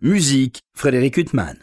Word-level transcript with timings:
Musique, 0.00 0.62
Frédéric 0.74 1.16
Huttman. 1.16 1.56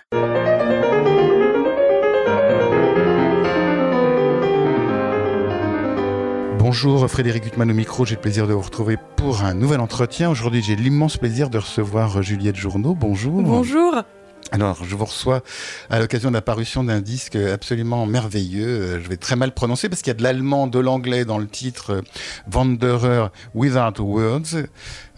Bonjour 6.60 7.10
Frédéric 7.10 7.46
Huttman 7.46 7.72
au 7.72 7.74
micro, 7.74 8.04
j'ai 8.04 8.16
le 8.16 8.22
plaisir 8.22 8.46
de 8.46 8.52
vous 8.52 8.60
retrouver 8.60 8.98
pour 9.16 9.44
un 9.44 9.54
nouvel 9.54 9.80
entretien. 9.80 10.30
Aujourd'hui 10.30 10.62
j'ai 10.62 10.76
l'immense 10.76 11.16
plaisir 11.16 11.50
de 11.50 11.60
recevoir 11.60 12.22
Juliette 12.22 12.58
Journeau. 12.58 12.94
Bonjour. 12.94 13.42
Bonjour. 13.42 14.04
Alors, 14.52 14.84
je 14.86 14.96
vous 14.96 15.06
reçois 15.06 15.42
à 15.90 16.00
l'occasion 16.00 16.30
de 16.30 16.36
l'apparition 16.36 16.84
d'un 16.84 17.02
disque 17.02 17.36
absolument 17.36 18.06
merveilleux. 18.06 18.68
Euh, 18.68 19.04
je 19.04 19.10
vais 19.10 19.18
très 19.18 19.36
mal 19.36 19.52
prononcer 19.52 19.90
parce 19.90 20.04
qu'il 20.04 20.12
y 20.12 20.16
a 20.16 20.18
de 20.18 20.24
l'allemand, 20.24 20.68
de 20.68 20.78
l'anglais 20.78 21.26
dans 21.26 21.40
le 21.40 21.48
titre 21.48 21.92
euh, 21.92 22.02
Wanderer 22.54 23.30
Without 23.56 24.00
Words. 24.00 24.68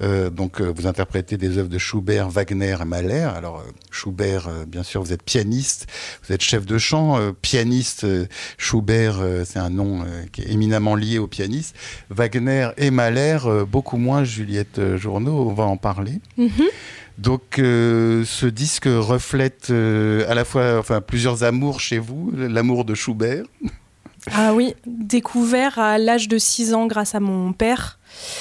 Euh, 0.02 0.30
donc, 0.30 0.62
vous 0.62 0.88
interprétez 0.88 1.36
des 1.36 1.58
œuvres 1.58 1.68
de 1.68 1.78
Schubert, 1.78 2.30
Wagner 2.30 2.78
et 2.82 2.86
Mahler. 2.86 3.28
Alors, 3.36 3.64
Schubert, 3.92 4.50
bien 4.66 4.84
sûr, 4.84 5.04
vous 5.04 5.12
êtes 5.12 5.24
pianiste, 5.24 5.88
vous 6.24 6.34
êtes 6.34 6.42
chef 6.42 6.66
de 6.66 6.78
chant, 6.78 7.20
pianiste. 7.42 8.06
Schubert, 8.58 9.20
c'est 9.44 9.60
un 9.60 9.70
nom 9.70 10.06
qui 10.32 10.42
est 10.42 10.52
éminemment 10.52 10.96
lié 10.96 11.18
au 11.18 11.28
pianiste. 11.28 11.76
Wagner 12.10 12.70
et 12.78 12.92
Mahler, 12.92 13.40
beaucoup 13.68 13.98
moins 13.98 14.24
Juliette 14.24 14.96
Journeau, 14.98 15.50
on 15.50 15.54
va 15.54 15.64
en 15.64 15.78
parler. 15.78 16.22
Mhm. 16.38 16.52
Donc 17.18 17.58
euh, 17.58 18.24
ce 18.26 18.46
disque 18.46 18.86
reflète 18.86 19.70
euh, 19.72 20.30
à 20.30 20.36
la 20.36 20.46
fois 20.46 20.78
enfin, 20.78 21.02
plusieurs 21.02 21.44
amours 21.44 21.80
chez 21.80 21.98
vous, 21.98 22.32
l'amour 22.36 22.86
de 22.86 22.94
Schubert. 22.94 23.44
Ah 24.34 24.54
oui, 24.54 24.74
découvert 24.86 25.80
à 25.80 25.98
l'âge 25.98 26.28
de 26.28 26.38
6 26.38 26.74
ans 26.74 26.86
grâce 26.86 27.16
à 27.16 27.20
mon 27.20 27.54
père. 27.54 27.98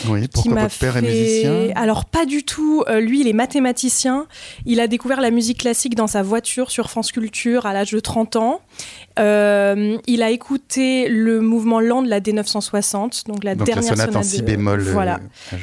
Oui, 0.09 0.27
pourquoi 0.33 0.63
votre 0.63 0.79
père 0.79 0.97
est 0.97 1.03
musicien? 1.03 1.69
Alors 1.75 2.05
pas 2.05 2.27
du 2.27 2.45
tout, 2.45 2.83
euh, 2.89 3.01
lui 3.01 3.21
il 3.21 3.29
est 3.29 3.33
mathématicien. 3.33 4.27
Il 4.65 4.81
a 4.81 4.89
découvert 4.89 5.21
la 5.21 5.31
musique 5.31 5.59
classique 5.59 5.95
dans 5.95 6.07
sa 6.07 6.23
voiture 6.23 6.71
sur 6.71 6.91
France 6.91 7.13
Culture 7.13 7.67
à 7.67 7.73
l'âge 7.73 7.93
de 7.93 8.01
30 8.01 8.37
ans. 8.37 8.61
Euh, 9.19 9.97
il 10.07 10.23
a 10.23 10.31
écouté 10.31 11.09
le 11.09 11.41
mouvement 11.41 11.81
lent 11.81 12.03
de 12.03 12.09
la 12.09 12.21
D960, 12.21 13.27
donc 13.27 13.45
la 13.45 13.55
dernière 13.55 13.97
sonate, 13.97 14.17
en 14.17 14.23
si 14.23 14.43
bémol. 14.43 14.81
Euh, 14.81 14.93
voilà, 14.93 15.21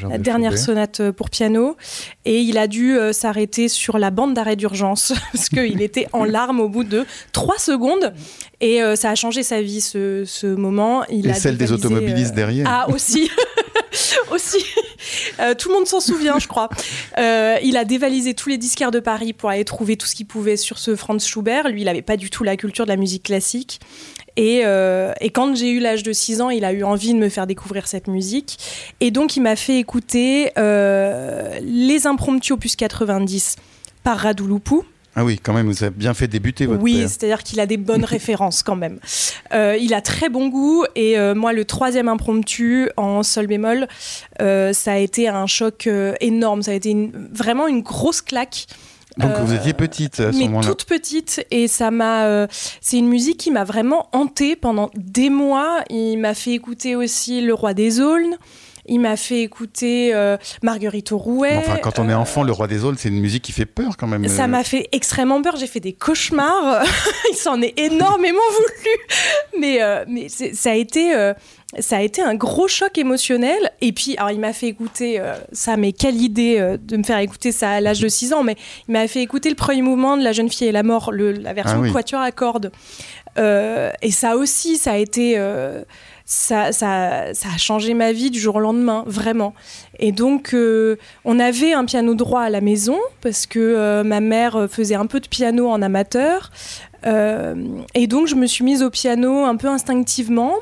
la 0.09 0.17
dernière 0.17 0.57
sonate 0.57 1.11
pour 1.11 1.29
piano. 1.29 1.77
Et 2.25 2.41
il 2.41 2.57
a 2.57 2.67
dû 2.67 2.97
s'arrêter 3.11 3.67
sur 3.67 3.97
la 3.97 4.11
bande 4.11 4.33
d'arrêt 4.33 4.55
d'urgence 4.55 5.13
parce 5.33 5.49
qu'il 5.49 5.81
était 5.81 6.07
en 6.13 6.23
larmes 6.25 6.59
au 6.59 6.69
bout 6.69 6.83
de 6.83 7.05
3 7.31 7.59
secondes. 7.59 8.13
Et 8.61 8.79
ça 8.95 9.09
a 9.09 9.15
changé 9.15 9.43
sa 9.43 9.61
vie 9.61 9.81
ce, 9.81 10.55
moment. 10.55 11.03
Il 11.09 11.29
Et 11.29 11.33
celle 11.33 11.57
des 11.57 11.71
automobilistes 11.71 12.33
derrière. 12.33 12.65
Ah 12.69 12.89
aussi 12.89 13.29
aussi. 14.31 14.63
Euh, 15.39 15.53
tout 15.55 15.69
le 15.69 15.75
monde 15.75 15.87
s'en 15.87 15.99
souvient, 15.99 16.39
je 16.39 16.47
crois. 16.47 16.69
Euh, 17.17 17.57
il 17.63 17.77
a 17.77 17.85
dévalisé 17.85 18.33
tous 18.33 18.49
les 18.49 18.57
disquaires 18.57 18.91
de 18.91 18.99
Paris 18.99 19.33
pour 19.33 19.49
aller 19.49 19.65
trouver 19.65 19.97
tout 19.97 20.07
ce 20.07 20.15
qu'il 20.15 20.25
pouvait 20.25 20.57
sur 20.57 20.77
ce 20.77 20.95
Franz 20.95 21.25
Schubert. 21.25 21.67
Lui, 21.69 21.81
il 21.81 21.85
n'avait 21.85 22.01
pas 22.01 22.17
du 22.17 22.29
tout 22.29 22.43
la 22.43 22.57
culture 22.57 22.85
de 22.85 22.89
la 22.89 22.97
musique 22.97 23.23
classique. 23.23 23.79
Et, 24.35 24.61
euh, 24.65 25.13
et 25.21 25.29
quand 25.29 25.55
j'ai 25.55 25.69
eu 25.69 25.79
l'âge 25.79 26.03
de 26.03 26.11
6 26.11 26.41
ans, 26.41 26.49
il 26.49 26.65
a 26.65 26.73
eu 26.73 26.83
envie 26.83 27.13
de 27.13 27.19
me 27.19 27.29
faire 27.29 27.45
découvrir 27.45 27.87
cette 27.87 28.07
musique. 28.07 28.57
Et 28.99 29.11
donc, 29.11 29.35
il 29.37 29.41
m'a 29.41 29.55
fait 29.55 29.77
écouter 29.77 30.51
les 30.55 32.07
impromptus 32.07 32.51
opus 32.51 32.75
90 32.75 33.57
par 34.03 34.17
Radouloupou. 34.17 34.83
Ah 35.15 35.23
oui, 35.23 35.39
quand 35.41 35.53
même, 35.53 35.67
vous 35.67 35.83
avez 35.83 35.95
bien 35.95 36.13
fait 36.13 36.27
débuter 36.27 36.65
votre 36.65 36.81
Oui, 36.81 37.01
c'est-à-dire 37.01 37.43
qu'il 37.43 37.59
a 37.59 37.65
des 37.65 37.77
bonnes 37.89 38.05
références 38.05 38.63
quand 38.63 38.75
même. 38.75 38.99
Euh, 39.53 39.77
il 39.79 39.93
a 39.93 40.01
très 40.01 40.29
bon 40.29 40.47
goût 40.47 40.85
et 40.95 41.17
euh, 41.17 41.35
moi, 41.35 41.53
le 41.53 41.65
troisième 41.65 42.07
impromptu 42.07 42.89
en 42.97 43.21
sol 43.21 43.47
bémol, 43.47 43.87
euh, 44.41 44.73
ça 44.73 44.93
a 44.93 44.97
été 44.97 45.27
un 45.27 45.45
choc 45.45 45.87
énorme. 46.19 46.63
Ça 46.63 46.71
a 46.71 46.73
été 46.73 47.11
vraiment 47.31 47.67
une 47.67 47.81
grosse 47.81 48.21
claque. 48.21 48.65
Donc 49.17 49.31
vous 49.41 49.53
étiez 49.53 49.73
petite 49.73 50.19
à 50.19 50.33
ce 50.33 50.39
moment-là. 50.39 50.67
toute 50.67 50.85
petite 50.85 51.45
et 51.51 51.67
ça 51.67 51.91
m'a. 51.91 52.47
c'est 52.81 52.97
une 52.97 53.07
musique 53.07 53.37
qui 53.37 53.51
m'a 53.51 53.63
vraiment 53.63 54.09
hantée 54.11 54.55
pendant 54.55 54.89
des 54.95 55.29
mois. 55.29 55.83
Il 55.91 56.17
m'a 56.17 56.33
fait 56.33 56.53
écouter 56.53 56.95
aussi 56.95 57.41
Le 57.41 57.53
Roi 57.53 57.75
des 57.75 57.99
Aulnes. 57.99 58.37
Il 58.85 58.99
m'a 58.99 59.15
fait 59.15 59.41
écouter 59.41 60.13
euh, 60.13 60.35
Marguerite 60.61 61.09
Rouet. 61.11 61.57
Enfin, 61.57 61.77
quand 61.77 61.99
on 61.99 62.09
est 62.09 62.13
enfant, 62.13 62.43
Le 62.43 62.51
Roi 62.51 62.67
des 62.67 62.83
Aulnes, 62.83 62.97
c'est 62.97 63.07
une 63.07 63.19
musique 63.19 63.43
qui 63.43 63.53
fait 63.53 63.65
peur 63.65 63.95
quand 63.95 64.07
même. 64.07 64.27
Ça 64.27 64.47
m'a 64.47 64.63
fait 64.63 64.89
extrêmement 64.91 65.41
peur. 65.41 65.55
J'ai 65.55 65.67
fait 65.67 65.79
des 65.79 65.93
cauchemars. 65.93 66.83
Il 67.31 67.37
s'en 67.37 67.61
est 67.61 67.79
énormément 67.79 68.39
voulu. 68.51 69.61
Mais, 69.61 69.81
euh, 69.81 70.03
mais 70.07 70.27
ça 70.27 70.71
a 70.71 70.75
été. 70.75 71.15
Euh, 71.15 71.33
ça 71.79 71.97
a 71.97 72.01
été 72.01 72.21
un 72.21 72.35
gros 72.35 72.67
choc 72.67 72.97
émotionnel. 72.99 73.71
Et 73.81 73.93
puis, 73.93 74.15
alors, 74.17 74.29
il 74.29 74.39
m'a 74.39 74.53
fait 74.53 74.67
écouter 74.67 75.19
ça, 75.53 75.75
mais 75.75 75.91
quelle 75.91 76.21
idée 76.21 76.77
de 76.79 76.97
me 76.97 77.01
faire 77.01 77.17
écouter 77.17 77.51
ça 77.51 77.71
à 77.71 77.81
l'âge 77.81 77.99
de 77.99 78.07
6 78.07 78.31
ans. 78.33 78.43
Mais 78.43 78.55
il 78.87 78.91
m'a 78.91 79.07
fait 79.07 79.23
écouter 79.23 79.49
le 79.49 79.55
premier 79.55 79.81
mouvement 79.81 80.15
de 80.15 80.23
La 80.23 80.33
jeune 80.33 80.51
fille 80.51 80.67
et 80.67 80.71
la 80.71 80.83
mort, 80.83 81.11
le, 81.11 81.31
la 81.31 81.53
version 81.53 81.81
ah 81.83 81.89
quatuor 81.91 82.21
à 82.21 82.31
cordes. 82.31 82.71
et 83.39 84.11
ça 84.11 84.37
aussi, 84.37 84.77
ça 84.77 84.91
a 84.91 84.97
été 84.97 85.35
ça, 86.25 86.71
ça, 86.71 87.33
a 87.33 87.57
changé 87.57 87.93
ma 87.93 88.13
vie 88.13 88.31
du 88.31 88.39
jour 88.39 88.55
au 88.55 88.59
lendemain, 88.59 89.03
vraiment. 89.05 89.53
Et 89.99 90.11
donc, 90.11 90.53
euh, 90.53 90.97
on 91.25 91.39
avait 91.39 91.73
un 91.73 91.85
piano 91.85 92.15
droit 92.15 92.41
à 92.41 92.49
la 92.49 92.61
maison 92.61 92.97
parce 93.21 93.45
que 93.45 93.59
euh, 93.59 94.03
ma 94.03 94.21
mère 94.21 94.67
faisait 94.69 94.95
un 94.95 95.05
peu 95.05 95.19
de 95.19 95.27
piano 95.27 95.69
en 95.69 95.81
amateur. 95.81 96.51
Euh, 97.05 97.55
et 97.93 98.07
donc, 98.07 98.27
je 98.27 98.35
me 98.35 98.47
suis 98.47 98.63
mise 98.63 98.83
au 98.83 98.89
piano 98.89 99.43
un 99.43 99.57
peu 99.57 99.67
instinctivement. 99.67 100.53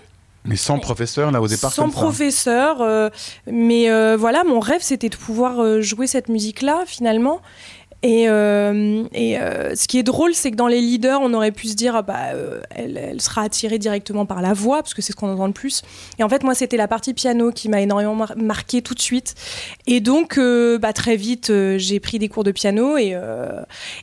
Mais 0.45 0.55
sans 0.55 0.79
professeur, 0.79 1.29
là, 1.29 1.39
au 1.39 1.47
départ 1.47 1.71
Sans 1.71 1.91
professeur. 1.91 3.11
mais 3.45 4.15
voilà, 4.15 4.43
mon 4.43 4.59
rêve, 4.59 4.81
c'était 4.81 5.09
de 5.09 5.15
pouvoir 5.15 5.81
jouer 5.81 6.07
cette 6.07 6.29
musique-là, 6.29 6.83
finalement. 6.87 7.41
Et, 8.03 8.27
euh, 8.27 9.03
et 9.13 9.37
euh, 9.37 9.75
ce 9.75 9.87
qui 9.87 9.99
est 9.99 10.03
drôle, 10.03 10.33
c'est 10.33 10.51
que 10.51 10.55
dans 10.55 10.67
les 10.67 10.81
leaders, 10.81 11.21
on 11.21 11.33
aurait 11.33 11.51
pu 11.51 11.67
se 11.67 11.75
dire, 11.75 11.95
ah 11.95 12.01
bah, 12.01 12.33
euh, 12.33 12.61
elle, 12.71 12.97
elle, 12.97 13.21
sera 13.21 13.43
attirée 13.43 13.77
directement 13.77 14.25
par 14.25 14.41
la 14.41 14.53
voix, 14.53 14.81
parce 14.81 14.93
que 14.93 15.01
c'est 15.01 15.11
ce 15.11 15.15
qu'on 15.15 15.31
entend 15.31 15.47
le 15.47 15.53
plus. 15.53 15.83
Et 16.17 16.23
en 16.23 16.29
fait, 16.29 16.43
moi, 16.43 16.55
c'était 16.55 16.77
la 16.77 16.87
partie 16.87 17.13
piano 17.13 17.51
qui 17.51 17.69
m'a 17.69 17.81
énormément 17.81 18.25
marqué 18.35 18.81
tout 18.81 18.95
de 18.95 19.01
suite. 19.01 19.35
Et 19.85 19.99
donc, 19.99 20.39
bah, 20.79 20.93
très 20.93 21.15
vite, 21.15 21.51
j'ai 21.77 21.99
pris 21.99 22.17
des 22.17 22.29
cours 22.29 22.43
de 22.43 22.51
piano. 22.51 22.97
Et, 22.97 23.15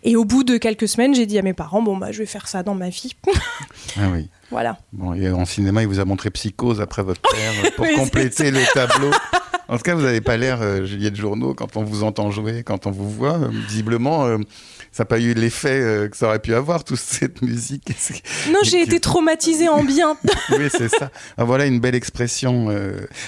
et 0.04 0.16
au 0.16 0.24
bout 0.24 0.44
de 0.44 0.56
quelques 0.58 0.88
semaines, 0.88 1.14
j'ai 1.14 1.26
dit 1.26 1.38
à 1.38 1.42
mes 1.42 1.54
parents, 1.54 1.82
bon, 1.82 1.96
bah, 1.96 2.12
je 2.12 2.18
vais 2.18 2.26
faire 2.26 2.46
ça 2.46 2.62
dans 2.62 2.74
ma 2.74 2.90
vie. 2.90 3.16
ah 3.96 4.08
oui. 4.12 4.28
Voilà. 4.50 4.78
Bon, 4.94 5.12
et 5.12 5.30
en 5.30 5.44
cinéma, 5.44 5.82
il 5.82 5.88
vous 5.88 6.00
a 6.00 6.06
montré 6.06 6.30
Psychose 6.30 6.80
après 6.80 7.02
votre 7.02 7.20
père 7.30 7.72
pour 7.76 7.86
compléter 7.96 8.50
le 8.50 8.60
tableau. 8.72 9.10
En 9.68 9.76
tout 9.76 9.82
cas, 9.82 9.94
vous 9.94 10.02
n'avez 10.02 10.22
pas 10.22 10.38
l'air, 10.38 10.62
euh, 10.62 10.86
Juliette 10.86 11.14
Journaux, 11.14 11.52
quand 11.52 11.76
on 11.76 11.84
vous 11.84 12.02
entend 12.02 12.30
jouer, 12.30 12.62
quand 12.62 12.86
on 12.86 12.90
vous 12.90 13.10
voit. 13.10 13.34
Euh, 13.34 13.48
visiblement, 13.68 14.24
euh, 14.24 14.38
ça 14.92 15.02
n'a 15.02 15.06
pas 15.06 15.20
eu 15.20 15.34
l'effet 15.34 16.08
que 16.10 16.16
ça 16.16 16.28
aurait 16.28 16.38
pu 16.38 16.54
avoir, 16.54 16.84
toute 16.84 16.98
cette 16.98 17.42
musique. 17.42 17.90
Non, 18.50 18.60
j'ai 18.62 18.80
été 18.80 18.98
traumatisée 18.98 19.68
en 19.68 19.84
bien. 19.84 20.16
oui, 20.58 20.68
c'est 20.70 20.88
ça. 20.88 21.10
Ah, 21.36 21.44
voilà 21.44 21.66
une 21.66 21.80
belle 21.80 21.94
expression. 21.94 22.68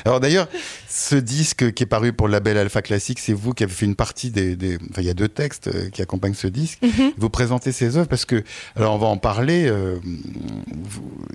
Alors 0.07 0.21
d'ailleurs, 0.21 0.49
ce 0.89 1.15
disque 1.15 1.73
qui 1.75 1.83
est 1.83 1.87
paru 1.87 2.15
pour 2.15 2.27
le 2.27 2.33
label 2.33 2.57
Alpha 2.57 2.81
Classique, 2.81 3.19
c'est 3.19 3.35
vous 3.35 3.53
qui 3.53 3.65
avez 3.65 3.73
fait 3.73 3.85
une 3.85 3.95
partie 3.95 4.31
des... 4.31 4.79
Enfin, 4.91 5.03
il 5.03 5.07
y 5.07 5.11
a 5.11 5.15
deux 5.15 5.29
textes 5.29 5.91
qui 5.91 6.01
accompagnent 6.01 6.35
ce 6.35 6.47
disque. 6.47 6.79
Mhm. 6.83 7.13
Vous 7.19 7.29
présentez 7.29 7.73
ces 7.73 7.99
œuvres 7.99 8.09
parce 8.09 8.25
que, 8.25 8.43
alors 8.77 8.95
on 8.95 8.99
va 8.99 9.09
en 9.09 9.19
parler, 9.19 9.71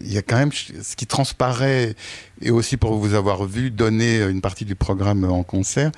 il 0.02 0.12
y 0.12 0.18
a 0.18 0.24
quand 0.24 0.38
même 0.38 0.52
ce 0.52 0.96
qui 0.96 1.06
transparaît 1.06 1.96
et 2.42 2.52
aussi 2.52 2.78
pour 2.78 2.96
vous 2.96 3.14
avoir 3.14 3.46
vu 3.46 3.72
donner 3.72 4.22
une 4.24 4.42
partie 4.42 4.66
du 4.66 4.76
programme 4.76 5.24
en 5.24 5.44
concert, 5.44 5.92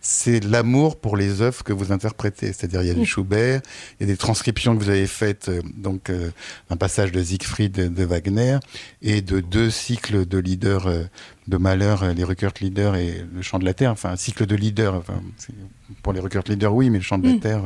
c'est 0.00 0.42
l'amour 0.44 0.98
pour 0.98 1.16
les 1.16 1.42
œuvres 1.42 1.62
que 1.62 1.72
vous 1.72 1.92
interprétez. 1.92 2.46
C'est-à-dire, 2.46 2.82
il 2.82 2.88
y 2.88 2.90
a 2.90 2.94
du 2.94 3.04
Schubert, 3.04 3.60
il 3.98 4.06
y 4.06 4.10
a 4.10 4.12
des 4.12 4.16
transcriptions 4.16 4.76
que 4.76 4.82
vous 4.82 4.88
avez 4.88 5.06
faites, 5.06 5.48
euh, 5.48 5.60
donc 5.76 6.08
euh, 6.08 6.30
un 6.70 6.76
passage 6.76 7.12
de 7.12 7.22
Siegfried 7.22 7.72
de, 7.72 8.04
Wagner 8.04 8.58
et 9.02 9.20
de 9.20 9.40
deux 9.40 9.70
cycles 9.70 10.26
de 10.26 10.38
leaders 10.38 10.86
euh, 10.86 11.04
de 11.48 11.56
Malheur, 11.58 12.14
les 12.14 12.24
Ruckert 12.24 12.52
Leaders 12.60 12.94
et 12.96 13.24
le 13.34 13.42
chant 13.42 13.58
de 13.58 13.64
la 13.64 13.74
terre. 13.74 13.90
Enfin, 13.90 14.10
un 14.10 14.16
cycle 14.16 14.46
de 14.46 14.54
leaders. 14.54 14.94
Enfin, 14.94 15.20
pour 16.02 16.12
les 16.12 16.20
Ruckert 16.20 16.44
Leaders, 16.46 16.72
oui, 16.72 16.88
mais 16.90 16.98
le 16.98 17.04
chant 17.04 17.18
de 17.18 17.26
la 17.26 17.34
mm. 17.34 17.40
terre, 17.40 17.62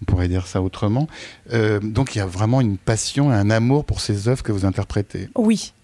on 0.00 0.04
pourrait 0.06 0.28
dire 0.28 0.46
ça 0.46 0.62
autrement. 0.62 1.06
donc, 1.82 2.14
il 2.14 2.18
y 2.18 2.20
a 2.22 2.26
vraiment 2.26 2.62
une 2.62 2.78
passion 2.78 3.30
et 3.30 3.34
un 3.34 3.50
amour 3.50 3.84
pour 3.84 4.00
ces 4.00 4.28
œuvres 4.28 4.42
que 4.42 4.52
vous 4.52 4.64
interprétez. 4.64 5.28
Oui, 5.34 5.74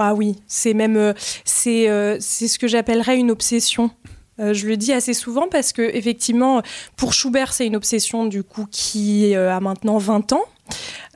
ah 0.00 0.14
oui, 0.14 0.36
c'est 0.46 0.72
même 0.72 0.96
euh, 0.96 1.12
euh, 1.66 2.16
c'est 2.20 2.48
ce 2.48 2.58
que 2.58 2.66
j'appellerais 2.66 3.18
une 3.18 3.30
obsession. 3.30 3.90
Euh, 4.40 4.54
je 4.54 4.66
le 4.66 4.78
dis 4.78 4.94
assez 4.94 5.12
souvent 5.12 5.46
parce 5.48 5.74
que 5.74 5.82
effectivement, 5.82 6.62
pour 6.96 7.12
Schubert, 7.12 7.52
c'est 7.52 7.66
une 7.66 7.76
obsession 7.76 8.24
du 8.24 8.42
coup 8.42 8.66
qui 8.70 9.34
a 9.34 9.60
maintenant 9.60 9.98
20 9.98 10.32
ans. 10.32 10.44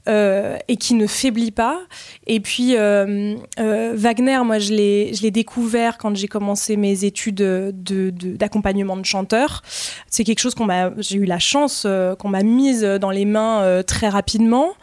et 0.07 0.77
qui 0.77 0.93
ne 0.95 1.07
faiblit 1.07 1.51
pas. 1.51 1.81
Et 2.27 2.41
puis 2.41 2.75
Wagner, 2.77 4.41
moi 4.45 4.59
je 4.59 4.75
l'ai 4.75 5.31
découvert 5.31 5.97
quand 5.97 6.15
j'ai 6.15 6.29
commencé 6.29 6.77
mes 6.77 7.07
études 7.07 7.41
d'accompagnement 7.41 8.97
de, 8.97 9.01
de, 9.01 9.07
chanteur. 9.07 9.63
C'est 10.11 10.25
quelque 10.25 10.41
chose 10.41 10.55
qu'on 10.55 10.67
m'a, 10.67 10.91
j'ai 10.99 11.17
eu 11.17 11.25
la 11.25 11.39
chance 11.39 11.87
qu'on 12.19 12.29
m'a 12.29 12.43
mise 12.43 12.83
dans 12.83 13.11
les 13.11 13.25
mains 13.25 13.83
très 13.87 14.11
rapidement. 14.11 14.75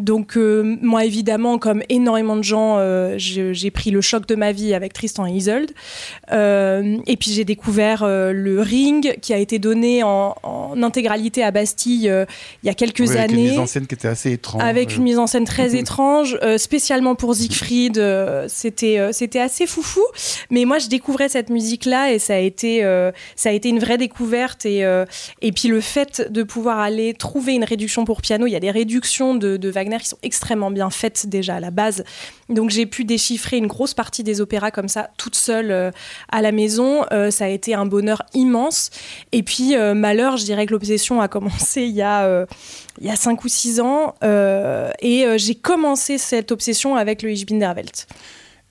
Donc 0.00 0.36
moi 0.36 1.04
évidemment, 1.04 1.58
comme 1.58 1.82
énormément 1.88 2.36
de 2.36 2.42
gens, 2.42 2.78
j'ai 3.16 3.70
pris 3.70 3.90
le 3.90 4.00
choc 4.00 4.26
de 4.26 4.34
ma 4.34 4.52
vie 4.52 4.74
avec 4.74 4.92
Tristan 4.92 5.26
et 5.26 5.32
Isolde. 5.32 5.72
et 6.30 7.16
puis 7.18 7.32
j'ai 7.32 7.44
découvert 7.44 8.04
le 8.06 8.60
Ring 8.60 9.18
qui 9.20 9.32
a 9.32 9.38
été 9.38 9.58
donné 9.58 10.02
en, 10.02 10.34
intégralité 10.82 11.42
à 11.42 11.50
Bastille 11.50 12.12
il 12.62 12.66
y 12.66 12.70
a 12.70 12.74
quelques 12.74 13.16
années. 13.16 13.20
Avec 13.22 13.30
une 13.32 13.50
mise 13.50 13.58
en 13.58 13.66
scène 13.66 13.86
qui 13.86 13.94
était 13.94 14.08
assez 14.08 14.32
étrange. 14.32 14.62
Avec 14.62 14.96
une 14.96 15.02
mise 15.02 15.18
en 15.18 15.26
scène 15.26 15.44
très 15.44 15.76
étrange, 15.78 16.38
spécialement 16.56 17.14
pour 17.14 17.34
Siegfried. 17.34 18.02
c'était 18.48 19.10
c'était 19.12 19.40
assez 19.40 19.66
foufou. 19.66 20.04
Mais 20.50 20.64
moi 20.64 20.78
je 20.78 20.88
découvrais 20.88 21.28
cette 21.28 21.50
musique 21.50 21.84
là 21.84 22.12
et 22.12 22.18
ça 22.18 22.34
a 22.34 22.38
été 22.38 22.82
ça 23.36 23.50
a 23.50 23.52
été 23.52 23.68
une 23.68 23.78
vraie 23.78 23.98
découverte 23.98 24.66
et 24.66 24.84
et 25.42 25.52
puis 25.52 25.68
le 25.68 25.80
fait 25.80 26.30
de 26.30 26.42
pouvoir 26.42 26.78
aller 26.78 27.14
trouver 27.14 27.54
une 27.54 27.64
réduction 27.64 28.04
pour 28.04 28.20
piano, 28.20 28.46
il 28.46 28.52
y 28.52 28.56
a 28.56 28.60
des 28.60 28.70
réductions 28.70 29.34
de, 29.34 29.70
Wagner 29.70 29.89
qui 29.98 30.08
sont 30.08 30.18
extrêmement 30.22 30.70
bien 30.70 30.90
faites 30.90 31.26
déjà 31.26 31.56
à 31.56 31.60
la 31.60 31.70
base. 31.70 32.04
Donc 32.48 32.70
j'ai 32.70 32.86
pu 32.86 33.04
déchiffrer 33.04 33.56
une 33.56 33.66
grosse 33.66 33.94
partie 33.94 34.22
des 34.22 34.40
opéras 34.40 34.70
comme 34.70 34.88
ça, 34.88 35.10
toute 35.16 35.36
seule 35.36 35.70
euh, 35.70 35.90
à 36.30 36.42
la 36.42 36.52
maison. 36.52 37.04
Euh, 37.12 37.30
ça 37.30 37.44
a 37.46 37.48
été 37.48 37.74
un 37.74 37.86
bonheur 37.86 38.22
immense. 38.34 38.90
Et 39.32 39.42
puis 39.42 39.76
euh, 39.76 39.94
malheur, 39.94 40.36
je 40.36 40.44
dirais 40.44 40.66
que 40.66 40.72
l'obsession 40.72 41.20
a 41.20 41.28
commencé 41.28 41.82
il 41.82 41.94
y 41.94 42.02
a 42.02 42.46
il 43.00 43.06
y 43.06 43.10
a 43.10 43.16
5 43.16 43.42
ou 43.44 43.48
6 43.48 43.80
ans 43.80 44.14
et 44.22 45.26
j'ai 45.36 45.54
commencé 45.54 46.18
cette 46.18 46.52
obsession 46.52 46.96
avec 46.96 47.22
le 47.22 47.30
Ich. 47.30 47.46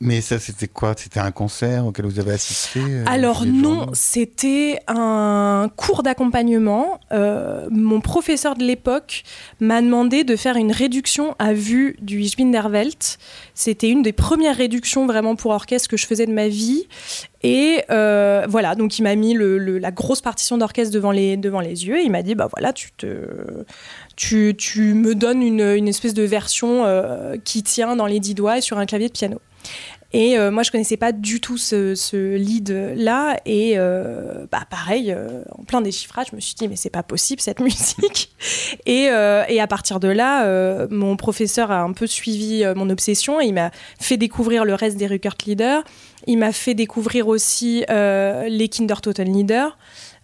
Mais 0.01 0.21
ça, 0.21 0.39
c'était 0.39 0.69
quoi? 0.69 0.93
C'était 0.95 1.19
un 1.19 1.31
concert 1.31 1.85
auquel 1.85 2.05
vous 2.05 2.19
avez 2.19 2.31
assisté 2.31 2.79
euh, 2.79 3.03
Alors 3.05 3.45
non, 3.45 3.87
c'était 3.91 4.79
un 4.87 5.69
cours 5.75 6.03
d'accompagnement. 6.03 7.01
Euh, 7.11 7.67
mon 7.69 7.99
professeur 7.99 8.55
de 8.55 8.63
l'époque 8.63 9.23
m'a 9.59 9.81
demandé 9.81 10.23
de 10.23 10.37
faire 10.37 10.55
une 10.55 10.71
réduction 10.71 11.35
à 11.37 11.51
vue 11.51 11.97
du 12.01 12.25
Welt. 12.39 13.17
C'était 13.53 13.89
une 13.89 14.01
des 14.01 14.13
premières 14.13 14.55
réductions 14.55 15.05
vraiment 15.05 15.35
pour 15.35 15.51
orchestre 15.51 15.89
que 15.89 15.97
je 15.97 16.07
faisais 16.07 16.25
de 16.25 16.33
ma 16.33 16.47
vie. 16.47 16.87
Et 17.43 17.83
euh, 17.89 18.45
voilà, 18.47 18.75
donc 18.75 18.99
il 18.99 19.03
m'a 19.03 19.15
mis 19.15 19.35
la 19.37 19.91
grosse 19.91 20.21
partition 20.21 20.57
d'orchestre 20.57 20.93
devant 20.93 21.11
les, 21.11 21.35
devant 21.35 21.59
les 21.59 21.85
yeux. 21.85 21.97
Et 21.99 22.03
il 22.03 22.11
m'a 22.11 22.23
dit, 22.23 22.35
bah 22.35 22.47
voilà, 22.49 22.71
tu 22.71 22.91
te... 22.93 23.17
Tu, 24.15 24.53
tu 24.57 24.93
me 24.95 25.15
donnes 25.15 25.41
une, 25.41 25.61
une 25.61 25.87
espèce 25.87 26.13
de 26.13 26.23
version 26.23 26.85
qui 27.45 27.63
tient 27.63 27.95
dans 27.95 28.05
les 28.05 28.19
dix 28.19 28.33
doigts 28.33 28.57
et 28.57 28.61
sur 28.61 28.77
un 28.77 28.85
clavier 28.85 29.07
de 29.07 29.13
piano. 29.13 29.39
Et 30.11 30.39
euh, 30.39 30.49
moi, 30.49 30.63
je 30.63 30.71
connaissais 30.71 30.97
pas 30.97 31.11
du 31.11 31.39
tout 31.39 31.57
ce, 31.57 32.35
lead-là. 32.35 33.39
Et 33.45 33.73
euh, 33.77 34.47
bah, 34.51 34.63
pareil, 34.69 35.11
euh, 35.11 35.43
en 35.51 35.63
plein 35.63 35.81
déchiffrage, 35.81 36.27
je 36.31 36.35
me 36.35 36.41
suis 36.41 36.55
dit, 36.55 36.67
mais 36.67 36.75
c'est 36.75 36.89
pas 36.89 37.03
possible 37.03 37.41
cette 37.41 37.59
musique. 37.59 38.31
et, 38.85 39.03
et, 39.03 39.61
à 39.61 39.67
partir 39.67 39.99
de 39.99 40.07
là, 40.07 40.87
mon 40.89 41.15
professeur 41.15 41.71
a 41.71 41.81
un 41.81 41.93
peu 41.93 42.07
suivi 42.07 42.63
mon 42.75 42.89
obsession 42.89 43.39
il 43.41 43.53
m'a 43.53 43.71
fait 43.99 44.17
découvrir 44.17 44.65
le 44.65 44.73
reste 44.73 44.97
des 44.97 45.07
Ruckert 45.07 45.35
Leaders. 45.45 45.83
Il 46.27 46.37
m'a 46.37 46.51
fait 46.51 46.73
découvrir 46.73 47.27
aussi 47.27 47.83
les 47.89 48.69
Kinder 48.69 49.01
Total 49.01 49.27
Leaders. 49.27 49.77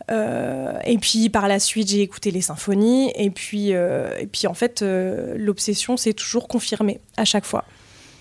et 0.09 0.97
puis 0.99 1.29
par 1.29 1.47
la 1.47 1.59
suite, 1.59 1.89
j'ai 1.89 2.01
écouté 2.01 2.31
les 2.31 2.41
symphonies. 2.41 3.11
Et 3.15 3.29
puis, 3.29 3.69
et 3.69 4.27
puis 4.31 4.47
en 4.47 4.53
fait, 4.53 4.81
l'obsession 4.81 5.97
s'est 5.97 6.13
toujours 6.13 6.47
confirmée 6.47 7.01
à 7.17 7.25
chaque 7.25 7.45
fois. 7.45 7.65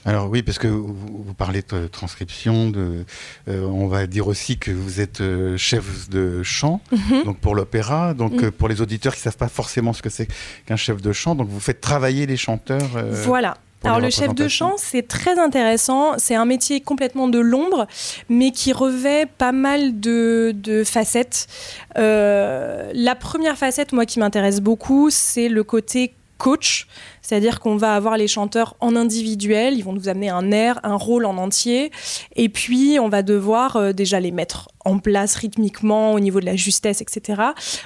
Alors 0.04 0.28
oui, 0.28 0.42
parce 0.42 0.58
que 0.58 0.68
vous, 0.68 1.34
parlez 1.36 1.62
de 1.62 1.86
transcription, 1.86 2.68
de, 2.68 3.04
euh, 3.48 3.62
on 3.62 3.86
va 3.86 4.06
dire 4.06 4.26
aussi 4.26 4.58
que 4.58 4.70
vous 4.70 5.00
êtes 5.00 5.20
euh, 5.22 5.56
chef 5.56 6.10
de 6.10 6.42
chant, 6.42 6.80
mhm. 6.92 7.24
donc 7.24 7.38
pour 7.38 7.54
l'opéra, 7.54 8.12
donc 8.12 8.32
mhm. 8.32 8.44
euh, 8.44 8.50
pour 8.50 8.68
les 8.68 8.82
auditeurs 8.82 9.14
qui 9.14 9.20
savent 9.20 9.36
pas 9.36 9.48
forcément 9.48 9.92
ce 9.92 10.02
que 10.02 10.10
c'est 10.10 10.28
qu'un 10.66 10.76
chef 10.76 11.00
de 11.00 11.12
chant, 11.12 11.34
donc 11.34 11.48
vous 11.48 11.60
faites 11.60 11.80
travailler 11.80 12.26
les 12.26 12.36
chanteurs. 12.36 12.90
voilà. 13.24 13.56
Alors 13.82 14.00
le 14.00 14.08
chef 14.08 14.34
de 14.34 14.48
chant, 14.48 14.76
c'est 14.78 15.06
très 15.06 15.38
intéressant. 15.38 16.14
C'est 16.16 16.34
un 16.34 16.46
métier 16.46 16.80
complètement 16.80 17.28
de 17.28 17.38
l'ombre, 17.38 17.86
mais 18.30 18.50
qui 18.50 18.72
revêt 18.72 19.26
pas 19.26 19.52
mal 19.52 20.00
de, 20.00 20.54
de 20.56 20.84
facettes. 20.84 21.48
la 21.94 23.14
première 23.14 23.58
facette, 23.58 23.92
moi, 23.92 24.06
qui 24.06 24.20
m'intéresse 24.20 24.62
beaucoup, 24.62 25.10
c'est 25.10 25.50
le 25.50 25.64
côté 25.64 26.14
coach, 26.38 26.86
c'est-à-dire 27.22 27.60
qu'on 27.60 27.76
va 27.76 27.94
avoir 27.94 28.16
les 28.16 28.28
chanteurs 28.28 28.76
en 28.80 28.96
individuel, 28.96 29.74
ils 29.74 29.82
vont 29.82 29.92
nous 29.92 30.08
amener 30.08 30.28
un 30.28 30.50
air, 30.50 30.80
un 30.82 30.96
rôle 30.96 31.24
en 31.24 31.36
entier, 31.38 31.90
et 32.36 32.48
puis 32.48 32.98
on 33.00 33.08
va 33.08 33.22
devoir 33.22 33.76
euh, 33.76 33.92
déjà 33.92 34.20
les 34.20 34.30
mettre 34.30 34.68
en 34.84 34.98
place 34.98 35.34
rythmiquement 35.36 36.12
au 36.12 36.20
niveau 36.20 36.40
de 36.40 36.46
la 36.46 36.56
justesse, 36.56 37.00
etc. 37.00 37.42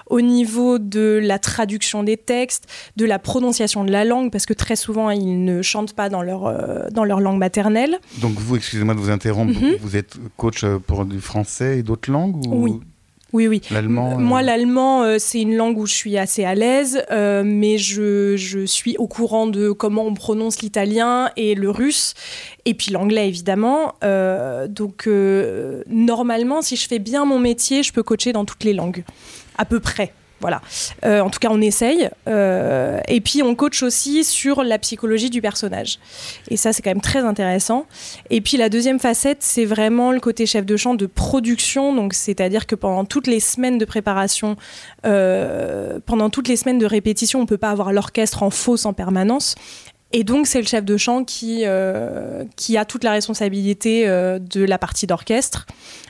Au 0.07 0.21
niveau 0.21 0.79
de 0.79 1.21
la 1.23 1.39
traduction 1.39 2.03
des 2.03 2.17
textes, 2.17 2.67
de 2.97 3.05
la 3.05 3.19
prononciation 3.19 3.85
de 3.85 3.93
la 3.93 4.05
langue, 4.05 4.33
parce 4.33 4.47
que 4.47 4.55
très 4.55 4.77
souvent 4.77 5.11
ils 5.11 5.45
ne 5.45 5.63
chantent 5.63 5.95
pas 5.95 6.09
dans 6.09 6.23
leur, 6.23 6.47
euh, 6.47 6.89
dans 6.91 7.05
leur 7.05 7.21
langue 7.21 7.39
maternelle. 7.39 7.99
Donc 8.21 8.33
vous, 8.33 8.57
excusez-moi 8.57 8.95
de 8.95 9.01
vous 9.01 9.11
interrompre, 9.11 9.59
mhm. 9.59 9.77
vous 9.81 9.97
êtes 9.97 10.17
coach 10.37 10.65
euh, 10.65 10.79
pour 10.79 11.05
du 11.05 11.21
français 11.21 11.79
et 11.79 11.83
d'autres 11.83 12.11
langues 12.11 12.45
Oui. 12.49 12.81
Oui, 13.33 13.47
oui. 13.47 13.61
L'allemand 13.71 14.19
Moi, 14.19 14.41
euh, 14.41 14.43
l'allemand, 14.43 15.03
euh, 15.03 15.17
c'est 15.19 15.43
une 15.43 15.55
langue 15.55 15.77
où 15.79 15.87
je 15.87 15.95
suis 15.95 16.17
assez 16.17 16.45
à 16.45 16.55
l'aise, 16.55 17.05
euh, 17.11 17.43
mais 17.45 17.77
je, 17.77 18.37
je, 18.37 18.65
suis 18.65 18.97
au 18.97 19.07
courant 19.07 19.47
de 19.47 19.71
comment 19.71 20.07
on 20.07 20.15
prononce 20.15 20.63
l'italien 20.63 21.31
et 21.37 21.55
le 21.55 21.69
russe, 21.69 22.15
et 22.65 22.73
puis 22.73 22.91
l'anglais, 22.91 23.29
évidemment. 23.29 23.95
donc, 24.69 25.09
normalement, 25.89 26.63
si 26.63 26.77
je 26.77 26.89
fais 26.89 26.99
bien 26.99 27.25
mon 27.25 27.39
métier, 27.39 27.83
je 27.83 27.93
peux 27.93 28.03
coacher 28.03 28.33
dans 28.33 28.45
toutes 28.45 28.65
les 28.65 28.73
langues, 28.73 29.05
à 29.59 29.65
peu 29.65 29.81
près. 29.81 30.13
Voilà. 30.41 30.61
Euh, 31.05 31.21
en 31.21 31.31
tout 31.31 31.41
cas, 31.41 31.49
on 31.51 31.61
essaye. 31.61 32.11
Euh, 32.29 33.01
et 33.09 33.21
puis, 33.21 33.43
on 33.43 33.55
coach 33.55 33.83
aussi 33.83 34.25
sur 34.25 34.63
la 34.63 34.79
psychologie 34.79 35.31
du 35.31 35.41
personnage. 35.41 35.99
Et 36.49 36.57
ça, 36.57 36.73
c'est 36.73 36.83
quand 36.83 36.91
même 36.91 37.01
très 37.01 37.21
intéressant. 37.21 37.87
Et 38.31 38.41
puis, 38.41 38.57
la 38.57 38.69
deuxième 38.69 39.01
facette, 39.01 39.39
c'est 39.43 39.65
vraiment 39.65 40.13
le 40.13 40.21
côté 40.21 40.47
chef 40.47 40.65
de 40.65 40.77
chant 40.77 40.95
de 40.95 41.07
production. 41.07 41.95
Donc, 41.95 42.15
c'est-à-dire 42.15 42.67
que 42.67 42.75
pendant 42.75 43.05
toutes 43.05 43.27
les 43.27 43.41
semaines 43.41 43.79
de 43.79 43.85
préparation, 43.85 44.57
euh, 45.07 45.99
pendant 46.07 46.31
toutes 46.31 46.49
les 46.49 46.57
semaines 46.57 46.79
de 46.79 46.87
répétition, 46.87 47.41
on 47.41 47.43
ne 47.43 47.49
peut 47.49 47.59
pas 47.59 47.71
avoir 47.71 47.93
l'orchestre 47.93 48.43
en 48.43 48.51
fausse 48.51 48.87
en 48.87 48.93
permanence. 48.93 49.57
Et 50.13 50.25
donc, 50.25 50.47
c'est 50.47 50.61
le 50.61 50.67
chef 50.67 50.85
de 50.85 50.97
chant 50.97 51.25
qui, 51.25 51.63
euh, 51.65 52.45
qui 52.57 52.79
a 52.79 52.85
toute 52.85 53.05
la 53.05 53.13
responsabilité 53.13 54.09
euh, 54.09 54.39
de 54.39 54.65
la 54.65 54.79
partie 54.79 55.07
d'orchestre, 55.07 55.67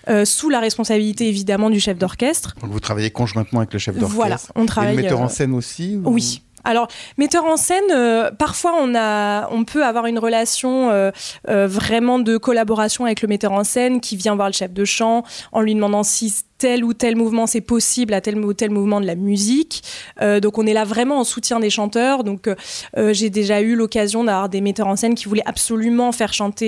euh, 0.09 0.25
sous 0.25 0.51
la 0.51 0.61
responsabilité 0.61 1.29
évidemment 1.29 1.69
du 1.69 1.81
chef 1.81 1.99
d'orchestre. 1.99 2.55
Donc, 2.61 2.71
vous 2.71 2.81
travaillez 2.81 3.11
conjointement 3.11 3.61
avec 3.61 3.73
le 3.73 3.79
chef 3.81 3.97
d'orchestre 3.97 4.15
Voilà, 4.15 4.37
on 4.55 4.67
travaille. 4.67 4.95
Et 4.95 4.97
le 4.99 5.03
metteur 5.03 5.21
en 5.21 5.29
scène 5.29 5.53
aussi 5.53 5.99
Oui. 6.05 6.43
Alors, 6.65 6.89
metteur 7.17 7.45
en 7.45 7.57
scène, 7.57 8.31
parfois 8.37 8.75
on, 8.79 8.95
a, 8.95 9.49
on 9.51 9.65
peut 9.65 9.85
avoir 9.85 10.07
une 10.07 10.19
relation 10.19 11.13
vraiment 11.47 12.19
de 12.19 12.37
collaboration 12.37 13.05
avec 13.05 13.23
le 13.23 13.29
metteur 13.29 13.53
en 13.53 13.65
scène 13.65 14.01
qui 14.01 14.17
vient 14.17 14.35
voir 14.35 14.49
le 14.49 14.53
chef 14.53 14.73
de 14.73 14.85
chant 14.85 15.23
en 15.53 15.61
lui 15.61 15.75
demandant 15.75 16.03
si 16.03 16.35
tel 16.59 16.85
ou 16.85 16.93
tel 16.93 17.17
mouvement 17.17 17.47
c'est 17.47 17.61
possible 17.61 18.13
à 18.15 18.21
tel 18.21 18.39
ou 18.39 18.53
tel 18.53 18.71
mouvement 18.71 19.01
de 19.01 19.07
la 19.07 19.15
musique. 19.15 19.83
Euh, 20.21 20.41
donc 20.41 20.59
on 20.59 20.67
est 20.67 20.73
là 20.73 20.85
vraiment 20.85 21.21
en 21.21 21.25
soutien 21.25 21.61
des 21.61 21.71
chanteurs. 21.71 22.25
Donc 22.25 22.49
euh, 22.49 22.55
euh, 22.97 23.13
j'ai 23.13 23.31
déjà 23.31 23.61
eu 23.61 23.75
l'occasion 23.75 24.25
d'avoir 24.25 24.49
des 24.49 24.61
metteurs 24.61 24.89
en 24.89 24.97
scène 24.97 25.15
qui 25.15 25.27
voulaient 25.27 25.47
absolument 25.47 26.13
faire 26.13 26.33
chanter 26.33 26.59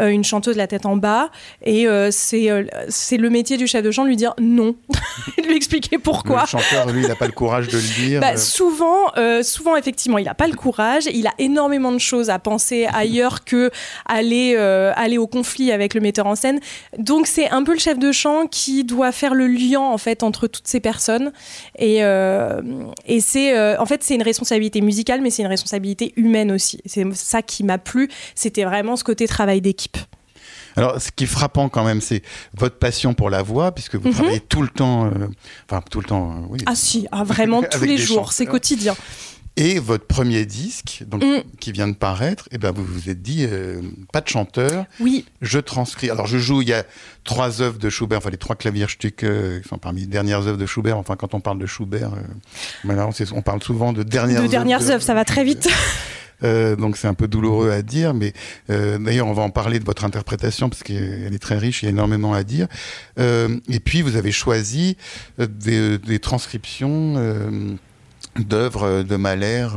une 0.00 0.24
chanteuse 0.24 0.56
la 0.56 0.66
tête 0.66 0.86
en 0.86 0.96
bas. 0.96 1.30
Et 1.64 1.86
c'est 2.10 2.48
c'est 2.88 3.16
le 3.16 3.30
métier 3.30 3.56
du 3.56 3.66
chef 3.66 3.82
de 3.82 3.90
chant 3.90 4.04
de 4.04 4.08
lui 4.08 4.16
dire 4.16 4.34
non, 4.38 4.76
de 5.38 5.46
lui 5.46 5.56
expliquer 5.56 5.98
pourquoi. 5.98 6.42
Le 6.42 6.46
chanteur, 6.46 6.90
lui, 6.92 7.02
il 7.02 7.08
n'a 7.08 7.16
pas 7.16 7.26
le 7.26 7.32
courage 7.32 7.68
de 7.68 7.76
le 7.76 8.06
dire. 8.06 8.20
Bah, 8.20 8.36
souvent, 8.36 9.12
souvent, 9.42 9.76
effectivement, 9.76 10.18
il 10.18 10.24
n'a 10.24 10.34
pas 10.34 10.48
le 10.48 10.54
courage. 10.54 11.04
Il 11.12 11.26
a 11.26 11.34
énormément 11.38 11.92
de 11.92 11.98
choses 11.98 12.30
à 12.30 12.38
penser 12.38 12.86
ailleurs 12.92 13.44
que 13.44 13.70
aller, 14.06 14.56
aller 14.56 15.18
au 15.18 15.26
conflit 15.26 15.72
avec 15.72 15.94
le 15.94 16.00
metteur 16.00 16.26
en 16.26 16.34
scène. 16.34 16.60
Donc 16.98 17.26
c'est 17.26 17.48
un 17.50 17.62
peu 17.62 17.72
le 17.72 17.78
chef 17.78 17.98
de 17.98 18.12
chant 18.12 18.46
qui 18.46 18.84
doit 18.84 19.12
faire 19.14 19.34
le 19.34 19.46
lien 19.46 19.80
en 19.80 19.98
fait 19.98 20.22
entre 20.22 20.46
toutes 20.46 20.68
ces 20.68 20.80
personnes. 20.80 21.32
Et, 21.78 22.04
euh, 22.04 22.60
et 23.06 23.20
c'est 23.20 23.56
euh, 23.56 23.80
en 23.80 23.86
fait 23.86 24.02
c'est 24.02 24.14
une 24.14 24.22
responsabilité 24.22 24.80
musicale, 24.80 25.20
mais 25.22 25.30
c'est 25.30 25.42
une 25.42 25.48
responsabilité 25.48 26.12
humaine 26.16 26.52
aussi. 26.52 26.80
C'est 26.84 27.04
ça 27.14 27.42
qui 27.42 27.64
m'a 27.64 27.78
plu. 27.78 28.10
C'était 28.34 28.64
vraiment 28.64 28.96
ce 28.96 29.04
côté 29.04 29.26
travail 29.26 29.60
d'équipe. 29.60 29.96
Alors, 30.76 31.00
ce 31.00 31.10
qui 31.14 31.24
est 31.24 31.28
frappant 31.28 31.68
quand 31.68 31.84
même, 31.84 32.00
c'est 32.00 32.22
votre 32.56 32.76
passion 32.76 33.14
pour 33.14 33.30
la 33.30 33.42
voix, 33.42 33.72
puisque 33.72 33.94
vous 33.94 34.08
mhm. 34.08 34.14
travaillez 34.14 34.40
tout 34.40 34.62
le 34.62 34.68
temps, 34.68 35.06
euh, 35.06 35.28
enfin 35.68 35.82
tout 35.88 36.00
le 36.00 36.06
temps, 36.06 36.46
oui. 36.50 36.58
Ah 36.66 36.74
si, 36.74 37.06
ah, 37.12 37.22
vraiment 37.22 37.62
tous 37.70 37.84
les 37.84 37.96
jours, 37.96 38.32
c'est 38.32 38.46
quotidien. 38.46 38.96
Et 39.56 39.78
votre 39.78 40.06
premier 40.06 40.46
disque, 40.46 41.04
donc, 41.06 41.22
mm. 41.22 41.42
qui 41.60 41.70
vient 41.70 41.86
de 41.86 41.94
paraître, 41.94 42.48
et 42.50 42.56
eh 42.56 42.58
ben 42.58 42.72
vous 42.72 42.84
vous 42.84 43.08
êtes 43.08 43.22
dit, 43.22 43.46
euh, 43.48 43.80
pas 44.12 44.20
de 44.20 44.28
chanteur. 44.28 44.86
Oui. 44.98 45.24
Je 45.42 45.60
transcris. 45.60 46.10
Alors 46.10 46.26
je 46.26 46.38
joue, 46.38 46.62
il 46.62 46.68
y 46.68 46.72
a 46.72 46.84
trois 47.22 47.62
œuvres 47.62 47.78
de 47.78 47.88
Schubert, 47.88 48.18
enfin 48.18 48.30
les 48.30 48.36
trois 48.36 48.56
Klavierstücke 48.56 49.22
euh, 49.22 49.60
qui 49.60 49.68
sont 49.68 49.78
parmi 49.78 50.00
les 50.00 50.06
dernières 50.08 50.46
œuvres 50.48 50.58
de 50.58 50.66
Schubert. 50.66 50.98
Enfin, 50.98 51.14
quand 51.14 51.34
on 51.34 51.40
parle 51.40 51.58
de 51.58 51.66
Schubert, 51.66 52.10
euh, 52.14 53.10
on 53.32 53.42
parle 53.42 53.62
souvent 53.62 53.92
de 53.92 54.02
dernières 54.02 54.38
œuvres. 54.38 54.46
De 54.46 54.50
dernières 54.50 54.90
œuvres, 54.90 55.02
ça 55.02 55.14
va 55.14 55.24
très 55.24 55.44
vite. 55.44 55.68
Euh, 56.42 56.76
donc 56.76 56.96
c'est 56.96 57.08
un 57.08 57.14
peu 57.14 57.28
douloureux 57.28 57.70
à 57.70 57.82
dire, 57.82 58.14
mais 58.14 58.32
euh, 58.70 58.98
d'ailleurs 58.98 59.26
on 59.26 59.32
va 59.32 59.42
en 59.42 59.50
parler 59.50 59.78
de 59.78 59.84
votre 59.84 60.04
interprétation 60.04 60.68
parce 60.68 60.82
qu'elle 60.82 61.32
est 61.32 61.42
très 61.42 61.58
riche, 61.58 61.82
il 61.82 61.86
y 61.86 61.88
a 61.88 61.90
énormément 61.90 62.34
à 62.34 62.42
dire. 62.42 62.66
Euh, 63.18 63.56
et 63.68 63.80
puis 63.80 64.02
vous 64.02 64.16
avez 64.16 64.32
choisi 64.32 64.96
des, 65.38 65.98
des 65.98 66.18
transcriptions 66.18 67.78
d'œuvres 68.36 69.02
de 69.02 69.16
Mahler 69.16 69.68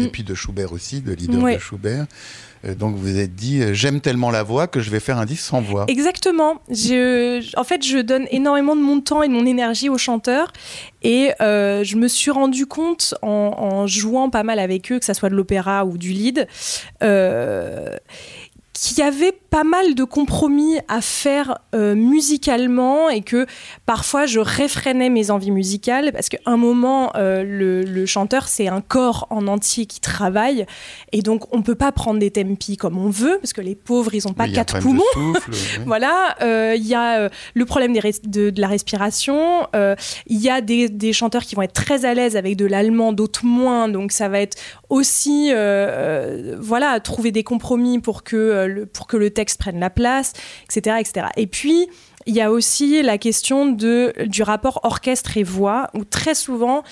et 0.00 0.08
puis 0.08 0.22
de 0.22 0.34
Schubert 0.34 0.72
aussi, 0.72 1.00
de 1.00 1.12
leader 1.12 1.42
de 1.42 1.58
Schubert. 1.58 2.06
Donc 2.78 2.94
vous 2.94 3.02
vous 3.02 3.18
êtes 3.18 3.34
dit, 3.34 3.62
j'aime 3.72 4.02
tellement 4.02 4.30
la 4.30 4.42
voix 4.42 4.66
que 4.66 4.80
je 4.80 4.90
vais 4.90 5.00
faire 5.00 5.16
un 5.16 5.24
disque 5.24 5.44
sans 5.44 5.62
voix. 5.62 5.86
Exactement. 5.88 6.60
Je, 6.68 7.58
en 7.58 7.64
fait, 7.64 7.82
je 7.82 7.96
donne 7.98 8.26
énormément 8.30 8.76
de 8.76 8.82
mon 8.82 9.00
temps 9.00 9.22
et 9.22 9.28
de 9.28 9.32
mon 9.32 9.46
énergie 9.46 9.88
aux 9.88 9.96
chanteurs. 9.96 10.52
Et 11.02 11.30
je 11.40 11.96
me 11.96 12.06
suis 12.06 12.30
rendu 12.30 12.66
compte 12.66 13.14
en, 13.22 13.86
jouant 13.86 14.28
pas 14.28 14.42
mal 14.42 14.58
avec 14.58 14.92
eux, 14.92 14.98
que 14.98 15.06
ce 15.06 15.14
soit 15.14 15.30
de 15.30 15.36
l'opéra 15.36 15.86
ou 15.86 15.96
du 15.96 16.10
lead, 16.10 16.46
qu'il 18.88 18.98
y 18.98 19.02
avait 19.02 19.32
pas 19.50 19.64
mal 19.64 19.94
de 19.94 20.04
compromis 20.04 20.78
à 20.88 21.00
faire 21.00 21.58
euh, 21.74 21.94
musicalement 21.94 23.10
et 23.10 23.20
que 23.20 23.46
parfois 23.84 24.24
je 24.24 24.38
réfrénais 24.38 25.10
mes 25.10 25.30
envies 25.30 25.50
musicales 25.50 26.12
parce 26.12 26.28
qu'à 26.28 26.38
un 26.46 26.56
moment, 26.56 27.12
euh, 27.16 27.42
le, 27.44 28.06
chanteur, 28.06 28.48
c'est 28.48 28.68
un 28.68 28.80
corps 28.80 29.26
en 29.30 29.46
entier 29.48 29.86
qui 29.86 30.00
travaille 30.00 30.66
et 31.12 31.20
donc 31.20 31.52
on 31.54 31.62
peut 31.62 31.74
pas 31.74 31.92
prendre 31.92 32.20
des 32.20 32.30
tempi 32.30 32.76
comme 32.76 32.96
on 32.96 33.10
veut 33.10 33.38
parce 33.42 33.52
que 33.52 33.60
les 33.60 33.74
pauvres, 33.74 34.14
ils 34.14 34.26
ont 34.28 34.32
pas 34.32 34.48
quatre 34.48 34.78
poumons. 34.78 35.02
voilà, 35.84 36.36
euh, 36.40 36.74
il 36.76 36.86
y 36.86 36.94
a 36.94 37.28
le 37.54 37.64
problème 37.66 37.92
des 37.92 38.00
de, 38.24 38.60
la 38.60 38.68
respiration, 38.68 39.66
il 39.74 40.38
y 40.38 40.48
a 40.48 40.60
des, 40.60 40.88
des, 40.88 41.12
chanteurs 41.12 41.42
qui 41.42 41.54
vont 41.54 41.62
être 41.62 41.74
très 41.74 42.04
à 42.04 42.14
l'aise 42.14 42.36
avec 42.36 42.56
de 42.56 42.66
l'allemand, 42.66 43.12
d'autres 43.12 43.44
moins, 43.44 43.88
donc 43.88 44.12
ça 44.12 44.28
va 44.28 44.40
être 44.40 44.56
aussi 44.88 45.50
voilà, 46.58 47.00
trouver 47.00 47.32
des 47.32 47.42
compromis 47.42 47.98
pour 47.98 48.22
que 48.22 48.69
pour 48.92 49.06
que 49.06 49.16
le 49.16 49.30
texte 49.30 49.58
prenne 49.58 49.80
la 49.80 49.90
place, 49.90 50.32
etc., 50.64 50.96
etc. 51.00 51.26
Et 51.36 51.46
puis, 51.46 51.88
il 52.26 52.34
y 52.34 52.40
a 52.40 52.50
aussi 52.50 53.02
la 53.02 53.18
question 53.18 53.72
du 53.72 54.42
rapport 54.42 54.80
orchestre 54.82 55.36
et 55.36 55.42
voix, 55.42 55.88
où 55.94 56.04
très 56.04 56.34
souvent, 56.34 56.82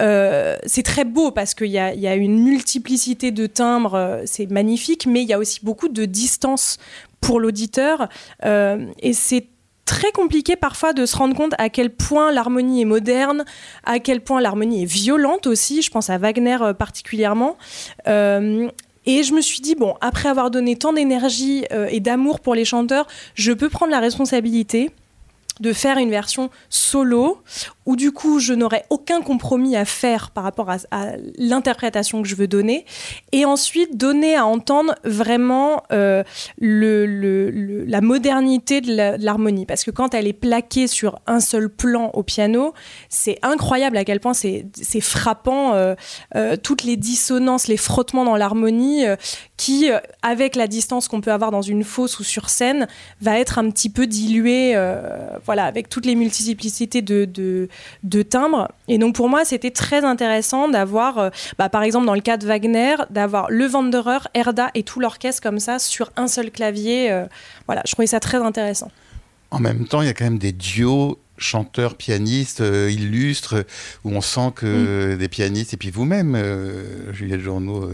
euh, 0.00 0.56
c'est 0.66 0.82
très 0.82 1.04
beau 1.04 1.30
parce 1.30 1.54
qu'il 1.54 1.68
y 1.68 1.78
a, 1.78 1.94
y 1.94 2.06
a, 2.06 2.14
une 2.14 2.42
multiplicité 2.42 3.30
de 3.30 3.46
timbres, 3.46 3.94
euh, 3.94 4.22
c'est 4.24 4.50
magnifique, 4.50 5.06
mais 5.06 5.22
il 5.22 5.28
y 5.28 5.32
a 5.32 5.38
aussi 5.38 5.60
beaucoup 5.62 5.88
de 5.88 6.04
distance 6.04 6.78
pour 7.20 7.38
l'auditeur. 7.38 8.08
Euh, 8.44 8.86
et 9.00 9.12
c'est 9.12 9.46
très 9.84 10.10
compliqué 10.12 10.56
parfois 10.56 10.92
de 10.92 11.04
se 11.06 11.16
rendre 11.16 11.34
compte 11.34 11.54
à 11.58 11.68
quel 11.68 11.90
point 11.90 12.32
l'harmonie 12.32 12.82
est 12.82 12.86
moderne, 12.86 13.44
à 13.84 13.98
quel 13.98 14.22
point 14.22 14.40
l'harmonie 14.40 14.82
est 14.82 14.90
violente 14.90 15.46
aussi, 15.46 15.82
je 15.82 15.90
pense 15.90 16.10
à 16.10 16.18
Wagner 16.18 16.58
particulièrement, 16.78 17.56
et 19.08 19.22
je 19.22 19.32
me 19.32 19.40
suis 19.40 19.60
dit, 19.60 19.74
bon, 19.74 19.94
après 20.02 20.28
avoir 20.28 20.50
donné 20.50 20.76
tant 20.76 20.92
d'énergie 20.92 21.64
euh, 21.72 21.88
et 21.90 21.98
d'amour 21.98 22.40
pour 22.40 22.54
les 22.54 22.66
chanteurs, 22.66 23.06
je 23.34 23.52
peux 23.52 23.70
prendre 23.70 23.90
la 23.90 24.00
responsabilité 24.00 24.90
de 25.60 25.72
faire 25.72 25.96
une 25.96 26.10
version 26.10 26.50
solo 26.68 27.42
où 27.88 27.96
du 27.96 28.12
coup 28.12 28.38
je 28.38 28.52
n'aurai 28.52 28.82
aucun 28.90 29.22
compromis 29.22 29.74
à 29.74 29.86
faire 29.86 30.30
par 30.30 30.44
rapport 30.44 30.68
à, 30.68 30.76
l'interprétation 31.38 32.20
que 32.20 32.28
je 32.28 32.34
veux 32.34 32.46
donner. 32.46 32.84
Et 33.32 33.46
ensuite 33.46 33.96
donner 33.96 34.36
à 34.36 34.44
entendre 34.44 34.94
vraiment 35.04 35.82
euh, 35.90 36.22
la 36.60 38.00
modernité 38.02 38.82
de 38.82 39.24
l'harmonie. 39.24 39.64
Parce 39.64 39.84
que 39.84 39.90
quand 39.90 40.12
elle 40.12 40.26
est 40.26 40.34
plaquée 40.34 40.86
sur 40.86 41.18
un 41.26 41.40
seul 41.40 41.70
plan 41.70 42.10
au 42.12 42.22
piano 42.22 42.74
c'est 43.08 43.38
incroyable 43.40 43.96
à 43.96 44.04
quel 44.04 44.20
point 44.20 44.34
c'est 44.34 44.66
frappant 45.00 45.72
euh, 45.72 45.94
euh, 46.36 46.56
toutes 46.62 46.82
les 46.82 46.98
dissonances 46.98 47.68
les 47.68 47.78
frottements 47.78 48.24
dans 48.26 48.36
l'harmonie 48.36 49.04
qui 49.56 49.88
avec 50.20 50.56
la 50.56 50.66
distance 50.66 51.08
qu'on 51.08 51.22
peut 51.22 51.32
avoir 51.32 51.50
dans 51.50 51.62
une 51.62 51.84
fosse 51.84 52.18
ou 52.18 52.24
sur 52.24 52.50
scène 52.50 52.86
va 53.22 53.38
être 53.38 53.58
un 53.58 53.70
petit 53.70 53.88
peu 53.88 54.06
dilué 54.06 54.74
voilà 55.46 55.64
avec 55.64 55.88
toutes 55.88 56.04
les 56.04 56.14
multiplicités 56.14 57.00
de 57.00 57.68
de 58.02 58.22
timbres. 58.22 58.70
Et 58.88 58.98
donc 58.98 59.14
pour 59.14 59.28
moi, 59.28 59.44
c'était 59.44 59.70
très 59.70 60.04
intéressant 60.04 60.68
d'avoir, 60.68 61.18
euh, 61.18 61.30
bah, 61.58 61.68
par 61.68 61.82
exemple 61.82 62.06
dans 62.06 62.14
le 62.14 62.20
cas 62.20 62.36
de 62.36 62.46
Wagner, 62.46 62.96
d'avoir 63.10 63.50
le 63.50 63.68
Wanderer, 63.68 64.28
Erda 64.34 64.70
et 64.74 64.82
tout 64.82 65.00
l'orchestre 65.00 65.42
comme 65.42 65.58
ça 65.58 65.78
sur 65.78 66.10
un 66.16 66.28
seul 66.28 66.50
clavier. 66.50 67.10
Euh, 67.10 67.26
voilà, 67.66 67.82
je 67.86 67.92
trouvais 67.92 68.06
ça 68.06 68.20
très 68.20 68.38
intéressant. 68.38 68.90
En 69.50 69.60
même 69.60 69.86
temps, 69.86 70.02
il 70.02 70.06
y 70.06 70.10
a 70.10 70.14
quand 70.14 70.24
même 70.24 70.38
des 70.38 70.52
duos 70.52 71.18
chanteur, 71.38 71.96
pianiste, 71.96 72.60
euh, 72.60 72.90
illustre, 72.90 73.64
où 74.04 74.10
on 74.10 74.20
sent 74.20 74.52
que 74.56 75.14
mm. 75.14 75.18
des 75.18 75.28
pianistes, 75.28 75.74
et 75.74 75.76
puis 75.76 75.90
vous-même, 75.90 76.34
euh, 76.34 77.12
Juliette 77.12 77.40
Journeau, 77.40 77.88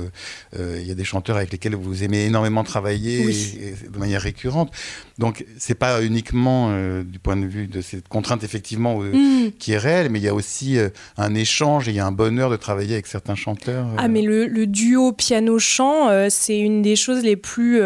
euh, 0.58 0.78
il 0.80 0.86
y 0.86 0.90
a 0.90 0.94
des 0.94 1.04
chanteurs 1.04 1.36
avec 1.36 1.52
lesquels 1.52 1.74
vous 1.74 2.02
aimez 2.02 2.24
énormément 2.24 2.64
travailler 2.64 3.74
de 3.88 3.98
manière 3.98 4.22
récurrente. 4.22 4.72
Donc, 5.18 5.44
c'est 5.58 5.74
pas 5.74 6.02
uniquement 6.02 6.72
du 7.02 7.18
point 7.18 7.36
de 7.36 7.46
vue 7.46 7.66
de 7.66 7.80
cette 7.80 8.08
contrainte, 8.08 8.42
effectivement, 8.42 8.98
mm. 8.98 9.52
qui 9.58 9.72
est 9.72 9.78
réelle, 9.78 10.10
mais 10.10 10.18
il 10.18 10.24
y 10.24 10.28
a 10.28 10.34
aussi 10.34 10.76
un 11.16 11.34
échange 11.34 11.88
et 11.88 11.92
il 11.92 11.96
y 11.96 12.00
a 12.00 12.06
un 12.06 12.12
bonheur 12.12 12.50
de 12.50 12.56
travailler 12.56 12.94
avec 12.94 13.06
certains 13.06 13.34
chanteurs. 13.34 13.86
Ah, 13.96 14.08
mais 14.08 14.22
le, 14.22 14.46
le 14.46 14.66
duo 14.66 15.12
piano-chant, 15.12 16.28
c'est 16.30 16.58
une 16.58 16.82
des 16.82 16.96
choses 16.96 17.22
les 17.22 17.36
plus 17.36 17.80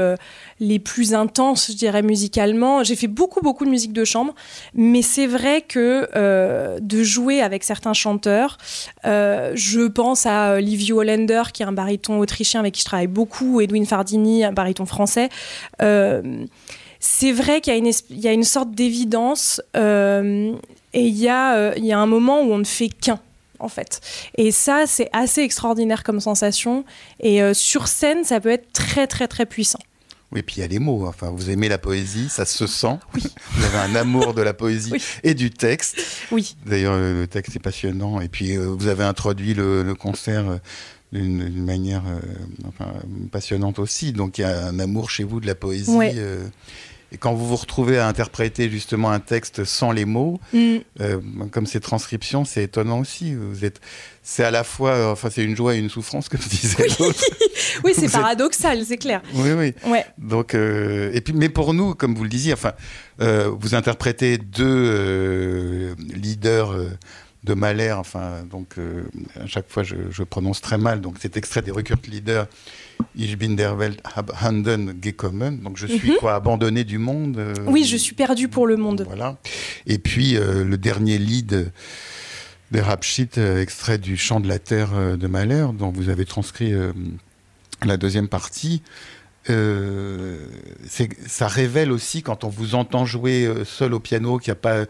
les 0.61 0.79
plus 0.79 1.15
intenses, 1.15 1.71
je 1.71 1.77
dirais, 1.77 2.03
musicalement. 2.03 2.83
J'ai 2.83 2.97
fait 2.97 3.07
beaucoup, 3.07 3.41
beaucoup 3.41 3.65
de 3.65 3.71
musique 3.71 3.93
de 3.93 4.05
chambre, 4.05 4.35
mais 4.75 5.03
c'est 5.03 5.27
vrai 5.27 5.63
que 5.63 6.09
euh, 6.17 6.79
de 6.81 7.03
jouer 7.03 7.41
avec 7.41 7.65
certains 7.65 7.93
chanteurs, 7.93 8.59
euh, 9.07 9.53
je 9.55 9.87
pense 9.87 10.27
à 10.27 10.61
Livio 10.61 11.01
Hollander, 11.01 11.43
qui 11.53 11.63
est 11.63 11.67
un 11.67 11.73
baryton 11.73 12.19
autrichien 12.19 12.61
avec 12.61 12.75
qui 12.75 12.81
je 12.81 12.87
travaille 12.87 13.07
beaucoup, 13.07 13.61
Edwin 13.61 13.87
Fardini, 13.87 14.45
un 14.45 14.53
baryton 14.53 14.87
français. 14.87 15.29
Euh, 16.99 17.01
c'est 17.01 17.33
vrai 17.33 17.61
qu'il 17.61 17.73
y, 18.11 18.29
a 18.29 18.33
une 18.33 18.45
sorte 18.45 18.73
d'évidence 18.73 19.63
et 19.75 19.81
il 20.95 21.17
y, 21.17 21.29
a, 21.29 21.77
il 21.77 21.85
y 21.85 21.93
a 21.93 21.99
un 21.99 22.07
moment 22.07 22.43
où 22.43 22.53
on 22.53 22.59
ne 22.59 22.65
fait 22.65 22.89
qu'un 22.89 23.21
en 23.61 23.69
fait. 23.69 24.01
Et 24.37 24.53
ça, 24.53 24.85
c'est 24.87 25.09
assez 25.13 25.43
extraordinaire 25.43 26.05
comme 26.05 26.21
sensation. 26.21 26.85
Et 27.21 27.41
sur 27.55 27.89
scène, 27.89 28.25
ça 28.25 28.41
peut 28.41 28.51
être 28.51 28.73
très, 28.73 29.07
très, 29.07 29.29
très 29.29 29.47
puissant. 29.47 29.81
Oui, 30.31 30.43
puis 30.43 30.57
il 30.57 30.61
y 30.61 30.63
a 30.63 30.67
les 30.67 30.79
mots. 30.79 31.07
Enfin, 31.07 31.31
vous 31.31 31.51
aimez 31.51 31.69
la 31.69 31.79
poésie, 31.79 32.29
ça 32.29 32.45
se 32.45 32.67
sent. 32.67 32.99
Vous 33.15 33.65
avez 33.65 33.79
un 33.79 33.95
amour 33.95 34.35
de 34.35 34.43
la 34.43 34.53
poésie 34.53 34.93
et 35.23 35.35
du 35.35 35.51
texte. 35.51 36.01
Oui. 36.31 36.55
D'ailleurs, 36.67 36.99
le 36.99 37.27
texte 37.27 37.57
est 37.57 37.61
passionnant. 37.61 38.21
Et 38.21 38.29
puis, 38.29 38.57
euh, 38.57 38.67
vous 38.67 38.89
avez 38.89 39.05
introduit 39.05 39.55
le, 39.55 39.95
concert 39.95 40.51
euh, 40.51 40.57
d'une 41.13 41.65
manière 41.65 42.03
euh, 42.07 42.85
passionnante 43.33 43.79
aussi. 43.79 44.13
Donc, 44.13 44.37
il 44.37 44.43
y 44.43 44.45
a 44.45 44.67
un 44.67 44.79
amour 44.79 45.11
chez 45.11 45.25
vous 45.25 45.41
de 45.41 45.47
la 45.47 45.55
poésie. 45.55 45.97
Et 47.11 47.17
quand 47.17 47.33
vous 47.33 47.47
vous 47.47 47.57
retrouvez 47.57 47.99
à 47.99 48.07
interpréter 48.07 48.69
justement 48.69 49.11
un 49.11 49.21
texte 49.21 49.65
sans 49.65 49.93
les 49.93 50.05
mots, 50.05 50.39
mm. 50.53 50.77
euh, 51.01 51.21
comme 51.51 51.67
ces 51.67 51.81
transcriptions, 51.81 52.45
c'est 52.45 52.65
étonnant 52.65 53.01
aussi. 53.01 53.35
Vous 53.35 53.65
êtes, 53.65 53.81
c'est 54.23 54.45
à 54.45 54.51
la 54.51 54.63
fois, 54.63 54.91
euh, 54.91 55.13
enfin, 55.13 55.31
c'est 55.31 55.43
une 55.43 55.57
joie 55.57 55.75
et 55.75 55.79
une 55.79 55.89
souffrance, 55.89 56.29
comme 56.29 56.41
disait 56.51 56.87
l'autre. 56.99 57.25
oui, 57.85 57.93
c'est 57.97 58.11
paradoxal, 58.11 58.85
c'est 58.85 58.99
clair. 58.99 59.23
Oui, 59.35 59.53
oui. 59.53 59.75
Ouais. 59.87 60.05
Donc, 60.19 60.55
euh, 60.55 61.11
et 61.15 61.23
puis, 61.23 61.33
mais 61.33 61.49
pour 61.49 61.73
nous, 61.73 61.95
comme 61.95 62.15
vous 62.15 62.25
le 62.25 62.31
disiez, 62.31 62.53
enfin, 62.53 62.73
vous 63.19 63.75
interprétez 63.75 64.39
deux 64.39 65.95
leaders 65.99 66.75
de 67.45 67.55
Mahler, 67.55 67.93
enfin, 67.93 68.43
donc 68.51 68.75
à 69.41 69.47
chaque 69.47 69.69
fois 69.69 69.85
je, 69.85 69.95
je, 70.11 70.25
prononce 70.25 70.61
très 70.61 70.77
mal, 70.77 71.01
donc 71.01 71.19
cet 71.21 71.37
extrait 71.37 71.63
des 71.63 71.71
Rückert 71.71 71.99
Lieder 72.09 72.45
Ich 73.15 73.37
bin 73.37 73.57
der 73.57 73.79
Welt 73.79 74.01
abhanden 74.05 75.01
gekommen. 75.01 75.63
Donc 75.63 75.77
je 75.77 75.87
suis 75.87 76.13
mhm. 76.13 76.17
quoi 76.19 76.35
abandonné 76.35 76.85
du 76.85 76.99
monde. 76.99 77.39
Euh, 77.39 77.55
oui, 77.67 77.85
je 77.85 77.97
suis 77.97 78.15
perdu 78.15 78.49
pour 78.49 78.67
le 78.67 78.77
monde. 78.77 79.05
Voilà. 79.07 79.37
Et 79.87 79.99
puis 79.99 80.37
euh, 80.37 80.65
le 80.65 80.79
dernier 80.79 81.19
lead 81.19 81.73
des 82.71 82.81
Rapschit, 82.81 83.31
euh, 83.39 83.63
extrait 83.63 83.99
du 83.99 84.17
Chant 84.17 84.41
de 84.41 84.49
la 84.49 84.59
Terre 84.59 85.17
de 85.17 85.27
Mahler, 85.27 85.67
dont 85.75 85.91
vous 85.91 86.11
avez 86.11 86.25
transcrit 86.25 86.73
la 87.85 87.97
deuxième 87.97 88.29
partie. 88.29 88.83
ça 89.47 91.49
révèle 91.49 91.91
aussi 91.91 92.23
quand 92.23 92.45
on 92.45 92.49
vous 92.49 92.75
entend 92.75 93.07
jouer 93.07 93.51
seul 93.65 93.95
au 93.95 94.01
piano, 94.01 94.39
qu'il 94.39 94.51
n'y 94.51 94.59
a 94.59 94.61
pas 94.61 94.85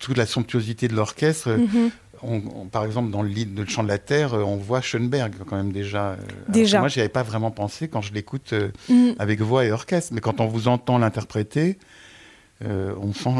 toute 0.00 0.16
la 0.16 0.26
somptuosité 0.26 0.88
de 0.88 0.94
l'orchestre. 0.94 1.50
Mhm 1.50 1.90
par 2.70 2.84
exemple, 2.84 3.10
dans 3.10 3.22
le 3.22 3.30
de 3.30 3.62
Le 3.62 3.68
Chant 3.68 3.82
de 3.82 3.88
la 3.88 3.98
Terre, 3.98 4.34
euh, 4.34 4.42
on 4.42 4.56
voit 4.56 4.80
Schoenberg 4.80 5.32
quand 5.46 5.56
même 5.56 5.72
déjà. 5.72 6.10
Euh, 6.10 6.16
déjà. 6.48 6.80
moi, 6.80 6.88
j'y 6.88 7.00
avais 7.00 7.08
pas 7.08 7.22
vraiment 7.22 7.50
pensé 7.50 7.88
quand 7.88 8.02
je 8.02 8.12
l'écoute 8.12 8.52
euh, 8.52 8.68
mm. 8.88 9.12
avec 9.18 9.40
voix 9.40 9.64
et 9.64 9.72
orchestre. 9.72 10.12
Mais 10.14 10.20
quand 10.20 10.40
on 10.40 10.46
vous 10.46 10.68
entend 10.68 10.98
l'interpréter, 10.98 11.78
on 12.62 13.14
sent 13.14 13.30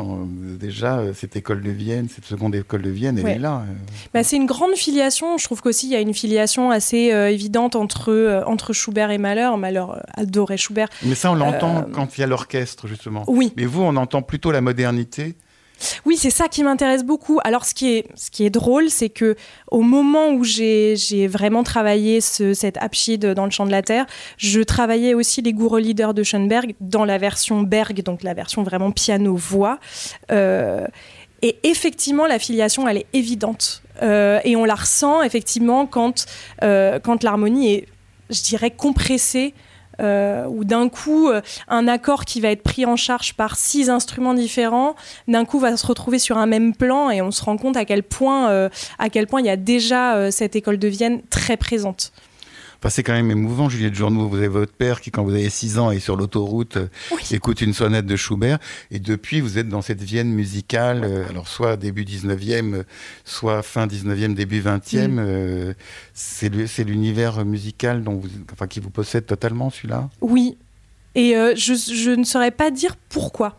déjà 0.58 1.12
cette 1.12 1.36
école 1.36 1.60
de 1.60 1.70
Vienne, 1.70 2.08
cette 2.08 2.24
seconde 2.24 2.54
école 2.54 2.80
de 2.80 2.88
Vienne, 2.88 3.18
elle 3.18 3.26
est 3.26 3.38
là. 3.38 3.64
Bah, 4.14 4.24
c'est 4.24 4.36
une 4.36 4.46
grande 4.46 4.74
filiation. 4.76 5.36
Je 5.36 5.44
trouve 5.44 5.60
qu'aussi 5.60 5.88
il 5.88 5.92
y 5.92 5.94
a 5.94 6.00
une 6.00 6.14
filiation 6.14 6.70
assez 6.70 7.10
évidente 7.10 7.76
entre, 7.76 8.42
entre 8.46 8.72
Schubert 8.72 9.10
et 9.10 9.18
Mahler. 9.18 9.50
Mahler 9.58 9.84
adorait 10.14 10.56
Schubert. 10.56 10.88
Mais 11.02 11.14
ça, 11.14 11.30
on 11.30 11.34
l'entend 11.34 11.86
quand 11.92 12.16
il 12.16 12.22
y 12.22 12.24
a 12.24 12.26
l'orchestre, 12.26 12.86
justement. 12.88 13.24
Oui. 13.26 13.52
Mais 13.58 13.66
vous, 13.66 13.82
on 13.82 13.96
entend 13.96 14.22
plutôt 14.22 14.52
la 14.52 14.62
modernité. 14.62 15.34
Oui, 16.04 16.16
c'est 16.16 16.30
ça 16.30 16.48
qui 16.48 16.62
m'intéresse 16.62 17.04
beaucoup. 17.04 17.40
Alors, 17.44 17.64
ce 17.64 17.74
qui 17.74 17.96
est, 17.96 18.50
drôle, 18.50 18.90
c'est 18.90 19.08
que 19.08 19.36
au 19.70 19.82
moment 19.82 20.30
où 20.30 20.44
j'ai 20.44 21.26
vraiment 21.28 21.62
travaillé 21.62 22.20
ce, 22.20 22.54
cet 22.54 22.76
Abschied 22.78 23.18
dans 23.18 23.44
le 23.44 23.50
champ 23.50 23.66
de 23.66 23.70
la 23.70 23.82
terre, 23.82 24.06
je 24.36 24.60
travaillais 24.60 25.14
aussi 25.14 25.42
les 25.42 25.52
gourous 25.52 25.78
leaders 25.78 26.14
de 26.14 26.22
Schoenberg 26.22 26.74
dans 26.80 27.04
la 27.04 27.18
version 27.18 27.62
Berg, 27.62 28.02
donc 28.02 28.22
la 28.22 28.34
version 28.34 28.62
vraiment 28.62 28.90
piano-voix. 28.90 29.78
Euh, 30.32 30.86
Et 31.42 31.56
effectivement, 31.62 32.26
la 32.26 32.38
filiation, 32.38 32.86
elle 32.86 32.98
est 32.98 33.06
évidente. 33.12 33.82
Euh, 34.02 34.40
et 34.44 34.56
on 34.56 34.64
la 34.64 34.74
ressent 34.74 35.22
effectivement 35.22 35.86
quand, 35.86 36.26
euh, 36.62 36.98
quand 36.98 37.22
l'harmonie 37.22 37.74
est, 37.74 37.86
je 38.30 38.42
dirais, 38.42 38.70
compressée. 38.70 39.54
Euh, 40.00 40.46
ou 40.46 40.64
d'un 40.64 40.88
coup, 40.88 41.28
euh, 41.28 41.40
un 41.68 41.86
accord 41.86 42.24
qui 42.24 42.40
va 42.40 42.48
être 42.50 42.62
pris 42.62 42.86
en 42.86 42.96
charge 42.96 43.34
par 43.34 43.56
six 43.56 43.90
instruments 43.90 44.34
différents, 44.34 44.94
d'un 45.28 45.44
coup 45.44 45.58
va 45.58 45.76
se 45.76 45.86
retrouver 45.86 46.18
sur 46.18 46.38
un 46.38 46.46
même 46.46 46.74
plan 46.74 47.10
et 47.10 47.20
on 47.20 47.30
se 47.30 47.42
rend 47.42 47.56
compte 47.56 47.76
à 47.76 47.84
quel 47.84 48.02
point, 48.02 48.50
euh, 48.50 48.68
à 48.98 49.10
quel 49.10 49.26
point 49.26 49.40
il 49.40 49.46
y 49.46 49.50
a 49.50 49.56
déjà 49.56 50.30
cette 50.30 50.56
école 50.56 50.78
de 50.78 50.88
Vienne 50.88 51.20
très 51.30 51.56
présente. 51.56 52.12
Enfin, 52.80 52.88
c'est 52.88 53.02
quand 53.02 53.12
même 53.12 53.30
émouvant, 53.30 53.68
Juliette 53.68 53.94
Journeau. 53.94 54.26
Vous 54.26 54.36
avez 54.38 54.48
votre 54.48 54.72
père 54.72 55.02
qui, 55.02 55.10
quand 55.10 55.22
vous 55.22 55.34
avez 55.34 55.50
6 55.50 55.78
ans, 55.78 55.90
est 55.90 55.98
sur 56.00 56.16
l'autoroute, 56.16 56.78
euh, 56.78 56.86
Oui. 57.12 57.22
écoute 57.32 57.60
une 57.60 57.74
sonate 57.74 58.06
de 58.06 58.16
Schubert. 58.16 58.58
Et 58.90 58.98
depuis, 58.98 59.40
vous 59.42 59.58
êtes 59.58 59.68
dans 59.68 59.82
cette 59.82 60.00
Vienne 60.02 60.30
musicale, 60.30 61.02
euh, 61.04 61.28
alors 61.28 61.46
soit 61.46 61.76
début 61.76 62.04
19e, 62.04 62.74
euh, 62.74 62.82
soit 63.26 63.62
fin 63.62 63.86
19e, 63.86 64.32
début 64.34 64.62
20e. 64.62 65.08
Mm. 65.08 65.18
euh, 65.18 65.74
c'est 66.14 66.84
l'univers 66.84 67.44
musical 67.44 68.02
dont 68.02 68.14
vous, 68.14 68.28
enfin, 68.52 68.66
qui 68.66 68.80
vous 68.80 68.90
possède 68.90 69.26
totalement, 69.26 69.68
celui-là? 69.68 70.08
Oui. 70.22 70.56
Et 71.14 71.36
euh, 71.36 71.54
je, 71.56 71.74
je 71.74 72.10
ne 72.10 72.24
saurais 72.24 72.50
pas 72.50 72.70
dire 72.70 72.96
pourquoi. 73.10 73.56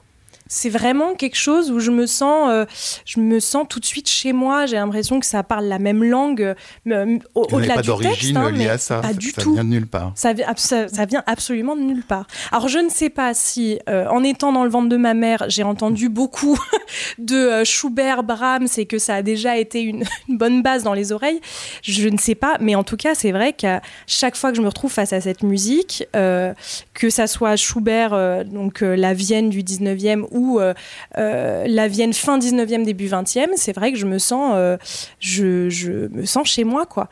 C'est 0.54 0.70
vraiment 0.70 1.16
quelque 1.16 1.38
chose 1.38 1.72
où 1.72 1.80
je 1.80 1.92
me 1.92 2.06
sens, 2.06 2.50
euh, 2.52 2.66
je 3.06 3.22
me 3.22 3.40
sens 3.40 3.66
tout 3.70 3.80
de 3.80 3.86
suite 3.86 4.10
chez 4.10 4.34
moi. 4.34 4.66
J'ai 4.66 4.76
l'impression 4.76 5.22
que 5.22 5.26
ça 5.26 5.44
parle 5.44 5.66
la 5.66 5.80
même 5.80 6.04
langue, 6.04 6.56
euh, 6.88 7.18
au- 7.36 7.48
au-delà 7.54 7.76
pas 7.76 7.82
du 7.82 7.88
d'origine 7.88 8.12
texte. 8.12 8.36
hein, 8.36 8.52
liée 8.52 8.68
à 8.68 8.78
ça. 8.78 9.00
pas 9.00 9.08
ça, 9.10 9.14
du 9.14 9.30
ça 9.32 9.42
tout. 9.42 9.54
vient 9.54 9.64
de 9.64 9.70
nulle 9.70 9.88
part. 9.88 10.12
Ça, 10.16 10.34
vi- 10.34 10.44
ça- 10.58 10.90
ça 10.90 11.06
vient 11.06 11.24
absolument 11.26 11.78
de 11.78 11.82
nulle 11.82 12.04
part. 12.04 12.28
Alors 12.52 12.68
je 12.68 12.80
ne 12.80 12.90
sais 12.90 13.10
pas 13.10 13.34
si, 13.34 13.80
euh, 13.88 14.06
en 14.10 14.24
étant 14.26 14.52
dans 14.52 14.66
le 14.66 14.70
ventre 14.70 14.90
de 14.90 14.98
ma 14.98 15.14
mère, 15.14 15.46
j'ai 15.48 15.64
entendu 15.64 16.10
beaucoup 16.10 16.60
de 17.18 17.36
euh, 17.36 17.64
Schubert, 17.64 18.24
Brahms 18.24 18.68
et 18.78 18.86
que 18.86 18.98
ça 19.00 19.16
a 19.16 19.22
déjà 19.22 19.58
été 19.58 19.80
une, 19.82 20.04
une 20.28 20.38
bonne 20.38 20.62
base 20.64 20.84
dans 20.84 20.94
les 20.94 21.14
oreilles. 21.14 21.40
Je 21.82 22.10
ne 22.10 22.18
sais 22.18 22.36
pas, 22.36 22.58
mais 22.60 22.76
en 22.76 22.84
tout 22.84 22.98
cas, 22.98 23.16
c'est 23.16 23.32
vrai 23.32 23.54
qu'à 23.54 23.82
chaque 24.06 24.36
fois 24.36 24.52
que 24.52 24.58
je 24.58 24.62
me 24.62 24.68
retrouve 24.68 24.92
face 24.92 25.14
à 25.14 25.22
cette 25.22 25.44
musique, 25.44 26.04
que 26.14 27.10
ça 27.10 27.28
soit 27.28 27.56
Schubert, 27.56 28.44
donc 28.46 28.82
la 28.82 29.14
Vienne 29.14 29.50
du 29.50 29.64
19e 29.64 30.26
ou 30.32 30.41
euh, 30.60 30.74
euh, 31.18 31.66
la 31.68 31.88
Vienne 31.88 32.14
fin 32.14 32.38
19e, 32.38 32.84
début 32.84 33.08
20e, 33.08 33.50
c'est 33.56 33.74
vrai 33.74 33.92
que 33.92 33.98
je 33.98 34.06
me 34.06 34.20
sens, 34.20 34.54
euh, 34.56 34.78
je 35.20 36.08
me 36.08 36.26
sens 36.26 36.48
chez 36.48 36.64
moi, 36.64 36.86
quoi. 36.86 37.10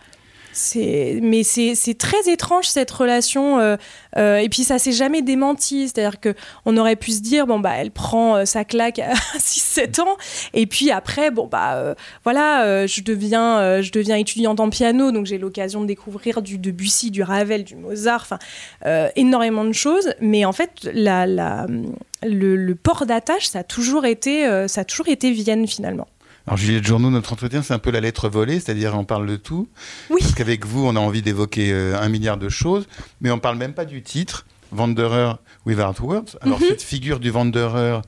Mais 0.53 1.43
c'est, 1.43 1.97
très 1.97 2.31
étrange 2.31 2.67
cette 2.67 2.91
relation. 2.91 3.59
euh, 3.59 3.77
euh, 4.17 4.37
et 4.37 4.49
puis 4.49 4.63
ça 4.63 4.79
s'est 4.79 4.91
jamais 4.91 5.21
démenti. 5.21 5.87
C'est-à-dire 5.87 6.19
que 6.19 6.33
on 6.65 6.77
aurait 6.77 6.95
pu 6.95 7.11
se 7.11 7.21
dire 7.21 7.47
bon 7.47 7.59
bah 7.59 7.73
elle 7.77 7.91
prend 7.91 8.37
euh, 8.37 8.45
sa 8.45 8.63
claque 8.63 8.99
à 8.99 9.13
6-7 9.37 10.01
ans 10.01 10.17
et 10.53 10.65
puis 10.65 10.91
après 10.91 11.31
bon 11.31 11.47
bah 11.47 11.95
voilà 12.23 12.87
je 12.87 13.01
deviens 13.01 13.81
je 13.81 13.91
deviens 13.91 14.15
étudiante 14.17 14.59
en 14.59 14.69
piano 14.69 15.11
donc 15.11 15.25
j'ai 15.25 15.37
l'occasion 15.37 15.81
de 15.81 15.85
découvrir 15.85 16.41
du 16.41 16.57
Debussy, 16.57 17.11
du 17.11 17.23
Ravel, 17.23 17.63
du 17.63 17.75
Mozart, 17.75 18.21
enfin 18.21 18.39
énormément 19.15 19.65
de 19.65 19.73
choses. 19.73 20.13
Mais 20.21 20.45
en 20.45 20.53
fait 20.53 20.71
le, 20.83 22.55
le 22.55 22.75
port 22.75 23.05
d'attache 23.05 23.47
ça 23.47 23.59
a 23.59 23.63
toujours 23.63 24.05
été 24.05 24.43
ça 24.67 24.81
a 24.81 24.83
toujours 24.83 25.07
été 25.07 25.31
Vienne 25.31 25.67
finalement. 25.67 26.07
Alors, 26.49 26.57
Juliette 26.57 26.83
Journeau, 26.87 27.11
notre 27.11 27.31
entretien, 27.31 27.61
c'est 27.61 27.75
un 27.75 27.79
peu 27.79 27.91
la 27.91 27.99
lettre 28.01 28.27
volée, 28.27 28.59
c'est-à-dire 28.59 28.95
on 28.97 29.03
parle 29.05 29.27
de 29.27 29.35
tout. 29.35 29.67
Oui. 30.09 30.17
Parce 30.19 30.33
qu'avec 30.33 30.65
vous, 30.65 30.83
on 30.83 30.95
a 30.95 30.99
envie 30.99 31.21
d'évoquer 31.21 31.71
euh, 31.71 31.95
un 32.01 32.09
milliard 32.09 32.37
de 32.37 32.49
choses, 32.49 32.87
mais 33.21 33.29
on 33.29 33.37
parle 33.37 33.55
même 33.57 33.73
pas 33.73 33.85
du 33.85 34.01
titre, 34.01 34.47
Wanderer 34.75 35.33
Without 35.67 36.01
Words. 36.01 36.37
Alors, 36.41 36.59
Mhm. 36.59 36.65
cette 36.69 36.81
figure 36.81 37.19
du 37.19 37.29
Wanderer, 37.29 37.99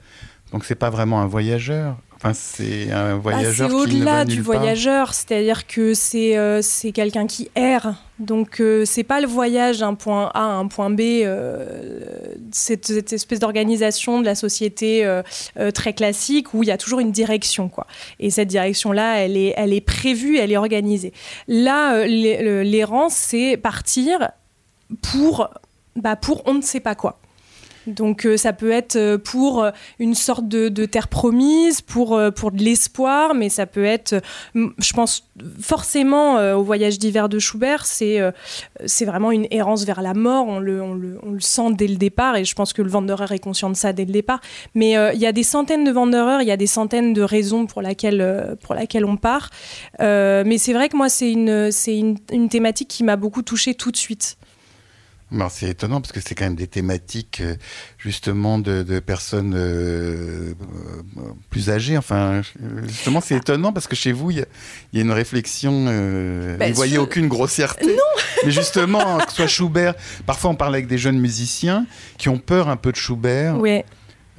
donc 0.52 0.66
c'est 0.66 0.74
pas 0.74 0.90
vraiment 0.90 1.22
un 1.22 1.28
voyageur. 1.28 1.98
Enfin, 2.24 2.34
c'est 2.36 2.92
un 2.92 3.14
Ah, 3.14 3.16
voyageur 3.16 3.70
c'est 3.72 3.76
au-delà 3.76 4.26
du 4.26 4.44
part. 4.44 4.58
voyageur, 4.58 5.14
c'est-à-dire 5.16 5.66
que 5.66 5.96
c'est 5.96 6.38
euh, 6.38 6.62
c'est 6.62 6.92
quelqu'un 6.92 7.26
qui 7.26 7.50
erre. 7.56 7.96
Donc 8.20 8.60
euh, 8.60 8.86
c'est 8.86 9.04
pas 9.04 9.20
le 9.22 9.26
voyage 9.26 9.80
d'un 9.80 9.96
point 9.96 10.30
A 10.36 10.42
à 10.42 10.44
un 10.44 10.68
point 10.68 10.92
B, 10.92 11.00
euh, 11.02 12.06
cette, 12.52 12.86
cette 12.86 13.12
espèce 13.14 13.40
d'organisation 13.40 14.20
de 14.20 14.26
la 14.26 14.36
société 14.36 15.04
euh, 15.04 15.24
très 15.74 15.94
classique 15.94 16.54
où 16.54 16.62
il 16.62 16.68
y 16.68 16.72
a 16.72 16.78
toujours 16.78 17.00
une 17.00 17.12
direction 17.12 17.70
quoi. 17.70 17.88
Et 18.20 18.30
cette 18.30 18.50
direction-là, 18.50 19.16
elle 19.18 19.36
est 19.36 19.56
elle 19.58 19.74
est 19.74 19.82
prévue, 19.82 20.38
elle 20.38 20.52
est 20.52 20.58
organisée. 20.58 21.14
Là, 21.48 22.06
l'errance, 22.06 23.16
c'est 23.16 23.58
partir 23.58 24.30
pour 25.02 25.50
bah, 25.96 26.16
pour 26.16 26.44
on 26.46 26.54
ne 26.54 26.62
sait 26.62 26.82
pas 26.82 26.94
quoi. 26.94 27.18
Donc 27.88 28.26
euh, 28.26 28.38
ça 28.38 28.54
peut 28.54 28.72
être 28.72 28.96
euh, 28.96 29.18
pour 29.18 29.64
euh, 29.64 29.72
une 30.00 30.16
sorte 30.16 30.48
de, 30.48 30.86
terre 30.86 31.08
promise, 31.08 31.82
pour, 31.82 32.20
pour 32.36 32.52
de 32.52 32.64
l'espoir, 32.64 33.34
mais 33.34 33.50
ça 33.50 33.66
peut 33.66 33.84
être, 33.84 34.22
je 34.56 34.94
pense 34.94 35.28
forcément 35.60 36.36
au 36.56 36.64
voyage 36.64 36.98
d'hiver 36.98 37.30
de 37.30 37.40
Schubert, 37.40 37.86
c'est 37.86 38.20
vraiment 39.06 39.32
une 39.32 39.48
errance 39.52 39.86
vers 39.86 40.02
la 40.02 40.14
mort, 40.14 40.48
on 40.48 40.60
le, 40.60 40.82
on, 40.82 40.94
le, 40.94 41.20
on 41.24 41.32
le 41.32 41.40
sent 41.40 41.74
dès 41.74 41.88
le 41.88 41.96
départ, 41.96 42.36
et 42.36 42.46
je 42.46 42.56
pense 42.56 42.74
que 42.74 42.82
le 42.82 42.92
Wanderer 42.92 43.34
est 43.34 43.40
conscient 43.40 43.70
de 43.70 43.76
ça 43.76 43.94
dès 43.94 44.06
le 44.06 44.12
départ. 44.12 44.42
Mais 44.74 44.92
il 45.14 45.20
y 45.20 45.26
a 45.26 45.32
des 45.32 45.44
centaines 45.44 45.84
de 45.84 45.92
Wanderers, 45.92 46.42
il 46.42 46.48
y 46.48 46.52
a 46.52 46.58
des 46.58 46.68
centaines 46.68 47.14
de 47.14 47.22
raisons 47.22 47.68
pour 47.68 47.82
laquelle, 47.82 48.58
pour 48.64 48.76
laquelle 48.76 49.06
on 49.06 49.18
part. 49.18 49.50
Mais 50.00 50.58
c'est 50.58 50.74
vrai 50.74 50.90
que 50.90 50.98
moi, 50.98 51.10
c'est 51.10 51.32
une, 51.32 51.70
une, 51.88 52.18
une 52.32 52.50
thématique 52.50 52.88
qui 52.88 53.04
m'a 53.04 53.16
beaucoup 53.16 53.44
touchée 53.44 53.76
tout 53.76 53.92
de 53.92 53.98
suite. 53.98 54.38
Ben, 55.32 55.48
c'est 55.50 55.70
étonnant 55.70 56.02
parce 56.02 56.12
que 56.12 56.20
c'est 56.20 56.36
quand 56.36 56.44
même 56.44 56.56
des 56.56 56.68
thématiques 56.68 57.40
euh, 57.42 57.56
justement 57.98 58.60
de, 58.60 58.84
de 58.84 59.00
personnes 59.00 59.54
euh, 59.56 60.54
euh, 61.18 61.22
plus 61.50 61.70
âgées. 61.70 61.98
Enfin, 61.98 62.42
justement, 62.88 63.22
c'est 63.22 63.36
étonnant 63.38 63.72
parce 63.72 63.88
que 63.88 63.96
chez 63.96 64.12
vous, 64.12 64.32
il 64.32 64.38
y, 64.38 64.42
a- 64.42 64.46
il 64.92 65.00
y 65.00 65.02
a 65.02 65.06
une 65.06 65.12
réflexion. 65.12 65.86
Euh, 65.88 66.58
Ben, 66.58 66.70
vous 66.70 66.76
voyez 66.76 66.96
je- 66.96 67.00
aucune 67.00 67.28
grossièreté. 67.30 67.96
Mais 68.46 68.52
justement, 68.52 69.20
que 69.20 69.30
ce 69.30 69.36
soit 69.38 69.48
Schubert, 69.48 69.94
parfois 70.26 70.52
on 70.52 70.56
parle 70.56 70.74
avec 70.76 70.88
des 70.88 70.98
jeunes 70.98 71.20
musiciens 71.20 71.86
qui 72.18 72.28
ont 72.28 72.38
peur 72.40 72.68
un 72.70 72.76
peu 72.78 72.92
de 72.92 72.98
Schubert. 72.98 73.58
Ouais. 73.58 73.86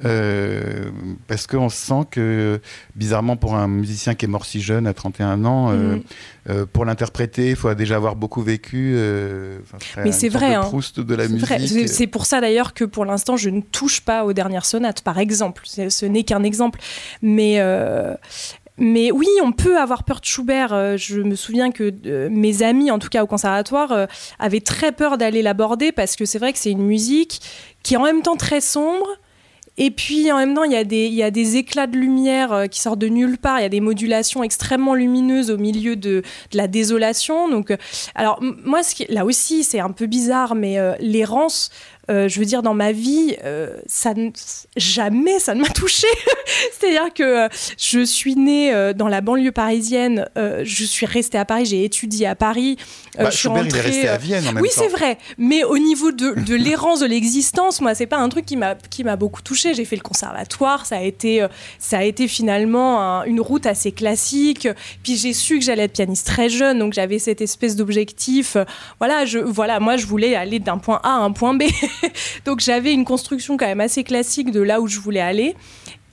Euh, 0.05 0.89
parce 1.27 1.47
qu'on 1.47 1.69
sent 1.69 2.03
que, 2.11 2.59
bizarrement, 2.95 3.37
pour 3.37 3.55
un 3.55 3.67
musicien 3.67 4.15
qui 4.15 4.25
est 4.25 4.27
mort 4.27 4.45
si 4.45 4.61
jeune, 4.61 4.85
à 4.87 4.93
31 4.93 5.45
ans, 5.45 5.71
euh, 5.71 5.75
Mhm. 5.95 6.03
euh, 6.49 6.65
pour 6.71 6.85
l'interpréter, 6.85 7.51
il 7.51 7.55
faut 7.55 7.73
déjà 7.73 7.95
avoir 7.95 8.15
beaucoup 8.15 8.41
vécu. 8.41 8.95
Mais 9.97 10.05
une 10.07 10.11
c'est 10.11 10.29
vrai, 10.29 10.53
hein. 10.55 10.61
Proust 10.61 10.99
de 10.99 11.15
la 11.15 11.27
musique. 11.27 11.87
C'est- 11.87 12.07
pour 12.07 12.25
ça 12.25 12.41
d'ailleurs 12.41 12.73
que 12.73 12.83
pour 12.85 13.05
l'instant 13.05 13.37
je 13.37 13.49
ne 13.49 13.61
touche 13.61 14.01
pas 14.01 14.25
aux 14.25 14.33
dernières 14.33 14.65
sonates, 14.65 15.01
par 15.01 15.17
exemple. 15.19 15.63
Ce 15.65 16.05
n'est 16.05 16.23
qu'un 16.23 16.43
exemple. 16.43 16.79
Mais, 17.21 17.59
mais 18.77 19.11
oui, 19.11 19.27
on 19.43 19.51
peut 19.51 19.77
avoir 19.79 20.03
peur 20.03 20.19
de 20.19 20.25
Schubert. 20.25 20.97
Je 20.97 21.21
me 21.21 21.35
souviens 21.35 21.71
que 21.71 21.93
euh, 22.05 22.27
mes 22.31 22.63
amis, 22.63 22.89
en 22.91 22.99
tout 22.99 23.09
cas 23.09 23.23
au 23.23 23.27
conservatoire, 23.27 23.91
euh, 23.91 24.05
avaient 24.39 24.61
très 24.61 24.91
peur 24.91 25.17
d'aller 25.17 25.41
l'aborder 25.43 25.91
parce 25.91 26.15
que 26.15 26.25
c'est 26.25 26.39
vrai 26.39 26.53
que 26.53 26.59
c'est 26.59 26.71
une 26.71 26.83
musique 26.85 27.39
qui 27.83 27.93
est 27.93 27.97
en 27.97 28.03
même 28.03 28.21
temps 28.21 28.35
très 28.37 28.61
sombre. 28.61 29.07
Et 29.77 29.89
puis 29.89 30.31
en 30.31 30.37
même 30.37 30.53
temps, 30.53 30.63
il 30.63 30.71
y, 30.71 30.75
a 31.23 31.31
des, 31.31 31.57
éclats 31.57 31.87
de 31.87 31.97
lumière 31.97 32.53
euh, 32.53 32.65
qui 32.67 32.79
sortent 32.79 32.99
de 32.99 33.07
nulle 33.07 33.37
part. 33.37 33.59
Il 33.59 33.63
y 33.63 33.65
a 33.65 33.69
des 33.69 33.81
modulations 33.81 34.43
extrêmement 34.43 34.93
lumineuses 34.93 35.49
au 35.49 35.57
milieu 35.57 35.95
de, 35.95 36.21
la 36.53 36.67
désolation. 36.67 37.49
Donc, 37.49 37.71
euh, 37.71 37.77
alors 38.13 38.39
moi, 38.41 38.81
là 39.09 39.25
aussi, 39.25 39.63
c'est 39.63 39.79
un 39.79 39.91
peu 39.91 40.05
bizarre, 40.05 40.53
mais 40.53 40.77
euh, 40.77 40.93
l'errance, 40.99 41.71
euh, 42.11 42.27
je 42.27 42.39
veux 42.39 42.45
dire, 42.45 42.61
dans 42.63 42.73
ma 42.73 42.91
vie, 42.91 43.35
euh, 43.45 43.77
ça 43.87 44.13
ne- 44.13 44.31
jamais 44.75 45.39
ça 45.39 45.55
ne 45.55 45.61
m'a 45.61 45.69
touchée. 45.69 46.07
C'est-à-dire 46.79 47.13
que 47.13 47.23
euh, 47.23 47.47
je 47.77 48.03
suis 48.03 48.35
née 48.35 48.73
euh, 48.73 48.93
dans 48.93 49.07
la 49.07 49.21
banlieue 49.21 49.51
parisienne, 49.51 50.27
euh, 50.37 50.61
je 50.65 50.83
suis 50.83 51.05
restée 51.05 51.37
à 51.37 51.45
Paris, 51.45 51.65
j'ai 51.65 51.83
étudié 51.85 52.27
à 52.27 52.35
Paris. 52.35 52.77
Bah, 53.17 53.29
je 53.29 53.37
suis 53.37 53.41
Schubert, 53.49 53.61
il 53.63 53.67
est 53.67 53.71
rentrée, 53.77 53.89
resté 53.89 54.07
à 54.07 54.17
Vienne 54.17 54.47
en 54.47 54.53
même 54.53 54.63
oui, 54.63 54.69
c'est 54.71 54.87
vrai. 54.87 55.17
Mais 55.37 55.63
au 55.63 55.77
niveau 55.77 56.11
de, 56.11 56.33
de 56.45 56.55
l'errance 56.55 56.99
de 56.99 57.05
l'existence, 57.05 57.79
moi, 57.81 57.95
c'est 57.95 58.05
pas 58.07 58.17
un 58.17 58.29
truc 58.29 58.45
qui 58.45 58.57
m'a 58.57 58.75
qui 58.75 59.03
m'a 59.03 59.15
beaucoup 59.15 59.41
touchée. 59.41 59.73
J'ai 59.73 59.85
fait 59.85 59.95
le 59.95 60.01
conservatoire, 60.01 60.85
ça 60.85 60.97
a 60.97 61.01
été 61.01 61.45
ça 61.79 61.99
a 61.99 62.03
été 62.03 62.27
finalement 62.27 63.01
un- 63.01 63.23
une 63.25 63.39
route 63.41 63.65
assez 63.65 63.91
classique. 63.91 64.67
Puis 65.03 65.15
j'ai 65.17 65.33
su 65.33 65.59
que 65.59 65.63
j'allais 65.65 65.83
être 65.83 65.93
pianiste 65.93 66.27
très 66.27 66.49
jeune, 66.49 66.79
donc 66.79 66.93
j'avais 66.93 67.19
cette 67.19 67.41
espèce 67.41 67.75
d'objectif. 67.75 68.57
Voilà, 68.99 69.25
je 69.25 69.39
voilà, 69.39 69.79
moi, 69.79 69.95
je 69.97 70.05
voulais 70.05 70.35
aller 70.35 70.59
d'un 70.59 70.77
point 70.77 70.99
A 71.03 71.09
à 71.09 71.17
un 71.19 71.31
point 71.31 71.53
B. 71.53 71.63
donc 72.45 72.59
j'avais 72.59 72.93
une 72.93 73.05
construction 73.05 73.57
quand 73.57 73.65
même 73.67 73.81
assez 73.81 74.03
classique 74.03 74.51
de 74.51 74.61
là 74.61 74.81
où 74.81 74.87
je 74.87 74.99
voulais 74.99 75.21
aller. 75.21 75.55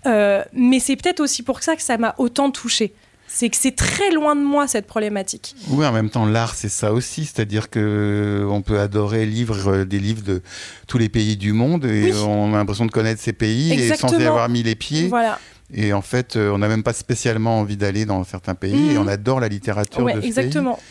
Euh, 0.06 0.42
mais 0.52 0.80
c'est 0.80 0.96
peut-être 0.96 1.20
aussi 1.20 1.42
pour 1.42 1.62
ça 1.62 1.76
que 1.76 1.82
ça 1.82 1.98
m'a 1.98 2.14
autant 2.18 2.50
touchée. 2.50 2.94
C'est 3.32 3.48
que 3.48 3.56
c'est 3.56 3.76
très 3.76 4.10
loin 4.10 4.34
de 4.34 4.40
moi 4.40 4.66
cette 4.66 4.86
problématique. 4.88 5.54
Oui, 5.68 5.86
en 5.86 5.92
même 5.92 6.10
temps, 6.10 6.26
l'art, 6.26 6.54
c'est 6.56 6.68
ça 6.68 6.92
aussi. 6.92 7.24
C'est-à-dire 7.26 7.70
que 7.70 7.78
euh, 7.78 8.48
on 8.50 8.60
peut 8.60 8.80
adorer 8.80 9.24
lire 9.24 9.52
euh, 9.68 9.84
des 9.84 10.00
livres 10.00 10.22
de 10.22 10.42
tous 10.88 10.98
les 10.98 11.08
pays 11.08 11.36
du 11.36 11.52
monde 11.52 11.84
et 11.84 12.12
Oui. 12.12 12.12
on 12.26 12.52
a 12.54 12.56
l'impression 12.56 12.86
de 12.86 12.90
connaître 12.90 13.20
ces 13.20 13.32
pays 13.32 13.72
et 13.72 13.94
sans 13.94 14.18
y 14.18 14.24
avoir 14.24 14.48
mis 14.48 14.64
les 14.64 14.74
pieds. 14.74 15.06
Voilà. 15.08 15.38
Et 15.72 15.92
en 15.92 16.02
fait, 16.02 16.34
on 16.34 16.58
n'a 16.58 16.66
même 16.66 16.82
pas 16.82 16.92
spécialement 16.92 17.60
envie 17.60 17.76
d'aller 17.76 18.04
dans 18.04 18.24
certains 18.24 18.56
pays 18.56 18.94
et 18.94 18.98
on 18.98 19.06
adore 19.06 19.38
la 19.38 19.46
littérature 19.46 20.02
Ouais, 20.02 20.14
de 20.14 20.20
ce 20.20 20.26
exactement. 20.26 20.74
pays. 20.74 20.82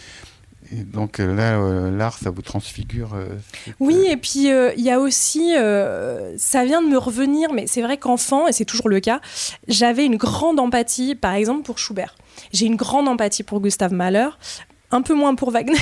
Et 0.71 0.83
donc 0.83 1.17
là, 1.17 1.89
l'art, 1.89 2.17
ça 2.17 2.29
vous 2.29 2.41
transfigure. 2.41 3.15
oui, 3.79 4.05
et 4.07 4.17
puis 4.17 4.47
il 4.49 4.83
y 4.83 4.91
a 4.91 4.99
aussi, 4.99 5.53
ça 6.37 6.65
vient 6.65 6.81
de 6.81 6.87
me 6.87 6.97
revenir, 6.97 7.53
mais 7.53 7.67
c'est 7.67 7.81
vrai 7.81 7.97
qu'enfant, 7.97 8.47
et 8.47 8.51
c'est 8.51 8.65
toujours 8.65 8.89
le 8.89 8.99
cas, 8.99 9.19
j'avais 9.67 10.05
une 10.05 10.17
grande 10.17 10.59
empathie, 10.59 11.15
par 11.15 11.33
exemple, 11.33 11.63
pour 11.63 11.79
Schubert. 11.79 12.15
J'ai 12.53 12.65
une 12.65 12.75
grande 12.75 13.07
empathie 13.07 13.43
pour 13.43 13.61
Gustave 13.61 13.93
Mahler 13.93 14.29
un 14.91 15.01
peu 15.01 15.13
moins 15.13 15.35
pour 15.35 15.51
Wagner, 15.51 15.77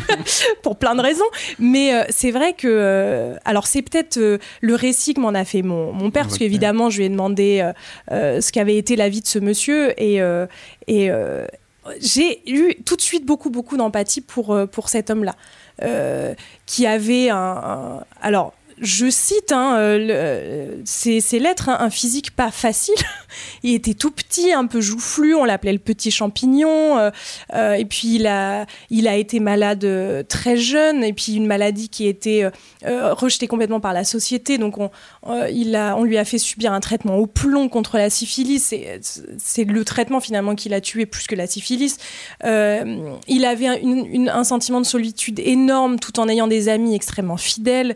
pour 0.62 0.76
plein 0.76 0.94
de 0.94 1.00
raisons. 1.00 1.24
Mais 1.58 1.94
euh, 1.94 2.04
c'est 2.10 2.30
vrai 2.30 2.52
que, 2.52 2.66
euh, 2.68 3.36
alors 3.44 3.66
c'est 3.66 3.82
peut-être 3.82 4.16
euh, 4.16 4.38
le 4.60 4.74
récit 4.74 5.14
que 5.14 5.20
m'en 5.20 5.34
a 5.34 5.44
fait 5.44 5.62
mon, 5.62 5.92
mon 5.92 6.10
père, 6.10 6.24
parce 6.24 6.38
qu'évidemment, 6.38 6.90
je 6.90 6.98
lui 6.98 7.04
ai 7.04 7.08
demandé 7.08 7.70
ce 8.10 8.52
qu'avait 8.52 8.76
été 8.76 8.96
la 8.96 9.08
vie 9.08 9.20
de 9.20 9.26
ce 9.26 9.38
monsieur. 9.38 10.00
Et, 10.00 10.20
et 10.86 11.10
j'ai 12.00 12.42
eu 12.50 12.74
tout 12.84 12.96
de 12.96 13.00
suite 13.00 13.24
beaucoup, 13.24 13.50
beaucoup 13.50 13.76
d'empathie 13.76 14.20
pour, 14.20 14.58
pour 14.70 14.88
cet 14.88 15.10
homme-là. 15.10 15.34
qui 16.66 16.86
avait 16.86 17.30
un 17.30 18.04
alors 18.20 18.52
je 18.80 19.10
cite 19.10 19.52
hein, 19.52 19.76
euh, 19.76 20.76
ces, 20.84 21.20
lettres, 21.38 21.68
hein, 21.68 21.76
un 21.80 21.90
physique 21.90 22.30
pas 22.30 22.50
facile. 22.50 22.94
il 23.62 23.74
était 23.74 23.92
tout 23.92 24.10
petit, 24.10 24.52
un 24.52 24.66
peu 24.66 24.80
joufflu, 24.80 25.34
on 25.34 25.44
l'appelait 25.44 25.74
le 25.74 25.78
petit 25.78 26.10
champignon. 26.10 26.98
Euh, 26.98 27.10
euh, 27.54 27.74
et 27.74 27.84
puis 27.84 28.16
il 28.16 28.26
a, 28.26 28.66
été 28.90 29.38
malade 29.38 29.86
très 30.28 30.56
jeune, 30.56 31.04
et 31.04 31.12
puis 31.12 31.34
une 31.34 31.46
maladie 31.46 31.88
qui 31.90 32.06
était 32.06 32.50
rejetée 32.84 33.48
complètement 33.48 33.80
par 33.80 33.92
la 33.92 34.04
société. 34.04 34.56
Donc 34.56 34.78
on, 34.78 36.04
lui 36.04 36.16
a 36.18 36.24
fait 36.24 36.38
subir 36.38 36.72
un 36.72 36.80
traitement 36.80 37.16
au 37.16 37.26
plomb 37.26 37.68
contre 37.68 37.98
la 37.98 38.08
syphilis. 38.08 38.74
C'est 39.38 39.64
le 39.64 39.84
traitement 39.84 40.20
finalement 40.20 40.54
qui 40.54 40.70
l'a 40.70 40.80
tué 40.80 41.04
plus 41.04 41.26
que 41.26 41.34
la 41.34 41.46
syphilis. 41.46 41.98
il 42.42 43.44
avait 43.44 43.66
un, 43.66 44.44
sentiment 44.44 44.80
de 44.80 44.86
solitude 44.86 45.38
énorme 45.38 45.98
tout 45.98 46.18
en 46.18 46.28
ayant 46.28 46.46
des 46.46 46.68
amis 46.68 46.94
extrêmement 46.94 47.36
fidèles. 47.36 47.94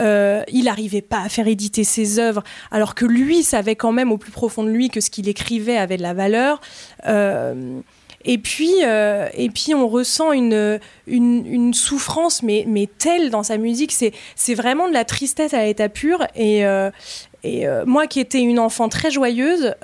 Euh, 0.00 0.23
il 0.52 0.64
n'arrivait 0.64 1.02
pas 1.02 1.20
à 1.20 1.28
faire 1.28 1.48
éditer 1.48 1.84
ses 1.84 2.18
œuvres, 2.18 2.42
alors 2.70 2.94
que 2.94 3.04
lui 3.04 3.42
savait 3.42 3.76
quand 3.76 3.92
même 3.92 4.12
au 4.12 4.18
plus 4.18 4.32
profond 4.32 4.62
de 4.64 4.70
lui 4.70 4.90
que 4.90 5.00
ce 5.00 5.10
qu'il 5.10 5.28
écrivait 5.28 5.76
avait 5.76 5.96
de 5.96 6.02
la 6.02 6.14
valeur. 6.14 6.60
Euh, 7.06 7.80
et 8.24 8.38
puis, 8.38 8.72
euh, 8.82 9.28
et 9.34 9.50
puis, 9.50 9.74
on 9.74 9.86
ressent 9.86 10.32
une, 10.32 10.80
une, 11.06 11.74
souffrance, 11.74 12.42
mais, 12.42 12.64
mais 12.66 12.88
telle 12.98 13.30
dans 13.30 13.42
sa 13.42 13.58
musique. 13.58 13.92
C'est 13.92 14.54
vraiment 14.54 14.88
de 14.88 14.94
la 14.94 15.04
tristesse 15.04 15.52
à 15.52 15.62
l'état 15.64 15.90
pur. 15.90 16.26
Et, 16.34 16.64
et 17.42 17.66
moi 17.84 18.06
qui 18.06 18.20
étais 18.20 18.40
une 18.40 18.58
enfant 18.58 18.88
très 18.88 19.10
joyeuse, 19.10 19.74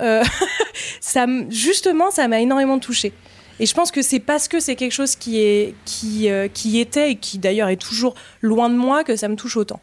ça, 1.01 1.27
justement, 1.49 2.09
ça 2.09 2.27
m'a 2.27 2.39
énormément 2.41 2.79
touchée. 2.79 3.13
Et 3.59 3.67
je 3.67 3.75
pense 3.75 3.91
que 3.91 4.01
c'est 4.01 4.19
parce 4.19 4.47
que 4.47 4.59
c'est 4.59 4.75
quelque 4.75 4.91
chose 4.91 5.15
qui, 5.15 5.39
est, 5.39 5.75
qui, 5.85 6.27
qui 6.51 6.79
était 6.79 7.11
et 7.11 7.15
qui 7.17 7.37
d'ailleurs 7.37 7.69
est 7.69 7.79
toujours 7.79 8.15
loin 8.41 8.71
de 8.71 8.75
moi 8.75 9.03
que 9.03 9.15
ça 9.15 9.27
me 9.27 9.35
touche 9.35 9.55
autant. 9.55 9.79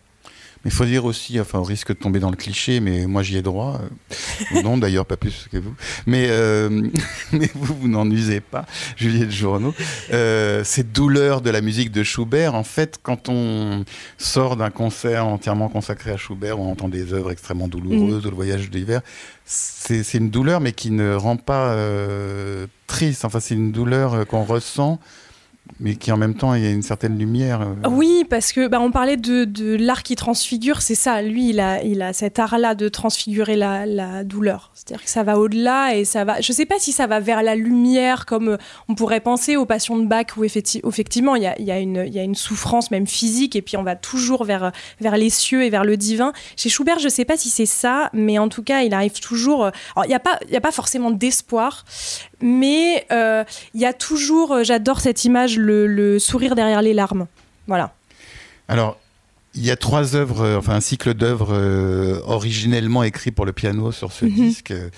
Mais 0.65 0.71
il 0.71 0.75
faut 0.75 0.85
dire 0.85 1.05
aussi, 1.05 1.39
enfin, 1.41 1.61
au 1.61 1.63
risque 1.63 1.89
de 1.89 1.99
tomber 1.99 2.19
dans 2.19 2.31
le 2.31 2.37
cliché, 2.37 2.81
mais 2.81 3.07
moi 3.07 3.23
j'y 3.23 3.37
ai 3.37 3.43
droit. 3.43 3.81
Euh, 4.53 4.63
non, 4.63 4.77
d'ailleurs, 4.79 5.07
pas 5.07 5.17
plus 5.17 5.47
que 5.51 5.59
vous. 5.59 5.75
Mais, 6.07 6.27
euh, 6.31 6.69
mais 7.33 7.49
vous, 7.55 7.75
vous 7.75 7.89
n'en 7.89 8.11
usez 8.11 8.41
pas, 8.41 8.67
Juliette 8.97 9.31
Journeau. 9.31 9.75
Euh, 10.13 10.65
cette 10.65 10.93
douleur 10.93 11.41
de 11.43 11.51
la 11.51 11.61
musique 11.61 11.93
de 11.93 12.03
Schubert, 12.03 12.55
en 12.55 12.65
fait, 12.65 12.99
quand 13.03 13.29
on 13.29 13.85
sort 14.17 14.57
d'un 14.57 14.71
concert 14.71 15.27
entièrement 15.27 15.69
consacré 15.69 16.11
à 16.11 16.17
Schubert, 16.17 16.59
on 16.59 16.73
entend 16.73 16.89
des 16.89 17.13
œuvres 17.13 17.31
extrêmement 17.31 17.69
douloureuses, 17.69 18.25
mm. 18.25 18.29
le 18.29 18.35
voyage 18.35 18.71
d'hiver. 18.71 19.01
C'est 19.45 20.15
une 20.15 20.29
douleur, 20.29 20.61
mais 20.61 20.73
qui 20.73 20.91
ne 20.91 21.15
rend 21.15 21.37
pas 21.37 21.75
triste. 22.87 23.25
Enfin, 23.25 23.41
c'est 23.41 23.55
une 23.55 23.73
douleur 23.73 24.27
qu'on 24.27 24.45
ressent 24.45 24.99
mais 25.81 25.97
qui 25.97 26.13
en 26.13 26.17
même 26.17 26.35
temps 26.35 26.55
il 26.55 26.65
y 26.65 26.67
a 26.67 26.71
une 26.71 26.83
certaine 26.83 27.19
lumière. 27.19 27.63
Euh. 27.63 27.89
Oui, 27.89 28.25
parce 28.29 28.53
que 28.53 28.69
bah, 28.69 28.81
on 28.81 28.91
parlait 28.91 29.17
de, 29.17 29.45
de 29.45 29.77
l'art 29.77 30.03
qui 30.03 30.17
transfigure, 30.17 30.83
c'est 30.83 30.95
ça. 30.95 31.23
Lui, 31.23 31.51
il 31.51 31.61
a, 31.61 31.83
il 31.83 32.03
a 32.03 32.13
cet 32.13 32.39
art-là 32.39 32.75
de 32.75 32.89
transfigurer 32.89 33.57
la, 33.57 33.87
la 33.87 34.25
douleur. 34.25 34.71
C'est-à-dire 34.75 35.05
que 35.05 35.11
ça 35.11 35.23
va 35.23 35.39
au-delà 35.39 35.95
et 35.95 36.05
ça 36.05 36.25
va. 36.25 36.41
Je 36.41 36.53
ne 36.53 36.57
sais 36.57 36.67
pas 36.67 36.79
si 36.79 36.93
ça 36.93 37.07
va 37.07 37.21
vers 37.21 37.43
la 37.43 37.55
lumière 37.55 38.27
comme 38.27 38.49
euh, 38.49 38.57
on 38.89 38.95
pourrait 38.95 39.21
penser 39.21 39.57
aux 39.57 39.67
passions 39.67 39.99
de 39.99 40.07
Bach 40.07 40.37
où 40.37 40.45
effectivement 40.45 41.37
il 41.37 41.43
y 41.43 41.47
a, 41.47 41.61
y, 41.61 41.71
a 41.71 41.79
une, 41.79 42.07
y 42.07 42.19
a 42.19 42.23
une 42.23 42.35
souffrance 42.35 42.91
même 42.91 43.07
physique 43.07 43.57
et 43.57 43.63
puis 43.63 43.77
on 43.77 43.83
va 43.83 43.97
toujours 43.97 44.45
vers, 44.45 44.73
vers 45.01 45.17
les 45.17 45.31
cieux 45.31 45.65
et 45.65 45.71
vers 45.71 45.85
le 45.85 45.97
divin. 45.97 46.33
Chez 46.57 46.69
Schubert, 46.69 46.99
je 46.99 47.05
ne 47.05 47.11
sais 47.11 47.25
pas 47.25 47.37
si 47.37 47.49
c'est 47.51 47.67
ça, 47.67 48.11
mais 48.13 48.39
en 48.39 48.49
tout 48.49 48.63
cas, 48.63 48.83
il 48.83 48.95
arrive 48.95 49.21
toujours. 49.21 49.67
Euh, 49.67 49.71
il 50.05 50.09
n'y 50.09 50.15
a 50.15 50.23
il 50.49 50.57
a 50.57 50.61
pas 50.61 50.73
forcément 50.73 51.11
d'espoir, 51.11 51.85
mais 52.41 53.07
il 53.11 53.81
y 53.81 53.87
a 53.87 53.93
toujours. 53.93 54.63
J'adore 54.63 55.01
cette 55.01 55.25
image 55.25 55.57
le, 55.59 56.19
sourire 56.19 56.55
derrière 56.55 56.83
les 56.83 56.95
larmes. 56.95 57.27
Voilà. 57.67 57.93
Alors, 58.69 58.99
il 59.55 59.65
y 59.65 59.71
a 59.71 59.77
trois 59.77 60.15
œuvres, 60.15 60.43
euh, 60.43 60.59
enfin 60.59 60.75
un 60.75 60.81
cycle 60.81 61.15
d'œuvres 61.15 61.53
euh, 61.53 62.21
originellement 62.27 63.03
écrits 63.03 63.33
pour 63.33 63.45
le 63.45 63.53
piano 63.53 63.93
sur 63.93 64.13
ce 64.13 64.25
mhm. 64.25 64.35
disque, 64.35 64.71
euh, 64.71 64.89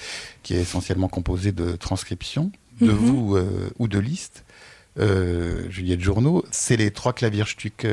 qui 0.42 0.54
est 0.54 0.60
essentiellement 0.60 1.08
composé 1.08 1.52
de 1.52 1.76
transcriptions, 1.76 2.52
de 2.80 2.92
mhm. 2.92 2.96
vous 2.96 3.38
ou 3.78 3.88
de 3.88 3.98
listes. 3.98 4.44
Juliette 5.70 6.00
Journeau, 6.00 6.44
c'est 6.50 6.76
les 6.76 6.90
trois 6.90 7.14
Klavierstücke 7.14 7.86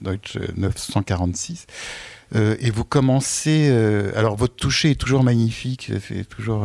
Deutsch 0.00 0.38
946. 0.56 1.66
et 2.34 2.70
vous 2.70 2.84
commencez, 2.84 3.68
alors 4.14 4.36
votre 4.36 4.54
toucher 4.54 4.92
est 4.92 5.00
toujours 5.00 5.24
magnifique, 5.24 5.90
c'est 6.06 6.28
toujours 6.28 6.64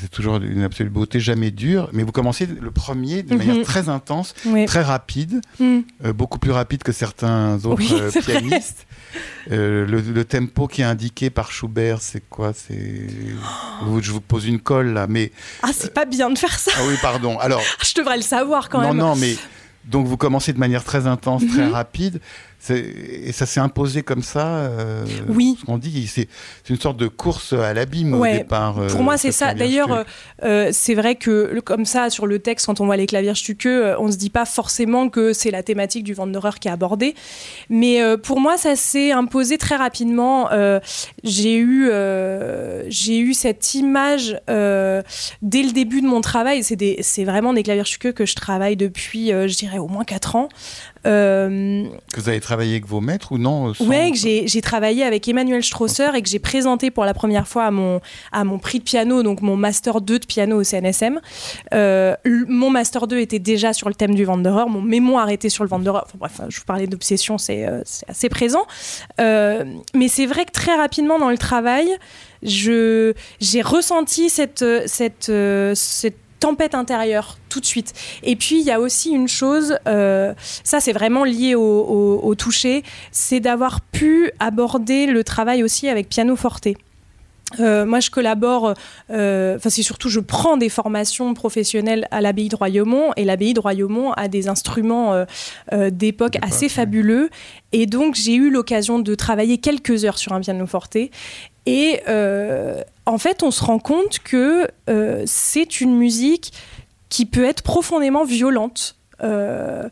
c'est 0.00 0.10
toujours 0.10 0.36
une 0.36 0.62
absolue 0.62 0.90
beauté, 0.90 1.18
jamais 1.18 1.50
dure. 1.50 1.88
Mais 1.92 2.02
vous 2.02 2.12
commencez 2.12 2.46
le 2.46 2.70
premier 2.70 3.22
de 3.22 3.34
manière 3.34 3.56
mhm. 3.56 3.62
très 3.62 3.88
intense, 3.88 4.34
très 4.66 4.82
rapide, 4.82 5.40
mhm. 5.58 5.84
euh, 6.04 6.12
beaucoup 6.12 6.38
plus 6.38 6.50
rapide 6.52 6.82
que 6.82 6.92
certains 6.92 7.64
autres 7.64 7.82
euh, 7.92 8.20
pianistes. 8.20 8.86
Euh, 9.50 9.86
le, 9.86 10.24
tempo 10.24 10.66
qui 10.66 10.82
est 10.82 10.84
indiqué 10.84 11.30
par 11.30 11.50
Schubert, 11.50 12.02
c'est 12.02 12.22
quoi? 12.28 12.52
C'est 12.52 13.08
je 14.00 14.12
vous 14.12 14.20
pose 14.20 14.46
une 14.46 14.60
colle 14.60 14.92
là, 14.92 15.06
mais 15.08 15.32
ah 15.62 15.70
c'est 15.72 15.94
pas 15.94 16.04
bien 16.04 16.30
de 16.30 16.38
faire 16.38 16.58
ça. 16.58 16.72
Ah 16.76 16.80
oui, 16.86 16.94
pardon. 17.00 17.38
Alors, 17.38 17.62
je 17.82 17.94
devrais 17.94 18.16
le 18.16 18.22
savoir 18.22 18.68
quand 18.68 18.80
même. 18.80 18.96
Non, 18.96 19.10
non, 19.10 19.16
mais 19.16 19.36
donc 19.86 20.06
vous 20.06 20.16
commencez 20.16 20.52
de 20.52 20.58
manière 20.58 20.84
très 20.84 21.06
intense, 21.06 21.46
très 21.46 21.66
mhm. 21.66 21.72
rapide. 21.72 22.20
Et 22.70 23.32
ça 23.32 23.46
s'est 23.46 23.60
imposé 23.60 24.02
comme 24.02 24.22
ça. 24.22 24.46
Euh, 24.46 25.04
oui. 25.28 25.56
On 25.68 25.78
dit 25.78 26.06
c'est 26.06 26.28
une 26.68 26.80
sorte 26.80 26.96
de 26.96 27.06
course 27.06 27.52
à 27.52 27.72
l'abîme 27.74 28.14
au 28.14 28.24
départ. 28.24 28.86
Pour 28.88 29.02
moi, 29.02 29.14
euh, 29.14 29.18
c'est 29.18 29.32
ça. 29.32 29.54
D'ailleurs, 29.54 30.04
euh, 30.42 30.70
c'est 30.72 30.94
vrai 30.94 31.14
que 31.14 31.60
comme 31.60 31.84
ça, 31.84 32.10
sur 32.10 32.26
le 32.26 32.38
texte, 32.38 32.66
quand 32.66 32.80
on 32.80 32.86
voit 32.86 32.96
les 32.96 33.06
claviers 33.06 33.34
stuqueux, 33.34 33.94
on 33.98 34.10
se 34.10 34.16
dit 34.16 34.30
pas 34.30 34.44
forcément 34.44 35.08
que 35.08 35.32
c'est 35.32 35.50
la 35.50 35.62
thématique 35.62 36.04
du 36.04 36.14
Wanderer 36.14 36.58
qui 36.60 36.68
est 36.68 36.70
abordée. 36.70 37.14
Mais 37.70 38.00
pour 38.18 38.40
moi, 38.40 38.56
ça 38.56 38.74
s'est 38.74 39.12
imposé 39.12 39.58
très 39.58 39.76
rapidement. 39.76 40.48
j'ai 41.22 41.56
eu, 41.56 41.90
j'ai 42.88 43.18
eu 43.18 43.34
cette 43.34 43.74
image 43.74 44.40
dès 44.48 45.62
le 45.62 45.72
début 45.72 46.00
de 46.00 46.06
mon 46.06 46.20
travail. 46.20 46.64
C'est 46.64 47.24
vraiment 47.24 47.52
des 47.52 47.62
claviers 47.62 47.84
stuqueux 47.84 48.12
que 48.12 48.26
je 48.26 48.34
travaille 48.34 48.76
depuis, 48.76 49.28
je 49.28 49.56
dirais, 49.56 49.78
au 49.78 49.88
moins 49.88 50.04
4 50.04 50.36
ans. 50.36 50.48
Euh, 51.06 51.84
que 52.12 52.20
vous 52.20 52.28
avez 52.28 52.40
travaillé 52.40 52.72
avec 52.72 52.86
vos 52.86 53.00
maîtres 53.00 53.32
ou 53.32 53.38
non 53.38 53.72
Oui, 53.80 54.14
j'ai 54.14 54.60
travaillé 54.60 55.04
avec 55.04 55.28
Emmanuel 55.28 55.62
Strasser 55.62 56.10
et 56.14 56.22
que 56.22 56.28
j'ai 56.28 56.38
présenté 56.38 56.90
pour 56.90 57.04
la 57.04 57.14
première 57.14 57.46
fois 57.46 57.64
à 57.64 57.70
mon, 57.70 58.00
à 58.32 58.44
mon 58.44 58.58
prix 58.58 58.78
de 58.78 58.84
piano, 58.84 59.22
donc 59.22 59.40
mon 59.40 59.56
Master 59.56 60.00
2 60.00 60.18
de 60.18 60.26
piano 60.26 60.60
au 60.60 60.64
CNSM. 60.64 61.20
Euh, 61.74 62.16
mon 62.24 62.70
Master 62.70 63.06
2 63.06 63.18
était 63.18 63.38
déjà 63.38 63.72
sur 63.72 63.88
le 63.88 63.94
thème 63.94 64.14
du 64.14 64.26
Wanderer, 64.26 64.68
mon 64.68 64.82
mémoire 64.82 65.30
était 65.30 65.48
sur 65.48 65.64
le 65.64 65.70
Wanderer. 65.70 66.00
Enfin, 66.04 66.18
bref, 66.18 66.40
je 66.48 66.58
vous 66.58 66.66
parlais 66.66 66.86
d'obsession, 66.86 67.38
c'est 67.38 67.66
euh, 67.66 67.82
assez 68.08 68.28
présent. 68.28 68.66
mais 69.18 70.08
c'est 70.08 70.26
vrai 70.26 70.44
que 70.44 70.52
très 70.52 70.76
rapidement 70.76 71.18
dans 71.18 71.30
le 71.30 71.38
travail, 71.38 71.88
j'ai 72.42 73.14
ressenti 73.62 74.28
cette, 74.28 74.64
cette, 74.86 75.32
cette 75.74 76.25
tempête 76.40 76.74
intérieure 76.74 77.38
tout 77.48 77.60
de 77.60 77.66
suite. 77.66 77.92
Et 78.22 78.36
puis 78.36 78.60
il 78.60 78.66
y 78.66 78.70
a 78.70 78.80
aussi 78.80 79.10
une 79.10 79.28
chose, 79.28 79.78
euh, 79.88 80.34
ça 80.64 80.80
c'est 80.80 80.92
vraiment 80.92 81.24
lié 81.24 81.54
au, 81.54 82.34
toucher, 82.36 82.82
c'est 83.12 83.40
d'avoir 83.40 83.80
pu 83.80 84.30
aborder 84.38 85.06
le 85.06 85.24
travail 85.24 85.62
aussi 85.62 85.88
avec 85.88 86.08
piano 86.08 86.36
forte. 86.36 86.68
Euh, 87.60 87.86
moi, 87.86 88.00
je 88.00 88.10
collabore, 88.10 88.74
euh, 89.10 89.56
enfin, 89.56 89.70
c'est 89.70 89.84
surtout, 89.84 90.08
je 90.08 90.18
prends 90.18 90.56
des 90.56 90.68
formations 90.68 91.32
professionnelles 91.32 92.08
à 92.10 92.20
l'abbaye 92.20 92.48
de 92.48 92.56
Royaumont, 92.56 93.12
et 93.16 93.24
l'abbaye 93.24 93.54
de 93.54 93.60
Royaumont 93.60 94.12
a 94.12 94.26
des 94.26 94.48
instruments 94.48 95.24
d'époque 95.72 96.36
assez 96.42 96.68
fabuleux. 96.68 97.30
Et 97.72 97.86
donc, 97.86 98.16
j'ai 98.16 98.34
eu 98.34 98.50
l'occasion 98.50 98.98
de 98.98 99.14
travailler 99.14 99.58
quelques 99.58 100.04
heures 100.04 100.18
sur 100.18 100.32
un 100.32 100.40
piano 100.40 100.66
forte. 100.66 100.96
Et 101.66 102.00
en 103.06 103.18
fait, 103.18 103.42
on 103.42 103.50
se 103.50 103.62
rend 103.64 103.78
compte 103.78 104.18
que 104.18 104.68
euh, 104.90 105.22
c'est 105.26 105.80
une 105.80 105.96
musique 105.96 106.52
qui 107.08 107.24
peut 107.24 107.44
être 107.44 107.62
profondément 107.62 108.24
violente. 108.24 108.96
Euh, 109.22 109.88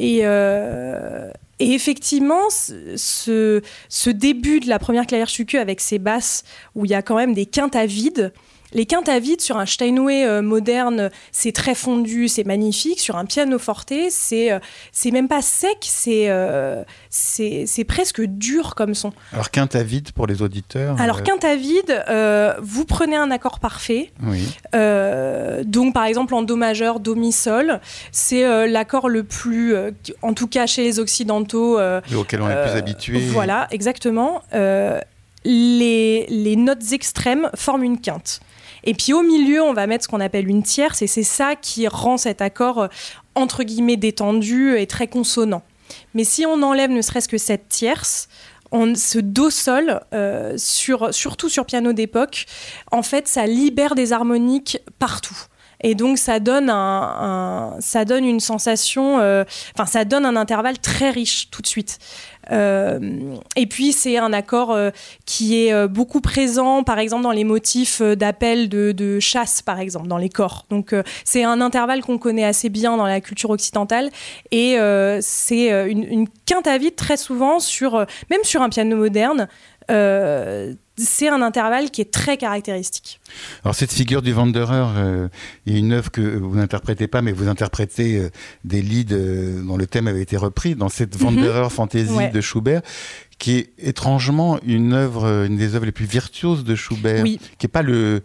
euh, 0.00 1.30
et, 1.60 1.74
effectivement, 1.74 2.48
ce, 2.48 3.60
début 4.10 4.60
de 4.60 4.68
la 4.68 4.78
première 4.78 5.06
clavière 5.06 5.28
chucu 5.28 5.58
avec 5.58 5.80
ses 5.80 5.98
basses, 5.98 6.44
où 6.74 6.86
il 6.86 6.90
y 6.90 6.94
a 6.94 7.02
quand 7.02 7.16
même 7.16 7.34
des 7.34 7.46
quintes 7.46 7.76
à 7.76 7.84
vide, 7.84 8.32
Les 8.74 8.86
quintes 8.86 9.08
à 9.08 9.18
vide 9.18 9.40
sur 9.40 9.56
un 9.56 9.66
Steinway 9.66 10.26
euh, 10.26 10.42
moderne, 10.42 11.10
c'est 11.32 11.52
très 11.52 11.74
fondu, 11.74 12.28
c'est 12.28 12.44
magnifique. 12.44 13.00
Sur 13.00 13.16
un 13.16 13.24
piano 13.24 13.58
forte, 13.58 13.92
c'est 14.10 14.50
c'est 14.90 15.10
même 15.10 15.28
pas 15.28 15.42
sec, 15.42 15.78
c'est 15.80 16.30
c'est 17.10 17.84
presque 17.84 18.22
dur 18.22 18.74
comme 18.74 18.94
son. 18.94 19.12
Alors 19.32 19.50
quinte 19.50 19.74
à 19.74 19.82
vide 19.82 20.12
pour 20.12 20.26
les 20.26 20.42
auditeurs 20.42 21.00
Alors 21.00 21.22
quinte 21.22 21.44
à 21.44 21.56
vide, 21.56 22.04
vous 22.62 22.84
prenez 22.84 23.16
un 23.16 23.30
accord 23.30 23.60
parfait. 23.60 24.12
Oui. 24.22 24.48
donc 25.64 25.94
par 25.94 26.04
exemple 26.04 26.34
en 26.34 26.42
do 26.42 26.56
majeur, 26.56 27.00
do 27.00 27.14
mi 27.14 27.32
sol, 27.32 27.80
c'est 28.10 28.66
l'accord 28.66 29.08
le 29.08 29.22
plus, 29.22 29.74
en 30.22 30.34
tout 30.34 30.48
cas 30.48 30.66
chez 30.66 30.82
les 30.82 30.98
occidentaux, 30.98 31.78
auquel 32.16 32.42
on 32.42 32.48
est 32.48 32.62
plus 32.62 32.76
habitué. 32.76 33.20
Voilà, 33.28 33.68
exactement 33.70 34.42
les, 35.44 36.56
notes 36.56 36.92
extrêmes 36.92 37.50
forment 37.54 37.84
une 37.84 38.00
quinte. 38.00 38.40
Et 38.84 38.94
puis 38.94 39.12
au 39.12 39.22
milieu, 39.22 39.62
on 39.62 39.72
va 39.72 39.86
mettre 39.86 40.04
ce 40.04 40.08
qu'on 40.08 40.20
appelle 40.20 40.48
une 40.48 40.62
tierce, 40.62 41.02
et 41.02 41.06
c'est 41.06 41.24
ça 41.24 41.56
qui 41.56 41.88
rend 41.88 42.16
cet 42.16 42.40
accord 42.40 42.82
euh, 42.82 42.88
entre 43.34 43.64
guillemets 43.64 43.96
détendu 43.96 44.76
et 44.76 44.86
très 44.86 45.08
consonant. 45.08 45.62
Mais 46.14 46.24
si 46.24 46.46
on 46.46 46.62
enlève 46.62 46.90
ne 46.90 47.02
serait-ce 47.02 47.28
que 47.28 47.38
cette 47.38 47.68
tierce, 47.68 48.28
on, 48.70 48.94
ce 48.94 49.18
do 49.18 49.50
sol, 49.50 50.00
euh, 50.12 50.56
surtout 50.56 51.48
sur 51.48 51.64
piano 51.66 51.92
d'époque, 51.92 52.46
en 52.90 53.02
fait, 53.02 53.28
ça 53.28 53.46
libère 53.46 53.94
des 53.94 54.12
harmoniques 54.12 54.78
partout. 54.98 55.36
Et 55.84 55.94
donc 55.94 56.16
ça 56.16 56.40
donne 56.40 56.70
un, 56.70 57.76
ça 57.78 58.06
donne 58.06 58.24
une 58.24 58.40
sensation, 58.40 59.18
euh, 59.20 59.44
enfin 59.76 59.84
ça 59.84 60.06
donne 60.06 60.24
un 60.24 60.34
intervalle 60.34 60.78
très 60.78 61.10
riche 61.10 61.50
tout 61.50 61.60
de 61.60 61.66
suite. 61.66 61.98
Euh, 62.50 63.36
et 63.56 63.66
puis 63.66 63.92
c'est 63.92 64.18
un 64.18 64.32
accord 64.32 64.72
euh, 64.72 64.90
qui 65.26 65.66
est 65.66 65.88
beaucoup 65.88 66.20
présent, 66.20 66.82
par 66.82 66.98
exemple 66.98 67.22
dans 67.22 67.32
les 67.32 67.44
motifs 67.44 68.02
d'appel 68.02 68.68
de, 68.68 69.18
chasse, 69.20 69.62
par 69.62 69.80
exemple 69.80 70.08
dans 70.08 70.18
les 70.18 70.28
corps. 70.28 70.66
Donc 70.70 70.94
c'est 71.24 71.44
un 71.44 71.60
intervalle 71.60 72.02
qu'on 72.02 72.18
connaît 72.18 72.44
assez 72.44 72.68
bien 72.68 72.96
dans 72.96 73.06
la 73.06 73.20
culture 73.20 73.50
occidentale 73.50 74.10
et 74.50 74.76
c'est 75.20 75.68
une, 75.90 76.04
une, 76.04 76.28
quinte 76.46 76.66
à 76.66 76.78
vide 76.78 76.96
très 76.96 77.16
souvent 77.16 77.58
sur, 77.58 78.04
même 78.30 78.44
sur 78.44 78.62
un 78.62 78.68
piano 78.68 78.96
moderne 78.96 79.48
c'est 80.96 81.28
un 81.28 81.42
intervalle 81.42 81.90
qui 81.90 82.00
est 82.00 82.10
très 82.10 82.36
caractéristique. 82.36 83.20
Alors 83.64 83.74
cette 83.74 83.92
figure 83.92 84.22
du 84.22 84.32
Wanderer, 84.32 84.86
euh, 84.96 85.26
a 85.26 85.70
une 85.70 85.92
œuvre 85.92 86.10
que 86.10 86.20
vous 86.20 86.54
n'interprétez 86.54 87.08
pas, 87.08 87.20
mais 87.20 87.32
vous 87.32 87.48
interprétez 87.48 88.18
euh, 88.18 88.30
des 88.64 88.80
leads 88.80 89.12
euh, 89.12 89.62
dont 89.62 89.76
le 89.76 89.86
thème 89.86 90.06
avait 90.06 90.22
été 90.22 90.36
repris 90.36 90.74
dans 90.74 90.88
cette 90.88 91.18
mhm. 91.18 91.26
Wanderer 91.26 91.70
Fantasy 91.70 92.30
de 92.32 92.40
Schubert, 92.40 92.82
qui 93.38 93.56
est 93.56 93.72
étrangement 93.78 94.60
une 94.64 94.92
œuvre, 94.92 95.44
une 95.46 95.56
des 95.56 95.74
œuvres 95.74 95.86
les 95.86 95.92
plus 95.92 96.06
virtuoses 96.06 96.62
de 96.62 96.76
Schubert, 96.76 97.24
qui 97.24 97.66
est 97.66 97.68
pas 97.68 97.82
le 97.82 98.22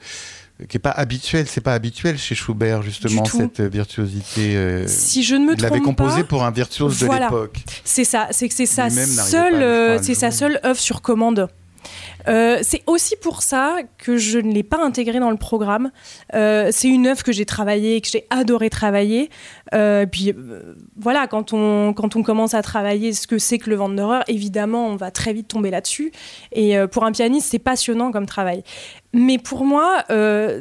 qui 0.68 0.78
est 0.78 0.80
pas 0.80 0.92
habituel, 0.92 1.48
c'est 1.48 1.62
pas 1.62 1.74
habituel 1.74 2.18
chez 2.18 2.36
Schubert 2.36 2.82
justement 2.82 3.26
cette 3.26 3.62
virtuosité. 3.62 4.86
si 4.88 5.24
je 5.24 5.36
ne 5.36 5.42
me 5.42 5.56
trompe 5.56 5.62
pas, 5.62 5.68
il 5.68 5.70
l'avait 5.72 5.84
composé 5.84 6.24
pour 6.24 6.44
un 6.44 6.52
virtuose 6.52 7.00
de 7.00 7.08
l'époque. 7.08 7.60
C'est 7.84 8.04
ça, 8.04 8.28
c'est 8.32 8.50
que 8.50 8.56
c'est 8.56 8.66
sa 8.66 8.90
seule, 8.90 10.00
c'est 10.02 10.16
sa 10.16 10.32
seule 10.32 10.60
œuvre 10.66 10.80
sur 10.80 11.02
commande. 11.02 11.48
Euh, 12.28 12.60
c'est 12.62 12.84
aussi 12.88 13.16
pour 13.16 13.42
ça 13.42 13.78
que 13.98 14.18
je 14.18 14.40
ne 14.40 14.52
l'ai 14.52 14.64
pas 14.64 14.84
intégré 14.84 15.20
dans 15.20 15.32
le 15.32 15.38
programme. 15.38 15.92
Euh, 16.34 16.70
c'est 16.72 16.90
une 16.90 17.08
œuvre 17.08 17.24
que 17.24 17.32
j'ai 17.32 17.46
travaillée, 17.46 18.02
que 18.02 18.10
j'ai 18.10 18.26
adoré 18.30 18.70
travailler. 18.70 19.30
Euh, 19.74 20.06
puis 20.06 20.34
voilà, 20.98 21.28
quand 21.28 21.54
on, 21.54 21.94
quand 21.94 22.16
on 22.16 22.24
commence 22.24 22.54
à 22.54 22.62
travailler 22.62 23.14
ce 23.14 23.28
que 23.28 23.38
c'est 23.38 23.58
que 23.58 23.70
le 23.70 23.78
Wanderer, 23.78 24.22
évidemment, 24.28 24.88
on 24.88 24.96
va 24.96 25.12
très 25.12 25.34
vite 25.34 25.48
tomber 25.48 25.72
là-dessus. 25.72 26.12
Et 26.52 26.76
pour 26.92 27.06
un 27.06 27.12
pianiste, 27.12 27.50
c'est 27.52 27.60
passionnant 27.60 28.12
comme 28.12 28.26
travail. 28.26 28.64
Mais 29.14 29.38
pour 29.38 29.66
moi, 29.66 30.04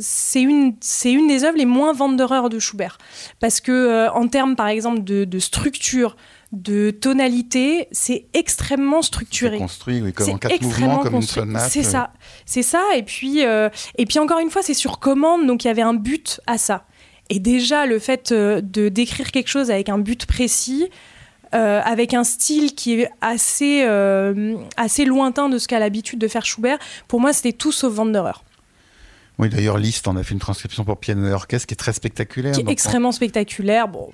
c'est 0.00 0.42
une, 0.42 0.74
une 1.04 1.28
des 1.28 1.44
œuvres 1.44 1.58
les 1.58 1.66
moins 1.66 1.94
Wanderer 1.94 2.48
de 2.48 2.58
Schubert. 2.58 2.98
Parce 3.40 3.60
que, 3.60 4.08
en 4.10 4.28
termes, 4.28 4.56
par 4.56 4.68
exemple, 4.68 5.02
de, 5.02 5.24
de 5.24 5.38
structure, 5.38 6.16
de 6.52 6.90
tonalité, 6.90 7.88
c'est 7.92 8.26
extrêmement 8.32 9.02
structuré. 9.02 9.56
C'est 9.56 9.62
construit, 9.62 10.00
oui, 10.00 10.12
comme 10.12 10.30
en 10.30 10.38
quatre 10.38 10.62
mouvements, 10.62 10.98
comme 10.98 11.14
une 11.16 11.22
sonate. 11.22 11.70
C'est 11.70 11.82
ça, 11.82 12.12
c'est 12.46 12.62
ça. 12.62 12.82
Et 12.96 13.02
puis, 13.02 13.44
euh, 13.44 13.68
et 13.98 14.06
puis 14.06 14.18
encore 14.18 14.38
une 14.38 14.50
fois, 14.50 14.62
c'est 14.62 14.74
sur 14.74 14.98
commande, 14.98 15.46
donc 15.46 15.64
il 15.64 15.68
y 15.68 15.70
avait 15.70 15.82
un 15.82 15.94
but 15.94 16.40
à 16.46 16.56
ça. 16.56 16.86
Et 17.28 17.38
déjà, 17.38 17.84
le 17.84 17.98
fait 17.98 18.32
euh, 18.32 18.62
de 18.62 18.88
décrire 18.88 19.30
quelque 19.30 19.48
chose 19.48 19.70
avec 19.70 19.90
un 19.90 19.98
but 19.98 20.24
précis, 20.24 20.88
euh, 21.54 21.82
avec 21.84 22.14
un 22.14 22.24
style 22.24 22.74
qui 22.74 22.94
est 22.94 23.10
assez, 23.20 23.82
assez 24.76 25.04
lointain 25.04 25.50
de 25.50 25.58
ce 25.58 25.68
qu'a 25.68 25.78
l'habitude 25.78 26.18
de 26.18 26.28
faire 26.28 26.46
Schubert, 26.46 26.78
pour 27.08 27.20
moi, 27.20 27.34
c'était 27.34 27.52
tout 27.52 27.72
sauf 27.72 27.98
Wanderer. 27.98 28.42
Oui, 29.38 29.50
d'ailleurs, 29.50 29.78
Liszt 29.78 30.08
en 30.08 30.16
a 30.16 30.22
fait 30.24 30.32
une 30.32 30.40
transcription 30.40 30.84
pour 30.84 30.96
piano 30.96 31.28
et 31.28 31.32
orchestre 31.32 31.66
qui 31.66 31.74
est 31.74 31.76
très 31.76 31.92
spectaculaire. 31.92 32.52
Qui 32.54 32.62
est 32.62 32.70
extrêmement 32.70 33.12
spectaculaire. 33.12 33.86
Bon, 33.86 34.10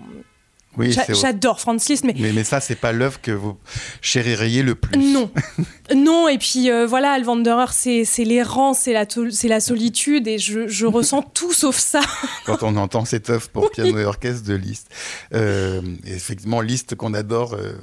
J'adore 1.09 1.61
Franz 1.61 1.87
Liszt, 1.89 2.05
mais... 2.05 2.15
mais... 2.19 2.33
mais 2.33 2.45
ça, 2.45 2.61
c'est 2.61 2.75
pas 2.75 2.93
l'œuvre 2.93 3.21
que 3.21 3.31
vous 3.31 3.57
chéririez 4.01 4.63
le 4.63 4.75
plus. 4.75 4.99
Non, 4.99 5.31
non. 5.95 6.29
Et 6.29 6.39
puis 6.39 6.71
euh, 6.71 6.87
voilà, 6.87 7.19
le 7.19 7.27
Wanderer, 7.27 7.73
c'est 7.73 8.05
l'errance, 8.25 8.81
c'est 8.81 8.93
la, 8.93 9.07
c'est 9.31 9.49
la 9.49 9.61
solitude, 9.61 10.27
et 10.27 10.39
je, 10.39 10.67
je 10.69 10.87
ressens 10.87 11.23
tout 11.35 11.53
sauf 11.53 11.77
ça. 11.77 12.01
Quand 12.45 12.63
on 12.63 12.77
entend 12.77 13.05
cette 13.05 13.31
œuvre 13.31 13.49
pour 13.49 13.71
piano 13.71 13.99
et 13.99 14.05
orchestre 14.05 14.47
de 14.47 14.55
Liszt, 14.55 14.89
euh, 15.33 15.81
effectivement, 16.07 16.61
Liszt 16.61 16.95
qu'on 16.95 17.15
adore 17.15 17.55
euh, 17.55 17.75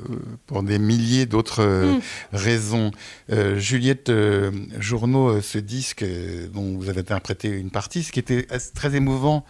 pour 0.48 0.64
des 0.64 0.80
milliers 0.80 1.26
d'autres 1.26 1.64
mm. 1.64 2.02
raisons. 2.34 2.92
Juliette 3.56 4.12
Journeau, 4.80 5.42
ce 5.42 5.58
disque 5.58 6.04
dont 6.54 6.78
vous 6.78 6.90
avez 6.90 7.00
interprété 7.00 7.48
une 7.48 7.70
partie, 7.70 8.04
ce 8.04 8.12
qui 8.12 8.20
était 8.20 8.46
très 8.76 8.96
émouvant 8.96 9.46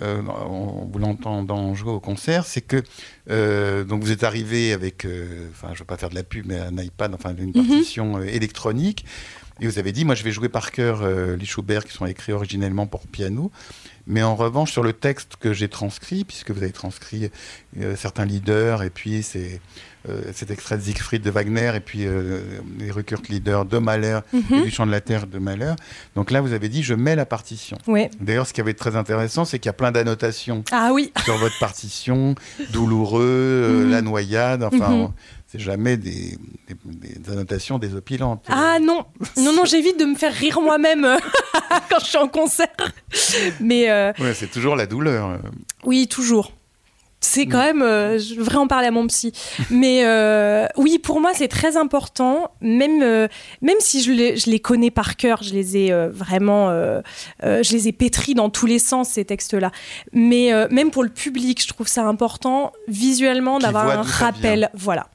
euh, 0.00 0.22
en 0.26 0.88
vous 0.90 0.98
l'entendant 0.98 1.74
jouer 1.74 1.92
au 1.92 2.00
concert, 2.00 2.46
c'est 2.46 2.62
que 2.62 2.82
euh, 3.30 3.84
donc 3.84 4.02
vous 4.02 4.10
êtes 4.10 4.24
arrivé 4.24 4.72
avec, 4.72 5.04
euh, 5.04 5.48
enfin 5.50 5.68
je 5.68 5.74
ne 5.74 5.78
veux 5.80 5.84
pas 5.84 5.98
faire 5.98 6.08
de 6.08 6.14
la 6.14 6.22
pub, 6.22 6.46
mais 6.46 6.58
un 6.58 6.76
iPad, 6.78 7.14
enfin 7.14 7.34
une 7.36 7.48
mhm. 7.48 7.52
partition 7.52 8.22
électronique, 8.22 9.04
et 9.60 9.66
vous 9.66 9.78
avez 9.78 9.92
dit, 9.92 10.06
moi 10.06 10.14
je 10.14 10.24
vais 10.24 10.30
jouer 10.30 10.48
par 10.48 10.72
cœur 10.72 11.06
les 11.06 11.44
Schubert 11.44 11.84
qui 11.84 11.92
sont 11.92 12.06
écrits 12.06 12.32
originellement 12.32 12.86
pour 12.86 13.06
piano, 13.06 13.52
mais 14.06 14.22
en 14.22 14.34
revanche 14.34 14.72
sur 14.72 14.82
le 14.82 14.94
texte 14.94 15.36
que 15.38 15.52
j'ai 15.52 15.68
transcrit, 15.68 16.24
puisque 16.24 16.52
vous 16.52 16.62
avez 16.62 16.72
transcrit 16.72 17.30
certains 17.94 18.24
leaders, 18.24 18.82
et 18.82 18.90
puis 18.90 19.22
c'est 19.22 19.60
cet 20.32 20.50
extrait 20.50 20.76
de 20.76 20.82
Siegfried 20.82 21.22
de 21.22 21.30
Wagner 21.30 21.72
et 21.76 21.80
puis 21.80 22.06
euh, 22.06 22.40
les 22.78 22.90
Rückert 22.90 23.20
Lieder 23.28 23.60
de 23.68 23.78
Mahler 23.78 24.18
et 24.32 24.36
mhm. 24.36 24.64
du 24.64 24.70
Chant 24.70 24.86
de 24.86 24.90
la 24.90 25.00
Terre 25.00 25.26
de 25.26 25.38
Mahler. 25.38 25.74
Donc 26.16 26.30
là, 26.30 26.40
vous 26.40 26.52
avez 26.52 26.68
dit, 26.68 26.82
je 26.82 26.94
mets 26.94 27.14
la 27.14 27.26
partition. 27.26 27.78
D'ailleurs, 28.20 28.46
ce 28.46 28.52
qui 28.52 28.60
avait 28.60 28.72
été 28.72 28.80
très 28.80 28.96
intéressant, 28.96 29.44
c'est 29.44 29.58
qu'il 29.58 29.68
y 29.68 29.70
a 29.70 29.74
plein 29.74 29.92
d'annotations 29.92 30.64
ah, 30.72 30.90
oui. 30.92 31.12
sur 31.24 31.36
votre 31.36 31.58
partition, 31.58 32.34
douloureux, 32.72 33.22
euh, 33.22 33.84
mhm. 33.84 33.90
la 33.90 34.02
noyade, 34.02 34.64
enfin. 34.64 34.90
Mhm. 34.90 35.08
c'est 35.46 35.60
jamais 35.60 35.96
des, 35.96 36.36
annotations 37.30 37.78
désopilantes. 37.78 38.44
Ah 38.48 38.78
non, 38.80 39.04
non, 39.36 39.52
non, 39.52 39.64
j'évite 39.64 40.00
de 40.00 40.04
me 40.04 40.16
faire 40.16 40.32
rire 40.32 40.60
moi-même 40.60 41.06
quand 41.90 42.00
je 42.00 42.06
suis 42.06 42.18
en 42.18 42.28
concert. 42.28 42.66
Mais 43.60 43.88
ouais, 44.18 44.34
c'est 44.34 44.50
toujours 44.50 44.74
la 44.74 44.86
douleur. 44.86 45.38
Oui, 45.84 46.08
toujours 46.08 46.52
c'est 47.22 47.46
quand 47.46 47.62
même, 47.62 47.82
euh, 47.82 48.18
je 48.18 48.34
devrais 48.34 48.56
en 48.56 48.66
parler 48.66 48.88
à 48.88 48.90
mon 48.90 49.06
psy. 49.06 49.32
Mais 49.70 50.02
euh, 50.04 50.66
oui, 50.76 50.98
pour 50.98 51.20
moi, 51.20 51.30
c'est 51.34 51.48
très 51.48 51.76
important, 51.76 52.50
même, 52.60 53.00
euh, 53.02 53.28
même 53.62 53.76
si 53.78 54.02
je 54.02 54.10
les, 54.10 54.36
je 54.36 54.50
les, 54.50 54.58
connais 54.58 54.90
par 54.90 55.16
cœur, 55.16 55.42
je 55.42 55.54
les 55.54 55.76
ai 55.76 55.92
vraiment, 56.08 56.70
je 57.42 57.72
les 57.72 57.88
ai 57.88 57.92
pétris 57.92 58.34
dans 58.34 58.50
tous 58.50 58.66
les 58.66 58.78
sens, 58.78 59.10
ces 59.10 59.24
textes-là. 59.24 59.70
Mais 60.12 60.50
même 60.70 60.90
pour 60.90 61.04
le 61.04 61.08
public, 61.08 61.62
je 61.62 61.68
trouve 61.68 61.86
ça 61.86 62.02
important, 62.04 62.72
visuellement, 62.88 63.58
d'avoir 63.58 63.88
un 63.88 64.02
rappel. 64.02 64.70
Voilà 64.74 65.06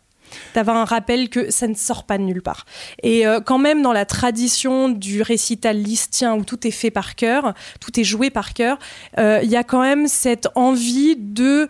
d'avoir 0.54 0.76
un 0.76 0.86
rappel 0.86 1.30
que 1.30 1.50
ça 1.52 1.70
ne 1.70 1.74
sort 1.74 2.04
pas 2.04 2.18
de 2.18 2.24
nulle 2.24 2.42
part. 2.42 2.66
Et 3.02 3.24
quand 3.46 3.58
même 3.58 3.82
dans 3.82 3.94
la 3.94 4.06
tradition 4.06 4.90
du 4.90 5.22
récital 5.22 5.78
listien 5.78 6.36
où 6.36 6.44
tout 6.44 6.68
est 6.68 6.72
fait 6.72 6.92
par 6.92 7.16
cœur, 7.16 7.54
tout 7.80 7.98
est 7.98 8.04
joué 8.04 8.30
par 8.30 8.54
cœur, 8.54 8.78
il 9.18 9.50
y 9.50 9.56
a 9.56 9.64
quand 9.64 9.82
même 9.82 10.08
cette 10.08 10.50
envie 10.56 11.16
de 11.16 11.70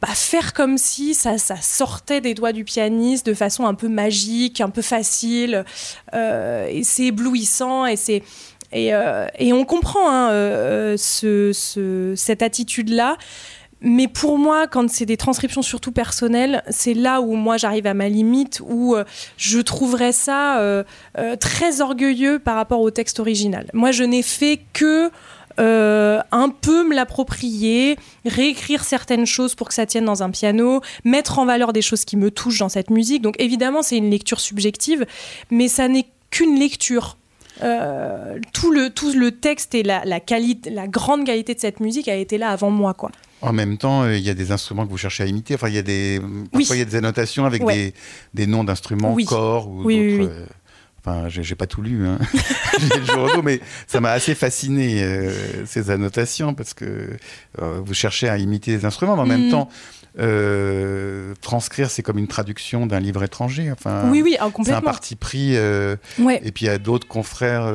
bah, 0.00 0.08
faire 0.14 0.52
comme 0.52 0.78
si 0.78 1.14
ça, 1.14 1.36
sortait 1.38 2.20
des 2.20 2.34
doigts 2.34 2.52
du 2.52 2.64
pianiste 2.64 3.26
de 3.26 3.34
façon 3.34 3.66
un 3.66 3.74
peu 3.74 3.88
magique, 3.88 4.60
un 4.60 4.70
peu 4.70 4.82
facile. 4.82 5.64
Euh, 6.14 6.68
et 6.70 6.84
c'est 6.84 7.06
éblouissant 7.06 7.86
et 7.86 7.96
c'est. 7.96 8.22
Et, 8.70 8.94
euh, 8.94 9.26
on 9.40 9.64
comprend 9.64 10.08
hein, 10.08 10.30
euh, 10.30 10.96
ce, 10.96 11.52
ce, 11.52 12.14
cette 12.16 12.42
attitude-là. 12.42 13.16
Mais 13.80 14.08
pour 14.08 14.38
moi, 14.38 14.66
quand 14.66 14.90
c'est 14.90 15.06
des 15.06 15.16
transcriptions 15.16 15.62
surtout 15.62 15.92
personnelles, 15.92 16.64
c'est 16.68 16.94
là 16.94 17.20
où 17.20 17.34
moi 17.34 17.56
j'arrive 17.56 17.86
à 17.86 17.94
ma 17.94 18.08
limite, 18.08 18.60
où 18.68 18.96
je 19.36 19.60
trouverais 19.60 20.10
ça 20.10 20.84
très 21.38 21.80
orgueilleux 21.80 22.40
par 22.40 22.56
rapport 22.56 22.80
au 22.80 22.90
texte 22.90 23.20
original. 23.20 23.70
Moi, 23.74 23.92
je 23.92 24.02
n'ai 24.02 24.22
fait 24.22 24.58
que 24.72 25.12
euh, 25.58 26.20
un 26.32 26.48
peu 26.48 26.86
me 26.88 26.94
l'approprier, 26.94 27.96
réécrire 28.24 28.84
certaines 28.84 29.26
choses 29.26 29.54
pour 29.54 29.68
que 29.68 29.74
ça 29.74 29.86
tienne 29.86 30.04
dans 30.04 30.22
un 30.22 30.30
piano, 30.30 30.80
mettre 31.04 31.38
en 31.38 31.46
valeur 31.46 31.72
des 31.72 31.82
choses 31.82 32.04
qui 32.04 32.16
me 32.16 32.30
touchent 32.30 32.58
dans 32.58 32.68
cette 32.68 32.90
musique. 32.90 33.22
Donc 33.22 33.34
évidemment, 33.38 33.82
c'est 33.82 33.96
une 33.96 34.10
lecture 34.10 34.40
subjective, 34.40 35.06
mais 35.50 35.68
ça 35.68 35.88
n'est 35.88 36.06
qu'une 36.30 36.58
lecture. 36.58 37.16
tout, 38.52 38.70
le, 38.70 38.90
tout 38.90 39.12
le 39.12 39.32
texte 39.32 39.74
et 39.74 39.82
la, 39.82 40.04
la, 40.04 40.20
qualité, 40.20 40.70
la 40.70 40.86
grande 40.86 41.24
qualité 41.24 41.54
de 41.54 41.60
cette 41.60 41.80
musique 41.80 42.08
a 42.08 42.14
été 42.14 42.38
là 42.38 42.50
avant 42.50 42.70
moi. 42.70 42.94
Quoi. 42.94 43.10
En 43.40 43.52
même 43.52 43.78
temps, 43.78 44.08
il 44.08 44.20
y 44.20 44.30
a 44.30 44.34
des 44.34 44.50
instruments 44.52 44.84
que 44.84 44.90
vous 44.90 44.98
cherchez 44.98 45.22
à 45.22 45.26
imiter. 45.26 45.54
Enfin, 45.54 45.68
il 45.68 45.74
y 45.74 45.78
a 45.78 45.82
des, 45.82 46.20
parfois, 46.52 46.76
il 46.76 46.78
y 46.80 46.82
a 46.82 46.84
des 46.84 46.96
annotations 46.96 47.44
avec 47.44 47.64
des, 47.64 47.94
des, 48.34 48.46
noms 48.46 48.64
d'instruments, 48.64 49.16
corps 49.26 49.68
ou 49.68 49.84
d'autres. 49.84 50.30
Enfin, 51.08 51.28
j'ai 51.28 51.54
pas 51.54 51.66
tout 51.66 51.82
lu, 51.82 52.06
hein. 52.06 52.18
le 52.78 53.42
mais 53.42 53.60
ça 53.86 54.00
m'a 54.00 54.10
assez 54.10 54.34
fasciné 54.34 55.02
euh, 55.02 55.32
ces 55.64 55.90
annotations 55.90 56.54
parce 56.54 56.74
que 56.74 57.16
euh, 57.60 57.80
vous 57.84 57.94
cherchez 57.94 58.28
à 58.28 58.36
imiter 58.36 58.72
les 58.72 58.84
instruments, 58.84 59.16
mais 59.16 59.22
en 59.22 59.26
même 59.26 59.46
mm. 59.46 59.50
temps, 59.50 59.68
euh, 60.18 61.34
transcrire, 61.40 61.90
c'est 61.90 62.02
comme 62.02 62.18
une 62.18 62.26
traduction 62.26 62.86
d'un 62.86 63.00
livre 63.00 63.22
étranger. 63.22 63.70
Enfin, 63.72 64.10
oui, 64.10 64.22
oui, 64.22 64.36
ah, 64.38 64.48
C'est 64.64 64.72
un 64.72 64.80
parti 64.80 65.16
pris. 65.16 65.54
Et 65.54 66.52
puis 66.52 66.64
il 66.64 66.66
y 66.66 66.68
a 66.68 66.78
d'autres 66.78 67.08
confrères 67.08 67.72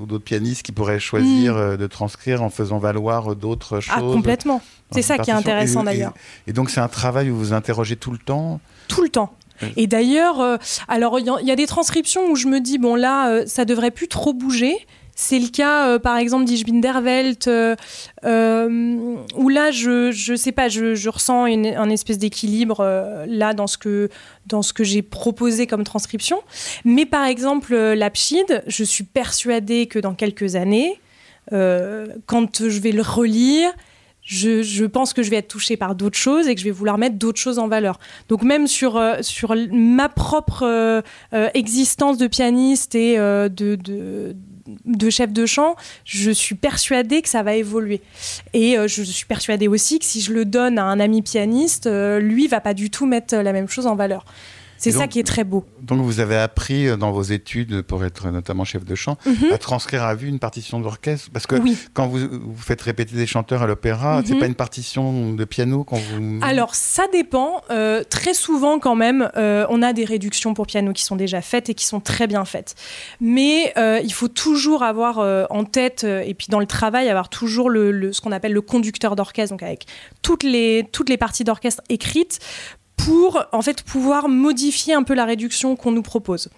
ou 0.00 0.06
d'autres 0.06 0.24
pianistes 0.24 0.62
qui 0.62 0.72
pourraient 0.72 1.00
choisir 1.00 1.54
mm. 1.54 1.76
de 1.76 1.86
transcrire 1.86 2.42
en 2.42 2.50
faisant 2.50 2.78
valoir 2.78 3.36
d'autres 3.36 3.78
ah, 3.78 3.80
choses. 3.80 3.94
Ah, 3.96 4.00
complètement. 4.00 4.62
C'est 4.92 5.02
ça 5.02 5.18
qui 5.18 5.30
est 5.30 5.34
intéressant 5.34 5.84
d'ailleurs. 5.84 6.14
Et, 6.46 6.50
et, 6.50 6.52
donc 6.52 6.70
c'est 6.70 6.80
un 6.80 6.88
travail 6.88 7.30
où 7.30 7.34
vous 7.34 7.40
vous 7.40 7.52
interrogez 7.52 7.96
tout 7.96 8.10
le 8.10 8.18
temps. 8.18 8.60
Tout 8.88 9.02
le 9.02 9.08
temps. 9.08 9.34
Et 9.76 9.86
d'ailleurs, 9.86 10.40
euh, 10.40 10.56
alors 10.88 11.18
il 11.18 11.26
y, 11.26 11.50
a 11.50 11.56
des 11.56 11.66
transcriptions 11.66 12.30
où 12.30 12.36
je 12.36 12.46
me 12.46 12.60
dis, 12.60 12.78
bon 12.78 12.94
là, 12.94 13.30
euh, 13.30 13.44
ça 13.46 13.64
devrait 13.64 13.90
plus 13.90 14.08
trop 14.08 14.32
bouger. 14.32 14.74
C'est 15.14 15.38
le 15.38 15.48
cas, 15.48 15.86
euh, 15.86 15.98
par 15.98 16.16
exemple, 16.16 16.44
d'Ischbinderwelt, 16.44 17.46
où 17.46 19.48
là, 19.48 19.70
je, 19.70 20.12
je 20.12 20.34
sais 20.34 20.52
pas, 20.52 20.68
je, 20.68 21.08
ressens 21.08 21.46
une, 21.46 21.66
un 21.66 21.90
espèce 21.90 22.16
d'équilibre 22.16 22.82
là 23.28 23.52
dans 23.52 23.66
ce 23.66 23.76
que, 23.76 24.08
que 24.74 24.84
j'ai 24.84 25.02
proposé 25.02 25.66
comme 25.66 25.84
transcription. 25.84 26.38
Mais 26.84 27.04
par 27.04 27.26
exemple, 27.26 27.74
l'Apchid, 27.74 28.62
je 28.66 28.84
suis 28.84 29.04
persuadée 29.04 29.86
que 29.86 29.98
dans 29.98 30.14
quelques 30.14 30.56
années, 30.56 30.98
quand 31.50 32.68
je 32.68 32.80
vais 32.80 32.92
le 32.92 33.02
relire, 33.02 33.72
je, 34.30 34.84
pense 34.84 35.12
que 35.12 35.24
je 35.24 35.30
vais 35.30 35.38
être 35.38 35.48
touchée 35.48 35.76
par 35.76 35.96
d'autres 35.96 36.16
choses 36.16 36.46
et 36.46 36.54
que 36.54 36.60
je 36.60 36.64
vais 36.64 36.70
vouloir 36.70 36.98
mettre 36.98 37.16
d'autres 37.16 37.40
choses 37.40 37.58
en 37.58 37.66
valeur. 37.66 37.98
Donc 38.28 38.44
même 38.44 38.68
sur, 38.68 38.96
euh, 38.96 39.16
sur 39.22 39.56
ma 39.72 40.08
propre 40.08 40.62
euh, 40.62 41.02
euh, 41.34 41.48
existence 41.54 42.16
de 42.16 42.28
pianiste 42.28 42.94
et 42.94 43.16
de, 43.16 43.76
de, 44.84 45.10
chef 45.10 45.32
de 45.32 45.46
chant, 45.46 45.74
je 46.04 46.30
suis 46.30 46.54
persuadée 46.54 47.22
que 47.22 47.28
ça 47.28 47.42
va 47.42 47.56
évoluer. 47.56 48.02
Et 48.52 48.76
je 48.86 49.02
suis 49.02 49.26
persuadée 49.26 49.66
aussi 49.66 49.98
que 49.98 50.04
si 50.04 50.20
je 50.20 50.32
le 50.32 50.44
donne 50.44 50.78
à 50.78 50.84
un 50.84 51.00
ami 51.00 51.22
pianiste, 51.22 51.88
lui 52.20 52.46
va 52.46 52.60
pas 52.60 52.74
du 52.74 52.88
tout 52.88 53.06
mettre 53.06 53.34
la 53.34 53.52
même 53.52 53.68
chose 53.68 53.88
en 53.88 53.96
valeur. 53.96 54.24
C'est 54.80 54.92
ça 54.92 55.06
qui 55.06 55.18
est 55.18 55.24
très 55.24 55.44
beau. 55.44 55.64
Donc 55.82 56.00
vous 56.00 56.20
avez 56.20 56.36
appris 56.36 56.88
euh, 56.88 56.96
dans 56.96 57.10
vos 57.10 57.22
études, 57.22 57.82
pour 57.82 58.04
être 58.04 58.28
notamment 58.30 58.64
chef 58.64 58.84
de 58.84 58.94
chant, 58.94 59.16
mhm. 59.26 59.52
à 59.52 59.58
transcrire 59.58 60.02
à 60.04 60.14
vue 60.14 60.28
une 60.28 60.38
partition 60.38 60.80
d'orchestre. 60.80 61.28
Parce 61.32 61.46
que 61.46 61.56
quand 61.92 62.06
vous, 62.08 62.54
faites 62.56 62.80
répéter 62.80 63.16
des 63.16 63.26
chanteurs 63.26 63.62
à 63.62 63.66
l'opéra, 63.66 64.22
c'est 64.24 64.34
mhm. 64.34 64.40
pas 64.40 64.46
une 64.46 64.54
partition 64.54 65.32
de 65.32 65.44
piano 65.44 65.84
qu'on 65.84 65.96
vous... 65.96 66.40
Alors 66.42 66.74
ça 66.74 67.04
dépend. 67.12 67.62
Euh, 67.70 68.02
très 68.08 68.34
souvent 68.34 68.78
quand 68.78 68.94
même, 68.94 69.30
euh, 69.36 69.66
on 69.68 69.82
a 69.82 69.92
des 69.92 70.04
réductions 70.04 70.54
pour 70.54 70.66
piano 70.66 70.92
qui 70.92 71.04
sont 71.04 71.16
déjà 71.16 71.42
faites 71.42 71.68
et 71.68 71.74
qui 71.74 71.84
sont 71.84 72.00
très 72.00 72.26
bien 72.26 72.44
faites. 72.44 72.74
Mais 73.20 73.72
il 74.02 74.12
faut 74.12 74.28
toujours 74.28 74.82
avoir 74.82 75.18
en 75.50 75.64
tête, 75.64 76.04
et 76.04 76.34
puis 76.34 76.46
dans 76.48 76.60
le 76.60 76.66
travail, 76.66 77.08
avoir 77.08 77.28
toujours 77.28 77.70
le, 77.70 78.12
ce 78.12 78.20
qu'on 78.20 78.32
appelle 78.32 78.52
le 78.52 78.60
conducteur 78.60 79.16
d'orchestre, 79.16 79.52
donc 79.52 79.62
avec 79.62 79.86
toutes 80.22 80.42
les, 80.42 80.86
toutes 80.92 81.08
les 81.08 81.16
parties 81.16 81.44
d'orchestre 81.44 81.82
écrites 81.88 82.40
pour 83.04 83.44
en 83.52 83.62
fait 83.62 83.82
pouvoir 83.82 84.28
modifier 84.28 84.94
un 84.94 85.02
peu 85.02 85.14
la 85.14 85.24
réduction 85.24 85.76
qu'on 85.76 85.92
nous 85.92 86.02
propose. 86.02 86.48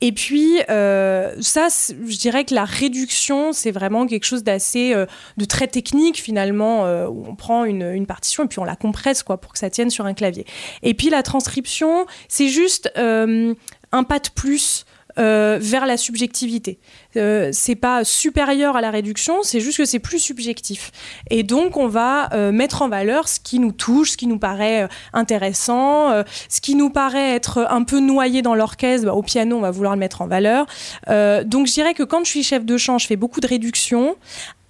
Et 0.00 0.12
puis 0.12 0.60
euh, 0.68 1.34
ça, 1.40 1.68
je 1.68 2.16
dirais 2.16 2.44
que 2.44 2.54
la 2.54 2.64
réduction, 2.64 3.52
c'est 3.52 3.70
vraiment 3.70 4.06
quelque 4.06 4.24
chose 4.24 4.44
d'assez, 4.44 4.94
euh, 4.94 5.06
de 5.36 5.44
très 5.44 5.68
technique 5.68 6.20
finalement, 6.20 6.86
euh, 6.86 7.06
où 7.06 7.24
on 7.26 7.34
prend 7.34 7.64
une, 7.64 7.82
une, 7.82 8.06
partition 8.06 8.44
et 8.44 8.46
puis 8.46 8.58
on 8.58 8.64
la 8.64 8.76
compresse 8.76 9.22
quoi 9.22 9.40
pour 9.40 9.52
que 9.52 9.58
ça 9.58 9.70
tienne 9.70 9.90
sur 9.90 10.06
un 10.06 10.14
clavier. 10.14 10.46
Et 10.82 10.94
puis 10.94 11.10
la 11.10 11.22
transcription, 11.22 12.06
c'est 12.28 12.48
juste 12.48 12.92
un 12.96 14.02
pas 14.04 14.18
de 14.18 14.28
plus 14.34 14.84
euh, 15.18 15.58
vers 15.60 15.86
la 15.86 15.96
subjectivité. 15.96 16.78
Euh, 17.16 17.48
c'est 17.52 17.74
pas 17.74 18.04
supérieur 18.04 18.76
à 18.76 18.80
la 18.80 18.90
réduction, 18.90 19.42
c'est 19.42 19.60
juste 19.60 19.78
que 19.78 19.84
c'est 19.84 19.98
plus 19.98 20.18
subjectif. 20.18 20.90
Et 21.30 21.42
donc 21.42 21.76
on 21.76 21.88
va 21.88 22.32
euh, 22.34 22.52
mettre 22.52 22.82
en 22.82 22.88
valeur 22.88 23.28
ce 23.28 23.40
qui 23.40 23.58
nous 23.58 23.72
touche, 23.72 24.10
ce 24.12 24.16
qui 24.16 24.26
nous 24.26 24.38
paraît 24.38 24.88
intéressant, 25.12 26.22
ce 26.48 26.60
qui 26.60 26.74
nous 26.74 26.90
paraît 26.90 27.34
être 27.34 27.66
un 27.70 27.82
peu 27.82 28.00
noyé 28.00 28.42
dans 28.42 28.54
l'orchestre. 28.54 29.06
Bah, 29.06 29.14
au 29.14 29.22
piano, 29.22 29.56
on 29.56 29.60
va 29.60 29.70
vouloir 29.70 29.94
le 29.94 30.00
mettre 30.00 30.22
en 30.22 30.26
valeur. 30.26 30.66
donc 31.06 31.66
je 31.66 31.72
dirais 31.72 31.94
que 31.94 32.02
quand 32.02 32.24
je 32.24 32.30
suis 32.30 32.42
chef 32.42 32.64
de 32.64 32.76
chant, 32.76 32.98
je 32.98 33.06
fais 33.06 33.16
beaucoup 33.16 33.40
de 33.40 33.46
réduction 33.46 34.16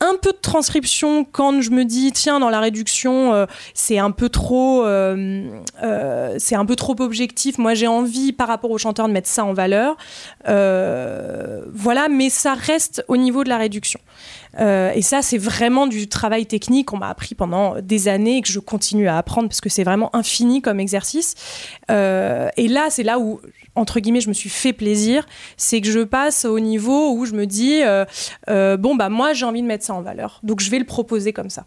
un 0.00 0.16
peu 0.20 0.32
de 0.32 0.38
transcription 0.38 1.24
quand 1.24 1.60
je 1.60 1.70
me 1.70 1.84
dis 1.84 2.12
tiens 2.12 2.38
dans 2.38 2.50
la 2.50 2.60
réduction 2.60 3.32
euh, 3.32 3.46
c'est 3.72 3.98
un 3.98 4.10
peu 4.10 4.28
trop 4.28 4.84
euh, 4.84 5.48
euh, 5.82 6.36
c'est 6.38 6.54
un 6.54 6.66
peu 6.66 6.76
trop 6.76 6.94
objectif. 7.00 7.58
Moi 7.58 7.74
j'ai 7.74 7.86
envie 7.86 8.32
par 8.32 8.48
rapport 8.48 8.70
au 8.70 8.78
chanteur 8.78 9.08
de 9.08 9.12
mettre 9.12 9.28
ça 9.28 9.44
en 9.44 9.54
valeur. 9.54 9.96
Voilà 10.46 12.08
mais 12.10 12.30
ça 12.30 12.54
reste 12.54 13.04
au 13.08 13.16
niveau 13.16 13.44
de 13.44 13.48
la 13.48 13.56
réduction. 13.58 14.00
Et 14.58 15.02
ça 15.02 15.22
c'est 15.22 15.38
vraiment 15.38 15.86
du 15.86 16.08
travail 16.08 16.46
technique 16.46 16.88
qu'on 16.88 16.98
m'a 16.98 17.08
appris 17.08 17.34
pendant 17.34 17.80
des 17.80 18.08
années 18.08 18.38
et 18.38 18.42
que 18.42 18.48
je 18.48 18.60
continue 18.60 19.08
à 19.08 19.18
apprendre 19.18 19.48
parce 19.48 19.60
que 19.60 19.68
c'est 19.68 19.84
vraiment 19.84 20.14
infini 20.14 20.62
comme 20.62 20.80
exercice. 20.80 21.34
Et 21.88 22.68
là 22.68 22.86
c'est 22.90 23.02
là 23.02 23.18
où 23.18 23.40
entre 23.76 24.00
guillemets, 24.00 24.20
je 24.20 24.28
me 24.28 24.34
suis 24.34 24.48
fait 24.48 24.72
plaisir, 24.72 25.24
c'est 25.56 25.80
que 25.80 25.90
je 25.90 26.00
passe 26.00 26.44
au 26.44 26.58
niveau 26.58 27.14
où 27.14 27.26
je 27.26 27.32
me 27.32 27.46
dis, 27.46 27.82
euh, 27.82 28.04
euh, 28.48 28.76
bon, 28.76 28.96
bah 28.96 29.08
moi, 29.08 29.34
j'ai 29.34 29.44
envie 29.44 29.62
de 29.62 29.66
mettre 29.66 29.84
ça 29.84 29.94
en 29.94 30.02
valeur. 30.02 30.40
Donc, 30.42 30.60
je 30.60 30.70
vais 30.70 30.78
le 30.78 30.86
proposer 30.86 31.32
comme 31.32 31.50
ça. 31.50 31.66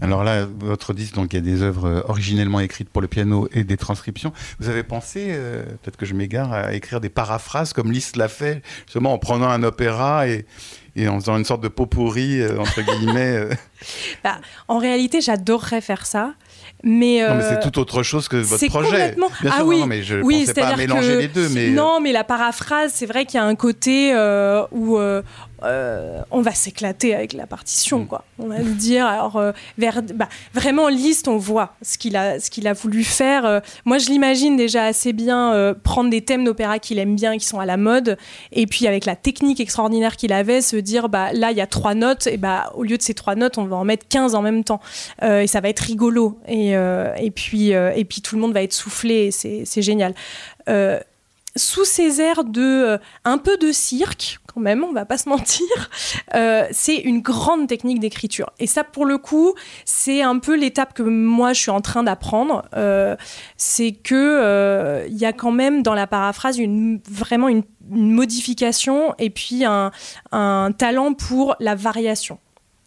Alors 0.00 0.22
là, 0.22 0.46
votre 0.46 0.94
disque, 0.94 1.14
donc 1.14 1.32
il 1.32 1.36
y 1.36 1.38
a 1.38 1.42
des 1.42 1.62
œuvres 1.62 1.86
euh, 1.86 2.00
originellement 2.06 2.60
écrites 2.60 2.88
pour 2.88 3.02
le 3.02 3.08
piano 3.08 3.48
et 3.52 3.64
des 3.64 3.76
transcriptions. 3.76 4.32
Vous 4.60 4.68
avez 4.68 4.84
pensé, 4.84 5.36
peut-être 5.82 5.96
que 5.96 6.06
je 6.06 6.14
m'égare, 6.14 6.52
à 6.52 6.74
écrire 6.74 7.00
des 7.00 7.08
paraphrases 7.08 7.72
comme 7.72 7.90
Liszt 7.90 8.16
l'a 8.16 8.28
fait, 8.28 8.62
justement 8.86 9.12
en 9.12 9.18
prenant 9.18 9.48
un 9.48 9.64
opéra 9.64 10.28
et, 10.28 10.46
et 10.94 11.08
en 11.08 11.18
faisant 11.18 11.36
une 11.36 11.44
sorte 11.44 11.62
de 11.62 11.68
pot 11.68 11.86
pourri, 11.86 12.46
entre 12.58 12.80
guillemets 12.82 13.48
bah, 14.24 14.40
En 14.68 14.78
réalité, 14.78 15.20
j'adorerais 15.20 15.80
faire 15.80 16.06
ça. 16.06 16.34
Mais, 16.84 17.26
non, 17.28 17.34
mais 17.34 17.42
c'est 17.42 17.56
euh, 17.56 17.60
tout 17.60 17.80
autre 17.80 18.04
chose 18.04 18.28
que 18.28 18.36
votre 18.36 18.66
projet. 18.68 18.90
Complètement... 18.90 19.26
Bien 19.40 19.50
ah 19.52 19.64
oui, 19.64 19.80
non, 19.80 19.86
mais 19.86 20.02
je 20.02 20.16
ne 20.16 20.22
pensais 20.22 20.54
pas 20.54 20.76
mélanger 20.76 21.16
les 21.18 21.28
deux. 21.28 21.48
Mais... 21.48 21.70
Non, 21.70 22.00
mais 22.00 22.12
la 22.12 22.22
paraphrase, 22.22 22.92
c'est 22.94 23.06
vrai 23.06 23.26
qu'il 23.26 23.38
y 23.38 23.42
a 23.42 23.46
un 23.46 23.56
côté 23.56 24.12
euh, 24.14 24.64
où 24.70 24.96
euh, 24.98 25.22
euh, 25.64 26.20
on 26.30 26.40
va 26.40 26.52
s'éclater 26.52 27.14
avec 27.14 27.32
la 27.32 27.46
partition, 27.46 28.00
mm. 28.00 28.06
quoi. 28.06 28.24
On 28.38 28.46
va 28.46 28.58
le 28.58 28.72
dire. 28.72 29.06
Alors, 29.06 29.36
euh, 29.36 29.52
vers, 29.76 30.02
bah, 30.14 30.28
vraiment, 30.54 30.88
liste, 30.88 31.28
on 31.28 31.36
voit 31.36 31.74
ce 31.82 31.98
qu'il 31.98 32.16
a, 32.16 32.40
ce 32.40 32.50
qu'il 32.50 32.66
a 32.68 32.72
voulu 32.72 33.04
faire. 33.04 33.44
Euh, 33.44 33.60
moi, 33.84 33.98
je 33.98 34.08
l'imagine 34.08 34.56
déjà 34.56 34.84
assez 34.84 35.12
bien 35.12 35.74
prendre 35.82 36.10
des 36.10 36.22
thèmes 36.22 36.44
d'opéra 36.44 36.78
qu'il 36.78 36.98
aime 36.98 37.14
bien, 37.14 37.38
qui 37.38 37.46
sont 37.46 37.60
à 37.60 37.66
la 37.66 37.76
mode, 37.76 38.16
et 38.52 38.66
puis 38.66 38.86
avec 38.86 39.04
la 39.04 39.16
technique 39.16 39.60
extraordinaire 39.60 40.16
qu'il 40.16 40.32
avait, 40.32 40.60
se 40.60 40.76
dire, 40.76 41.08
bah 41.08 41.32
là, 41.32 41.50
il 41.50 41.56
y 41.56 41.60
a 41.60 41.66
trois 41.66 41.94
notes, 41.94 42.26
et 42.26 42.36
bah 42.36 42.72
au 42.74 42.82
lieu 42.82 42.96
de 42.96 43.02
ces 43.02 43.14
trois 43.14 43.34
notes, 43.34 43.58
on 43.58 43.64
va 43.64 43.76
en 43.76 43.84
mettre 43.84 44.06
15 44.08 44.34
en 44.34 44.42
même 44.42 44.64
temps, 44.64 44.80
et 45.22 45.46
ça 45.46 45.60
va 45.60 45.68
être 45.68 45.80
rigolo. 45.80 46.38
Et, 46.46 46.72
et 46.72 47.30
puis, 47.30 47.70
et 47.70 48.04
puis 48.04 48.20
tout 48.20 48.36
le 48.36 48.40
monde 48.40 48.52
va 48.52 48.62
être 48.62 48.72
soufflé. 48.72 49.30
C'est 49.30 49.82
génial 49.82 50.14
sous 51.56 51.84
ces 51.84 52.20
airs 52.20 52.44
de 52.44 52.98
un 53.24 53.38
peu 53.38 53.56
de 53.56 53.72
cirque, 53.72 54.38
même, 54.58 54.84
on 54.84 54.92
va 54.92 55.04
pas 55.04 55.18
se 55.18 55.28
mentir. 55.28 55.66
Euh, 56.34 56.66
c'est 56.72 56.96
une 56.96 57.20
grande 57.20 57.68
technique 57.68 58.00
d'écriture. 58.00 58.50
Et 58.58 58.66
ça, 58.66 58.84
pour 58.84 59.06
le 59.06 59.16
coup, 59.16 59.54
c'est 59.86 60.20
un 60.20 60.38
peu 60.38 60.56
l'étape 60.56 60.92
que 60.92 61.02
moi, 61.02 61.54
je 61.54 61.60
suis 61.60 61.70
en 61.70 61.80
train 61.80 62.02
d'apprendre. 62.02 62.66
Euh, 62.76 63.16
c'est 63.56 63.92
que 63.92 64.14
euh, 64.14 65.06
il 65.08 65.16
y 65.16 65.24
a 65.24 65.32
quand 65.32 65.50
même 65.50 65.82
dans 65.82 65.94
la 65.94 66.06
paraphrase 66.06 66.58
vraiment 67.08 67.48
une, 67.48 67.62
modification 67.90 69.14
et 69.18 69.30
puis 69.30 69.64
un 69.64 70.72
talent 70.76 71.14
pour 71.14 71.56
la 71.60 71.74
variation. 71.74 72.38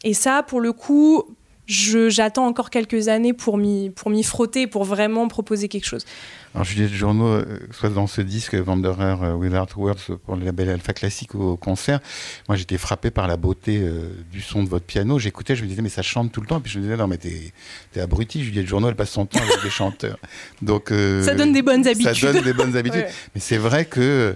Et 0.03 0.13
ça, 0.13 0.43
pour 0.43 0.61
le 0.61 0.73
coup, 0.73 1.23
j'attends 1.71 2.45
encore 2.45 2.69
quelques 2.69 3.07
années 3.07 3.33
pour 3.33 3.57
m'y 3.57 4.23
frotter, 4.23 4.67
pour 4.67 4.83
vraiment 4.83 5.27
proposer 5.27 5.67
quelque 5.67 5.85
chose. 5.85 6.05
Alors 6.53 6.65
Juliette 6.65 6.91
Journaux, 6.91 7.27
euh, 7.27 7.59
soit 7.71 7.89
dans 7.89 8.07
ce 8.07 8.19
disque 8.19 8.57
Wanderer 8.65 9.15
euh, 9.23 9.33
Without 9.35 9.67
Words 9.77 10.17
pour 10.25 10.35
le 10.35 10.43
label 10.43 10.69
Alpha 10.69 10.91
Classique 10.91 11.33
au 11.33 11.55
concert, 11.55 12.01
moi 12.49 12.57
j'étais 12.57 12.77
frappé 12.77 13.09
par 13.09 13.27
la 13.27 13.37
beauté 13.37 13.79
euh, 13.81 14.09
du 14.31 14.41
son 14.41 14.63
de 14.63 14.67
votre 14.67 14.85
piano. 14.85 15.17
J'écoutais, 15.17 15.55
je 15.55 15.63
me 15.63 15.67
disais 15.69 15.81
mais 15.81 15.89
ça 15.89 16.01
chante 16.01 16.31
tout 16.31 16.41
le 16.41 16.47
temps. 16.47 16.57
Et 16.57 16.61
puis 16.61 16.71
je 16.71 16.79
me 16.79 16.83
disais 16.83 16.97
non 16.97 17.07
mais 17.07 17.17
t'es 17.17 17.53
es 17.95 17.99
abruti, 18.01 18.43
Juliette 18.43 18.67
Journaux 18.67 18.89
elle 18.89 18.95
passe 18.95 19.11
son 19.11 19.25
temps 19.25 19.39
avec 19.39 19.63
des 19.63 19.69
chanteurs. 19.69 20.17
Donc 20.61 20.89
ça 20.89 21.35
donne 21.35 21.53
des 21.53 21.61
bonnes 21.61 21.87
habitudes. 21.87 22.13
Ça 22.13 22.33
donne 22.33 22.43
des 22.43 22.53
bonnes 22.53 22.75
habitudes. 22.75 23.05
Mais 23.33 23.39
c'est 23.39 23.57
vrai 23.57 23.85
que 23.85 24.35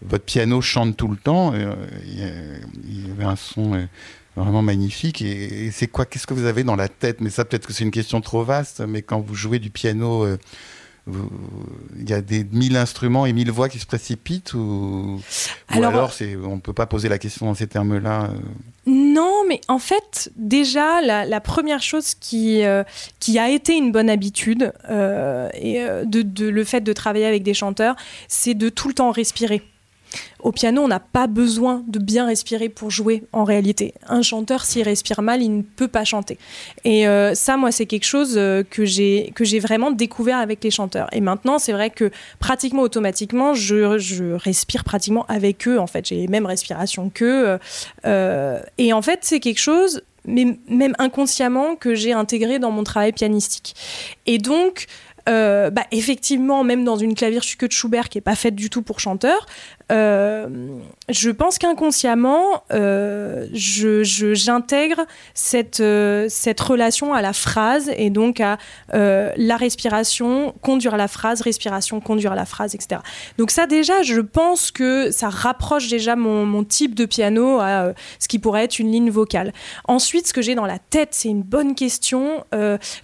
votre 0.00 0.24
piano 0.24 0.62
chante 0.62 0.96
tout 0.96 1.08
le 1.08 1.18
temps. 1.18 1.52
Il 1.54 2.18
y, 2.18 3.10
avait 3.10 3.24
un 3.24 3.36
son 3.36 3.86
vraiment 4.36 4.62
magnifique. 4.62 5.22
Et, 5.22 5.70
c'est 5.72 5.88
quoi 5.88 6.06
Qu'est-ce 6.06 6.26
que 6.26 6.34
vous 6.34 6.46
avez 6.46 6.64
dans 6.64 6.76
la 6.76 6.88
tête? 6.88 7.20
Mais 7.20 7.30
ça, 7.30 7.44
peut-être 7.44 7.66
que 7.66 7.72
c'est 7.72 7.84
une 7.84 7.90
question 7.90 8.20
trop 8.20 8.44
vaste. 8.44 8.80
Mais 8.80 9.02
quand 9.02 9.20
vous 9.20 9.34
jouez 9.34 9.58
du 9.58 9.70
piano 9.70 10.26
il 11.08 12.08
y 12.08 12.12
a 12.12 12.20
des 12.20 12.44
mille 12.44 12.76
instruments 12.76 13.26
et 13.26 13.32
mille 13.32 13.50
voix 13.50 13.68
qui 13.68 13.80
se 13.80 13.86
précipitent 13.86 14.54
ou, 14.54 15.20
alors, 15.68 16.12
on 16.44 16.56
ne 16.56 16.60
peut 16.60 16.72
pas 16.72 16.86
poser 16.86 17.08
la 17.08 17.18
question 17.18 17.46
dans 17.46 17.54
ces 17.54 17.66
termes-là 17.66 18.30
euh? 18.30 18.38
Non, 18.86 19.42
mais 19.48 19.60
en 19.66 19.80
fait, 19.80 20.30
déjà, 20.36 21.00
la, 21.00 21.40
première 21.40 21.82
chose 21.82 22.14
qui, 22.14 22.64
euh, 22.64 22.84
qui 23.18 23.38
a 23.38 23.48
été 23.48 23.76
une 23.76 23.90
bonne 23.90 24.10
habitude, 24.10 24.72
euh, 24.88 25.48
et 25.54 25.84
de, 26.04 26.48
le 26.48 26.64
fait 26.64 26.80
de 26.80 26.92
travailler 26.92 27.26
avec 27.26 27.42
des 27.42 27.54
chanteurs, 27.54 27.96
c'est 28.28 28.54
de 28.54 28.68
tout 28.68 28.88
le 28.88 28.94
temps 28.94 29.10
respirer. 29.10 29.62
Au 30.42 30.50
piano, 30.50 30.82
on 30.82 30.88
n'a 30.88 31.00
pas 31.00 31.28
besoin 31.28 31.84
de 31.86 31.98
bien 31.98 32.26
respirer 32.26 32.68
pour 32.68 32.90
jouer 32.90 33.22
en 33.32 33.44
réalité. 33.44 33.94
Un 34.08 34.22
chanteur, 34.22 34.64
s'il 34.64 34.82
respire 34.82 35.22
mal, 35.22 35.42
il 35.42 35.56
ne 35.56 35.62
peut 35.62 35.88
pas 35.88 36.04
chanter. 36.04 36.38
Et 36.84 37.06
euh, 37.06 37.34
ça, 37.34 37.56
moi, 37.56 37.70
c'est 37.70 37.86
quelque 37.86 38.06
chose 38.06 38.34
euh, 38.36 38.64
que 38.68 38.84
j'ai 38.84 39.60
vraiment 39.60 39.92
découvert 39.92 40.38
avec 40.38 40.64
les 40.64 40.70
chanteurs. 40.70 41.08
Et 41.12 41.20
maintenant, 41.20 41.58
c'est 41.58 41.72
vrai 41.72 41.90
que 41.90 42.10
pratiquement 42.40 42.82
automatiquement, 42.82 43.54
je, 43.54 44.34
respire 44.34 44.84
pratiquement 44.84 45.24
avec 45.26 45.68
eux. 45.68 45.78
En 45.78 45.86
fait, 45.86 46.06
j'ai 46.06 46.16
les 46.16 46.28
mêmes 46.28 46.46
respirations 46.46 47.08
qu'eux. 47.08 47.58
Euh, 48.04 48.60
et 48.78 48.92
en 48.92 49.02
fait, 49.02 49.20
c'est 49.22 49.40
quelque 49.40 49.60
chose 49.60 50.02
mais 50.24 50.56
même 50.68 50.94
inconsciemment 51.00 51.74
que 51.74 51.96
j'ai 51.96 52.12
intégré 52.12 52.60
dans 52.60 52.70
mon 52.70 52.84
travail 52.84 53.10
pianistique. 53.10 53.74
Et 54.24 54.38
donc, 54.38 54.86
bah, 55.26 55.72
effectivement, 55.90 56.62
même 56.62 56.84
dans 56.84 56.94
une 56.96 57.16
clavier 57.16 57.40
de 57.40 57.72
Schubert 57.72 58.08
qui 58.08 58.18
n'est 58.18 58.22
pas 58.22 58.36
faite 58.36 58.54
du 58.54 58.70
tout 58.70 58.82
pour 58.82 59.00
chanteur, 59.00 59.46
euh, 59.92 60.48
je 61.08 61.30
pense 61.30 61.58
qu'inconsciemment, 61.58 62.62
euh, 62.72 63.46
j'intègre 63.52 65.04
cette, 65.34 65.80
euh, 65.80 66.26
cette 66.28 66.60
relation 66.60 67.12
à 67.12 67.20
la 67.20 67.32
phrase 67.32 67.90
et 67.96 68.10
donc 68.10 68.40
à 68.40 68.58
la 68.92 69.56
respiration, 69.56 70.54
conduire 70.62 70.96
la 70.96 71.08
phrase, 71.08 71.42
respiration, 71.42 72.00
conduire 72.00 72.34
la 72.34 72.46
phrase, 72.46 72.74
etc. 72.74 73.00
Donc 73.38 73.50
ça 73.50 73.66
déjà, 73.66 74.02
je 74.02 74.20
pense 74.20 74.70
que 74.70 75.10
ça 75.10 75.28
rapproche 75.28 75.88
déjà 75.88 76.16
mon, 76.16 76.62
type 76.64 76.94
de 76.94 77.06
piano 77.06 77.58
à 77.60 77.92
ce 78.18 78.28
qui 78.28 78.38
pourrait 78.38 78.64
être 78.64 78.78
une 78.78 78.90
ligne 78.90 79.10
vocale. 79.10 79.52
Ensuite, 79.84 80.28
ce 80.28 80.32
que 80.32 80.42
j'ai 80.42 80.54
dans 80.54 80.66
la 80.66 80.78
tête, 80.78 81.08
c'est 81.12 81.28
une 81.28 81.42
bonne 81.42 81.74
question. 81.74 82.44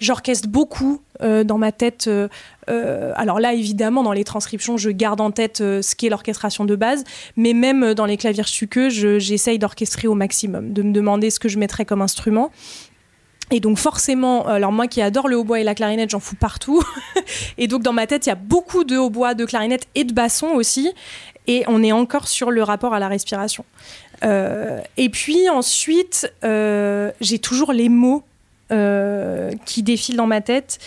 J'orchestre 0.01 0.49
beaucoup 0.49 1.01
dans 1.21 1.59
ma 1.59 1.73
tête 1.73 2.09
euh, 2.09 2.29
alors 3.17 3.41
là, 3.41 3.55
évidemment, 3.55 4.03
dans 4.03 4.13
les 4.13 4.25
transcriptions, 4.25 4.77
je 4.77 4.91
garde 4.91 5.21
en 5.21 5.31
tête 5.31 5.61
euh, 5.61 5.83
ce 5.83 5.95
qu'est 5.97 6.09
l'orchestration 6.09 6.65
de 6.65 6.77
base, 6.77 7.05
mais 7.37 7.53
même 7.53 7.95
dans 7.95 8.07
les 8.07 8.17
claviers 8.17 8.45
suqueux, 8.45 8.89
j'essaye 8.89 9.59
d'orchestrer 9.59 10.09
au 10.09 10.15
maximum, 10.15 10.73
de 10.73 10.83
me 10.83 10.93
demander 10.93 11.31
ce 11.31 11.41
que 11.41 11.49
je 11.49 11.59
mettrais 11.59 11.85
comme 11.85 12.03
instrument. 12.03 12.51
Et 13.51 13.61
donc 13.61 13.79
forcément, 13.79 14.47
alors 14.47 14.73
moi 14.73 14.87
qui 14.89 15.01
adore 15.01 15.27
le 15.27 15.37
hautbois 15.37 15.61
et 15.61 15.65
la 15.65 15.75
clarinette, 15.75 16.11
j'en 16.11 16.21
fous 16.21 16.37
partout. 16.37 16.83
et 17.59 17.67
donc 17.67 17.83
dans 17.83 17.95
ma 17.95 18.07
tête, 18.07 18.27
il 18.27 18.29
y 18.29 18.33
a 18.33 18.37
beaucoup 18.37 18.85
de 18.85 18.99
hautbois, 18.99 19.33
de 19.33 19.47
clarinette 19.47 19.87
et 19.95 20.05
de 20.05 20.13
basson 20.13 20.49
aussi. 20.49 20.93
Et 21.47 21.65
on 21.67 21.83
est 21.83 21.93
encore 21.93 22.29
sur 22.29 22.51
le 22.51 22.63
rapport 22.63 22.93
à 22.93 22.99
la 22.99 23.09
respiration. 23.09 23.65
Euh, 24.23 24.81
et 24.99 25.09
puis 25.09 25.49
ensuite, 25.49 26.31
j'ai 26.43 27.39
toujours 27.39 27.73
les 27.73 27.89
mots 27.89 28.23
qui 29.65 29.83
défilent 29.83 30.17
dans 30.17 30.27
ma 30.27 30.43
tête. 30.43 30.79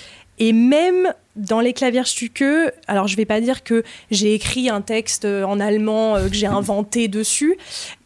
Et 0.41 0.53
même 0.53 1.13
dans 1.35 1.59
les 1.59 1.71
claviers 1.71 2.03
stuqueux, 2.03 2.71
alors 2.87 3.07
je 3.07 3.15
vais 3.15 3.25
pas 3.25 3.39
dire 3.41 3.63
que 3.63 3.83
j'ai 4.09 4.33
écrit 4.33 4.69
un 4.69 4.81
texte 4.81 5.23
euh, 5.23 5.43
en 5.43 5.59
allemand 5.59 6.15
euh, 6.15 6.27
que 6.27 6.33
j'ai 6.33 6.47
inventé 6.47 7.07
dessus, 7.07 7.57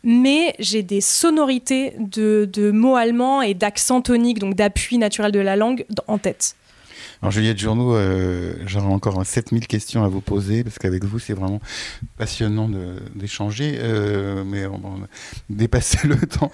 mais 0.04 0.54
j'ai 0.60 0.84
des 0.84 1.00
sonorités 1.00 1.94
de, 1.98 2.48
de 2.52 2.72
mots 2.72 2.98
allemands 2.98 3.42
et 3.42 3.54
d'accent 3.54 4.02
tonique, 4.02 4.40
donc 4.40 4.54
d'appui 4.54 4.98
naturel 4.98 5.32
de 5.32 5.40
la 5.40 5.56
langue, 5.56 5.86
en 6.08 6.18
tête. 6.18 6.58
Alors 7.22 7.32
Juliette 7.32 7.58
Journeau, 7.58 7.96
euh, 7.96 8.54
j'aurais 8.66 8.86
encore 8.86 9.26
7000 9.26 9.68
questions 9.68 10.04
à 10.04 10.08
vous 10.08 10.22
poser, 10.22 10.64
parce 10.64 10.80
qu'avec 10.80 11.04
vous, 11.04 11.20
c'est 11.20 11.34
vraiment 11.34 11.60
passionnant 12.18 12.70
d'échanger, 13.16 13.78
euh, 13.80 14.44
mais 14.46 14.66
on, 14.66 14.78
va 14.78 15.08
dépasser 15.50 16.08
le 16.08 16.18
temps 16.28 16.52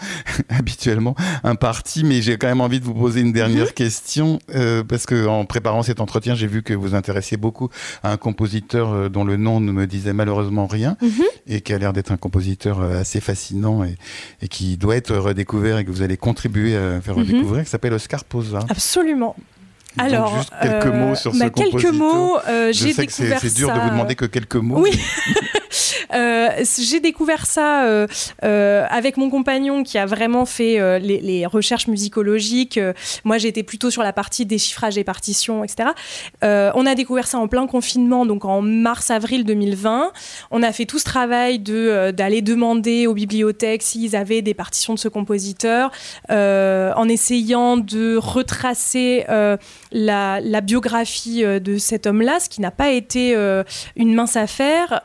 habituellement 0.49 1.15
imparti, 1.43 2.03
mais 2.03 2.21
j'ai 2.21 2.37
quand 2.37 2.47
même 2.47 2.61
envie 2.61 2.79
de 2.79 2.85
vous 2.85 2.93
poser 2.93 3.21
une 3.21 3.31
dernière 3.31 3.67
mhm. 3.67 3.71
question, 3.71 4.39
euh, 4.55 4.83
parce 4.83 5.05
qu'en 5.05 5.45
préparant 5.45 5.83
cet 5.83 5.99
entretien, 5.99 6.35
j'ai 6.35 6.47
vu 6.47 6.63
que 6.63 6.73
vous 6.73 6.95
intéressiez 6.95 7.37
beaucoup 7.37 7.69
à 8.03 8.11
un 8.11 8.17
compositeur 8.17 8.91
euh, 8.91 9.09
dont 9.09 9.23
le 9.23 9.37
nom 9.37 9.59
ne 9.59 9.71
me 9.71 9.87
disait 9.87 10.13
malheureusement 10.13 10.67
rien, 10.67 10.97
mhm. 11.01 11.23
et 11.47 11.61
qui 11.61 11.73
a 11.73 11.77
l'air 11.77 11.93
d'être 11.93 12.11
un 12.11 12.17
compositeur 12.17 12.81
assez 12.81 13.19
fascinant 13.19 13.83
et, 13.83 13.95
et, 14.41 14.47
qui 14.47 14.77
doit 14.77 14.95
être 14.95 15.15
redécouvert 15.15 15.77
et 15.77 15.85
que 15.85 15.91
vous 15.91 16.01
allez 16.01 16.17
contribuer 16.17 16.75
à 16.75 17.01
faire 17.01 17.17
mhm. 17.17 17.23
redécouvrir, 17.23 17.63
qui 17.63 17.69
s'appelle 17.69 17.93
Oscar 17.93 18.23
Posa. 18.23 18.59
Absolument. 18.69 19.35
Alors, 19.97 20.37
juste 20.37 20.53
quelques 20.61 20.85
mots 20.85 21.15
sur 21.15 21.31
bah, 21.33 21.45
ce 21.45 21.49
quelques 21.49 21.93
mots. 21.93 22.37
Euh, 22.47 22.71
j'ai 22.71 22.93
découvert 22.93 23.39
C'est 23.39 23.53
dur 23.53 23.73
de 23.73 23.79
vous 23.79 23.89
demander 23.89 24.15
que 24.15 24.25
quelques 24.25 24.55
mots. 24.55 24.79
Oui. 24.79 24.91
Euh, 26.13 26.49
j'ai 26.79 26.99
découvert 26.99 27.45
ça 27.45 27.85
euh, 27.85 28.07
euh, 28.43 28.85
avec 28.89 29.17
mon 29.17 29.29
compagnon 29.29 29.83
qui 29.83 29.97
a 29.97 30.05
vraiment 30.05 30.45
fait 30.45 30.99
les, 30.99 31.45
recherches 31.45 31.87
musicologiques. 31.87 32.79
moi, 33.23 33.37
j'étais 33.37 33.63
plutôt 33.63 33.89
sur 33.89 34.03
la 34.03 34.13
partie 34.13 34.45
déchiffrage 34.45 34.95
des 34.95 35.03
partitions, 35.03 35.63
etc. 35.63 35.89
on 36.41 36.85
a 36.85 36.95
découvert 36.95 37.27
ça 37.27 37.39
en 37.39 37.47
plein 37.47 37.67
confinement, 37.67 38.25
donc 38.25 38.45
en 38.45 38.61
mars-avril 38.61 39.43
2020. 39.43 40.11
On 40.51 40.63
a 40.63 40.71
fait 40.71 40.85
tout 40.85 40.99
ce 40.99 41.03
travail 41.03 41.59
d'aller 41.59 42.41
demander 42.41 43.07
aux 43.07 43.13
bibliothèques 43.13 43.83
s'ils 43.83 44.15
avaient 44.15 44.41
des 44.41 44.53
partitions 44.53 44.93
de 44.93 44.99
ce 44.99 45.07
compositeur, 45.07 45.91
en 46.29 47.07
essayant 47.09 47.77
de 47.77 48.17
retracer 48.17 49.25
la, 49.91 50.61
biographie 50.61 51.43
de 51.43 51.77
cet 51.77 52.05
homme-là, 52.05 52.39
ce 52.39 52.49
qui 52.49 52.61
n'a 52.61 52.71
pas 52.71 52.91
été 52.91 53.33
une 53.95 54.13
mince 54.13 54.35
affaire 54.35 55.01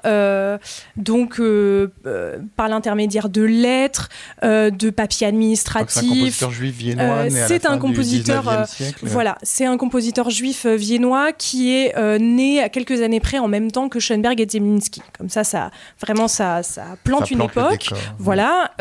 donc 0.97 1.41
euh, 1.41 1.93
euh, 2.07 2.39
par 2.57 2.69
l'intermédiaire 2.69 3.29
de 3.29 3.43
lettres, 3.43 4.09
euh, 4.43 4.71
de 4.71 4.91
papiers 4.91 5.27
administratifs. 5.27 5.93
C'est 5.93 6.07
un 6.07 6.09
compositeur 6.09 6.51
juif 6.51 6.77
viennois. 6.77 7.31
c'est 7.31 7.67
un 7.67 7.79
compositeur, 7.79 8.67
voilà, 9.03 9.39
c'est 9.43 9.67
un 9.67 9.77
compositeur 9.77 10.31
juif 10.31 10.67
viennois 10.67 11.33
qui 11.33 11.73
est 11.75 12.19
né 12.19 12.63
à 12.63 12.69
quelques 12.69 13.03
années 13.03 13.21
près 13.21 13.39
en 13.39 13.49
même 13.49 13.71
temps 13.71 13.89
que 13.89 14.01
Schoenberg 14.01 14.41
et 14.41 14.47
Zemlinsky. 14.49 15.03
Comme 15.19 15.29
ça, 15.29 15.45
ça 15.45 15.71
vraiment 16.01 16.29
ça, 16.29 16.63
ça 16.63 16.85
plante 17.05 17.31
une 17.31 17.43
époque. 17.43 17.91
voilà, 18.19 18.73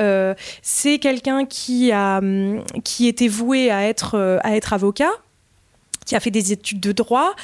c'est 0.61 0.99
quelqu'un 0.99 1.45
qui 1.45 1.91
a 1.91 2.19
hum, 2.19 2.63
qui 2.83 3.07
était 3.07 3.27
voué 3.27 3.71
à 3.71 3.87
être 3.87 4.39
à 4.43 4.55
être 4.55 4.73
avocat 4.73 5.11
qui 6.05 6.15
a 6.15 6.19
fait 6.19 6.31
des 6.31 6.51
études 6.51 6.79
de 6.79 6.91
droit, 6.91 7.35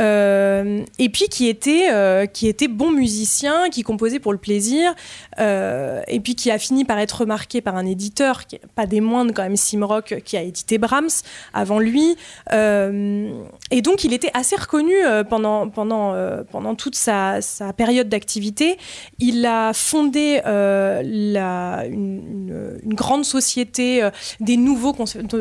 euh, 0.00 0.84
et 0.98 1.08
puis 1.08 1.28
qui 1.28 1.48
était, 1.48 1.88
euh, 1.92 2.26
qui 2.26 2.48
était 2.48 2.68
bon 2.68 2.90
musicien, 2.90 3.70
qui 3.70 3.82
composait 3.82 4.18
pour 4.18 4.32
le 4.32 4.38
plaisir, 4.38 4.94
euh, 5.38 6.02
et 6.08 6.20
puis 6.20 6.34
qui 6.34 6.50
a 6.50 6.58
fini 6.58 6.84
par 6.84 6.98
être 6.98 7.20
remarqué 7.20 7.60
par 7.60 7.76
un 7.76 7.86
éditeur, 7.86 8.42
pas 8.74 8.86
des 8.86 9.00
moindres 9.00 9.32
quand 9.34 9.44
même, 9.44 9.56
Simrock, 9.56 10.22
qui 10.24 10.36
a 10.36 10.42
édité 10.42 10.78
Brahms 10.78 11.08
avant 11.54 11.78
lui. 11.78 12.16
et 12.50 13.82
donc 13.82 14.04
il 14.04 14.12
était 14.12 14.30
assez 14.34 14.56
reconnu 14.56 14.94
pendant, 15.28 15.68
pendant, 15.68 16.14
pendant 16.50 16.74
toute 16.74 16.96
sa, 16.96 17.40
sa 17.40 17.72
période 17.72 18.08
d'activité. 18.08 18.78
Il 19.18 19.46
a 19.46 19.72
fondé 19.72 20.40
la, 20.44 21.84
une, 21.86 22.78
une, 22.82 22.94
grande 22.94 23.24
société 23.24 24.08
des 24.40 24.56
nouveaux, 24.56 24.94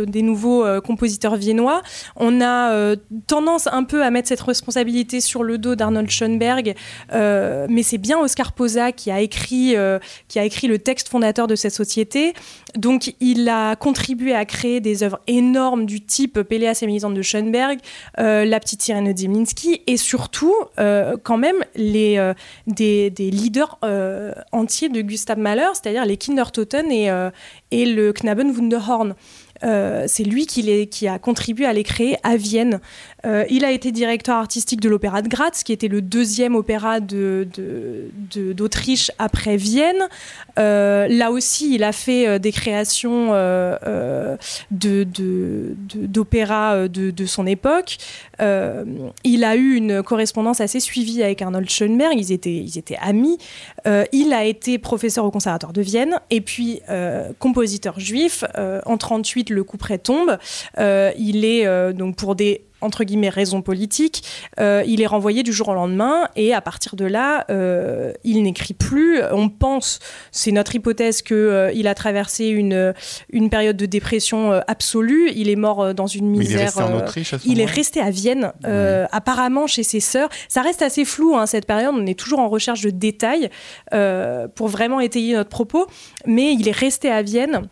des 0.06 0.22
nouveaux 0.22 0.82
compositeurs 0.82 1.36
viennois. 1.36 1.82
On 2.16 2.42
a 2.42 2.67
euh, 2.70 2.96
tendance 3.28 3.68
un 3.68 3.84
peu 3.84 4.04
à 4.04 4.12
mettre 4.12 4.28
cette 4.28 4.42
responsabilité 4.42 5.22
sur 5.22 5.44
le 5.44 5.58
dos 5.58 5.76
d'Arnold 5.76 6.10
Schoenberg, 6.10 6.76
euh, 7.14 7.68
mais 7.70 7.84
c'est 7.84 7.98
bien 7.98 8.20
Oscar 8.20 8.54
Posa 8.54 8.92
qui 8.92 9.12
a 9.12 9.20
écrit, 9.20 9.76
euh, 9.76 10.00
qui 10.28 10.40
a 10.40 10.46
écrit 10.46 10.68
le 10.68 10.80
texte 10.80 11.10
fondateur 11.10 11.48
de 11.48 11.56
cette 11.56 11.74
société. 11.74 12.34
Donc, 12.76 13.16
il 13.20 13.50
a 13.50 13.76
contribué 13.76 14.34
à 14.34 14.46
créer 14.46 14.80
des 14.80 15.04
œuvres 15.04 15.20
énormes 15.28 15.86
du 15.86 16.02
type 16.02 16.42
Péléas 16.42 16.80
et 16.82 16.86
Mélisande 16.86 17.16
de 17.16 17.22
Schoenberg, 17.22 17.80
La 18.18 18.60
petite 18.60 18.82
sirène 18.82 19.12
de 19.12 19.18
et 19.88 19.98
surtout, 19.98 20.56
quand 20.76 21.38
même, 21.38 21.64
les, 21.76 22.34
des, 22.68 23.10
des, 23.10 23.32
leaders 23.32 23.80
entiers 24.52 24.90
de 24.90 25.02
Gustav 25.02 25.38
Mahler, 25.38 25.70
c'est-à-dire 25.74 26.06
les 26.06 26.18
Kindertoten 26.18 26.92
et, 26.92 27.10
et 27.72 27.86
le 27.86 28.14
Knaben 28.14 28.52
Wunderhorn. 28.52 29.16
Euh, 29.64 30.06
c'est 30.08 30.24
lui 30.24 30.46
qui, 30.46 31.08
a 31.08 31.20
contribué 31.20 31.66
à 31.66 31.74
les 31.74 31.84
créer 31.84 32.18
à 32.24 32.38
Vienne. 32.38 32.80
Euh, 33.26 33.46
il 33.50 33.66
a 33.66 33.72
été 33.72 33.92
directeur 33.92 34.38
artistique 34.38 34.82
de 34.82 34.90
l'Opéra 34.90 35.22
de 35.22 35.28
Graz, 35.28 35.64
qui 35.66 35.74
était 35.74 35.88
le 35.88 36.02
deuxième 36.02 36.56
opéra 36.56 37.00
d'Autriche 38.30 39.12
après 39.18 39.58
Vienne. 39.58 40.08
Euh, 40.60 41.08
là 41.08 41.32
aussi, 41.32 41.76
il 41.76 41.84
a 41.84 41.92
fait 41.92 42.40
des 42.40 42.52
créations 42.52 43.28
d'opéras 44.72 46.88
de, 46.88 47.26
son 47.26 47.48
époque. 47.48 47.98
Il 48.40 49.44
a 49.44 49.56
eu 49.56 49.76
une 49.76 50.04
correspondance 50.04 50.62
assez 50.62 50.80
suivie 50.80 51.24
avec 51.24 51.42
Arnold 51.42 51.70
Schoenberg. 51.70 52.14
Ils 52.18 52.32
étaient, 52.32 52.98
amis. 53.02 53.38
il 53.86 54.34
a 54.34 54.46
été 54.46 54.78
professeur 54.78 55.26
au 55.26 55.32
Conservatoire 55.32 55.74
de 55.74 55.82
Vienne 55.82 56.20
et 56.30 56.42
puis 56.42 56.82
compositeur 57.40 58.00
juif. 58.00 58.44
en 58.86 58.98
38, 58.98 59.50
le 59.50 59.64
coup 59.64 59.78
près 59.78 59.98
tombe. 59.98 60.38
il 60.78 61.46
est 61.46 61.94
donc 61.94 62.16
pour 62.16 62.36
des 62.36 62.67
entre 62.82 63.04
guillemets 63.04 63.30
raisons 63.30 63.62
politiques, 63.62 64.24
euh, 64.60 64.84
il 64.86 65.02
est 65.02 65.08
renvoyé 65.08 65.44
du 65.44 65.52
jour 65.52 65.70
au 65.70 65.74
lendemain 65.74 66.28
et 66.36 66.54
à 66.54 66.62
partir 66.62 66.96
de 66.96 67.06
là, 67.06 67.46
euh, 67.50 68.14
il 68.24 68.44
n'écrit 68.44 68.74
plus. 68.74 69.22
On 69.32 69.50
pense, 69.50 70.00
c'est 70.32 70.52
notre 70.52 70.76
hypothèse, 70.76 71.22
qu'il 71.22 71.36
euh, 71.36 71.72
il 71.74 71.88
a 71.88 71.96
traversé 71.96 72.48
une, 72.48 72.94
une 73.32 73.50
période 73.50 73.78
de 73.78 73.86
dépression 73.86 74.52
absolue. 74.68 75.32
Il 75.36 75.50
est 75.50 75.56
mort 75.56 75.94
dans 75.94 76.08
une 76.08 76.30
misère. 76.30 76.50
il 76.50 76.62
est 76.62 76.66
resté 76.66 76.82
en 76.82 76.98
Autriche 76.98 77.34
à 77.34 77.38
Il 77.46 77.60
est 77.60 77.66
resté 77.66 78.00
à 78.00 78.10
Vienne, 78.10 78.52
apparemment 79.12 79.68
chez 79.68 79.84
ses 79.84 80.00
sœurs. 80.00 80.30
Ça 80.48 80.62
reste 80.62 80.82
assez 80.82 81.06
flou 81.06 81.36
hein, 81.36 81.46
cette 81.46 81.66
période. 81.66 81.94
On 81.98 82.06
est 82.06 82.18
toujours 82.18 82.40
en 82.40 82.50
recherche 82.50 82.82
de 82.82 82.90
détails 82.90 83.50
pour 84.56 84.68
vraiment 84.68 85.00
étayer 85.00 85.34
notre 85.34 85.50
propos, 85.50 85.88
mais 86.26 86.54
il 86.54 86.68
est 86.68 86.76
resté 86.76 87.10
à 87.10 87.22
Vienne. 87.22 87.68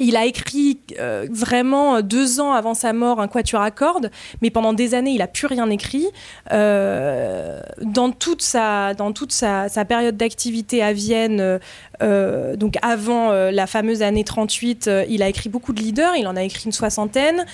Il 0.00 0.16
a 0.16 0.24
écrit 0.24 0.80
euh, 0.98 1.28
vraiment 1.30 2.02
deux 2.02 2.40
ans 2.40 2.52
avant 2.52 2.74
sa 2.74 2.92
mort 2.92 3.20
un 3.20 3.28
quatuor 3.28 3.60
à 3.60 3.70
cordes, 3.70 4.10
mais 4.42 4.50
pendant 4.50 4.72
des 4.72 4.94
années, 4.94 5.12
il 5.12 5.18
n'a 5.18 5.28
plus 5.28 5.46
rien 5.46 5.70
écrit. 5.70 6.08
Euh, 6.50 7.60
dans 7.80 8.10
toute 8.10 8.42
sa, 8.42 8.94
dans 8.94 9.12
toute 9.12 9.30
sa, 9.30 9.68
période 9.86 10.16
d'activité 10.16 10.82
à 10.82 10.92
Vienne, 10.92 11.60
euh, 12.02 12.56
donc 12.56 12.76
avant 12.82 13.30
la 13.30 13.66
fameuse 13.68 14.02
année 14.02 14.24
38, 14.24 14.90
il 15.08 15.22
a 15.22 15.28
écrit 15.28 15.48
beaucoup 15.48 15.72
de 15.72 15.80
leaders, 15.80 16.16
il 16.16 16.26
en 16.26 16.34
a 16.34 16.42
écrit 16.42 16.64
une 16.64 16.72
soixantaine, 16.72 17.44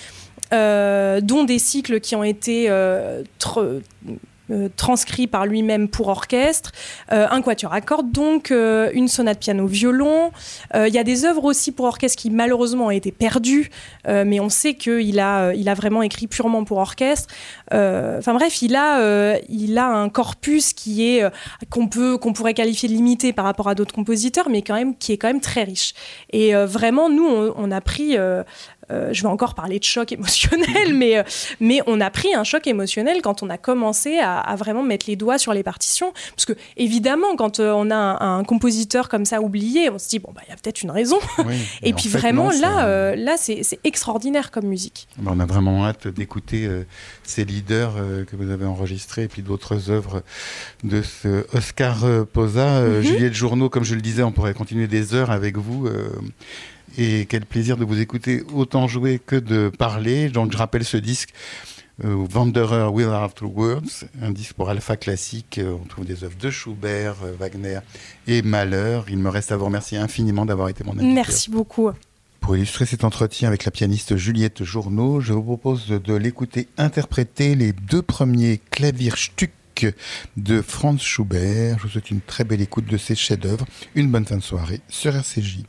dont 0.51 1.45
des 1.45 1.59
cycles 1.59 2.01
qui 2.01 2.16
ont 2.16 2.24
été 2.24 2.70
euh, 2.70 3.22
transcrit 4.77 5.27
par 5.27 5.47
lui-même 5.47 5.89
pour 5.89 6.09
orchestre, 6.09 6.73
euh, 7.13 7.27
un 7.31 7.43
quatuor 7.43 7.73
à 7.73 7.81
cordes 7.81 8.11
donc, 8.11 8.51
euh, 8.51 8.91
une 8.95 9.09
sonate 9.09 9.39
piano-violon. 9.39 10.31
Il 10.75 10.93
y 10.93 10.99
a 10.99 11.05
des 11.05 11.25
œuvres 11.25 11.45
aussi 11.45 11.73
pour 11.73 11.87
orchestre 11.87 12.21
qui 12.21 12.31
malheureusement 12.31 12.87
ont 12.87 12.91
été 12.91 13.13
perdues, 13.13 13.71
mais 14.07 14.41
on 14.41 14.49
sait 14.49 14.75
qu'il 14.75 15.19
a, 15.21 15.53
il 15.53 15.69
a 15.69 15.75
vraiment 15.75 16.03
écrit 16.03 16.27
purement 16.27 16.65
pour 16.65 16.79
orchestre. 16.79 17.29
Enfin 17.71 18.35
bref, 18.35 18.63
il 18.63 18.77
a, 18.77 19.39
il 19.49 19.79
a 19.79 19.87
un 19.87 20.09
corpus 20.09 20.73
qui 20.73 21.07
est 21.07 21.25
qu'on 21.69 21.89
peut, 21.89 22.19
qu'on 22.19 22.33
pourrait 22.33 22.55
qualifier 22.55 22.89
de 22.89 22.95
limité 22.95 23.33
par 23.33 23.45
rapport 23.45 23.69
à 23.69 23.75
d'autres 23.75 23.95
compositeurs, 23.95 24.49
mais 24.49 24.63
qui 24.63 25.13
est 25.13 25.19
quand 25.19 25.29
même 25.29 25.41
très 25.41 25.65
riche. 25.65 25.93
Et 26.33 26.55
vraiment, 26.55 27.09
nous, 27.09 27.27
on 27.27 27.71
a 27.71 27.81
pris 27.81 28.17
euh, 28.91 29.12
je 29.12 29.22
vais 29.22 29.28
encore 29.28 29.55
parler 29.55 29.78
de 29.78 29.84
choc 29.84 30.12
émotionnel, 30.12 30.95
mais, 30.95 31.18
euh, 31.18 31.22
mais 31.61 31.80
on 31.86 32.01
a 32.01 32.11
pris 32.11 32.34
un 32.34 32.45
choc 32.45 32.66
émotionnel 32.66 33.22
quand 33.22 33.43
on 33.43 33.51
a 33.51 33.59
commencé 33.59 34.18
à, 34.18 34.55
vraiment 34.57 34.82
mettre 34.82 35.07
les 35.09 35.16
doigts 35.16 35.38
sur 35.38 35.55
les 35.55 35.62
partitions. 35.62 36.12
Parce 36.34 36.45
que, 36.45 36.53
évidemment, 36.76 37.36
quand 37.36 37.61
euh, 37.61 37.72
on 37.72 37.91
a 37.91 38.24
un, 38.24 38.45
compositeur 38.45 39.09
comme 39.09 39.24
ça 39.24 39.41
oublié, 39.41 39.91
on 39.91 39.99
se 39.99 40.09
dit, 40.09 40.18
bon, 40.18 40.32
bah, 40.34 40.41
il 40.47 40.51
y 40.51 40.53
a 40.53 40.57
peut-être 40.57 40.82
une 40.82 40.91
raison. 40.91 41.18
et, 41.82 41.93
puis 41.93 42.09
vraiment, 42.09 42.51
là, 42.51 43.14
là 43.14 43.36
c'est 43.36 43.62
extraordinaire 43.84 44.51
comme 44.51 44.66
musique. 44.66 45.09
Bah, 45.18 45.30
on 45.34 45.41
a 45.41 45.47
vraiment 45.47 45.86
hâte 45.86 46.09
d'écouter 46.09 46.68
ces 47.22 47.45
leaders 47.45 47.95
que 48.26 48.36
vous 48.36 48.51
avez 48.51 48.64
enregistrés 48.64 49.24
et 49.24 49.28
puis 49.28 49.43
d'autres 49.43 49.91
œuvres 49.91 50.22
de 50.84 51.03
ce 51.03 51.45
Oscar 51.55 52.26
Posa. 52.32 52.80
Mhm. 52.80 53.03
Juliette 53.03 53.34
Journeau, 53.34 53.68
comme 53.68 53.84
je 53.84 53.95
le 53.95 54.01
disais, 54.01 54.22
on 54.22 54.32
pourrait 54.32 54.55
continuer 54.55 54.86
des 54.86 55.14
heures 55.14 55.30
avec 55.30 55.57
vous. 55.57 55.88
Et 56.99 57.26
quel 57.26 57.47
plaisir 57.47 57.76
de 57.76 57.84
vous 57.84 58.01
écouter 58.01 58.43
autant 58.55 58.88
jouer 58.88 59.20
que 59.24 59.36
de 59.36 59.68
parler. 59.68 60.28
Donc 60.28 60.53
je 60.53 60.57
rappelle 60.57 60.84
ce 60.84 60.97
disque. 60.97 61.30
Euh, 62.05 62.26
Wanderer 62.34 62.88
Without 62.91 63.43
Words, 63.43 64.05
un 64.22 64.30
disque 64.30 64.55
pour 64.55 64.70
Alpha 64.70 64.97
classique. 64.97 65.59
Euh, 65.59 65.76
on 65.82 65.86
trouve 65.86 66.07
des 66.07 66.24
œuvres 66.24 66.38
de 66.41 66.51
Schubert, 66.51 67.16
euh, 67.22 67.34
Wagner 67.38 67.80
et 68.26 68.41
Mahler. 68.41 69.01
Il 69.09 69.18
me 69.18 69.28
reste 69.28 69.53
à 69.53 69.59
vous 69.59 69.66
remercier 69.66 69.99
infiniment 69.99 70.47
d'avoir 70.47 70.70
été 70.70 70.82
mon 70.82 70.93
invité. 70.93 71.12
Merci 71.12 71.51
beaucoup. 71.51 71.91
Pour 72.41 72.57
illustrer 72.57 72.86
cet 72.86 73.05
entretien 73.05 73.49
avec 73.49 73.66
la 73.66 73.70
pianiste 73.70 74.16
Juliette 74.16 74.64
Journeau, 74.64 75.20
je 75.20 75.34
vous 75.34 75.43
propose 75.43 75.88
de 75.88 76.14
l'écouter 76.14 76.68
interpréter 76.78 77.55
les 77.55 77.74
deux 77.74 78.03
premiers 78.03 78.62
Klavierstück 78.70 79.53
de 80.38 80.62
Franz 80.62 81.03
Schubert. 81.03 81.78
Je 81.78 81.82
vous 81.82 81.88
souhaite 81.91 82.11
une 82.11 82.22
très 82.22 82.45
belle 82.45 82.62
écoute 82.62 82.86
de 82.86 82.97
ces 82.97 83.14
chefs-d'œuvre. 83.14 83.66
Une 83.95 84.11
bonne 84.11 84.24
fin 84.24 84.36
de 84.36 84.43
soirée 84.43 84.80
sur 84.88 85.14
RCJ. 85.14 85.64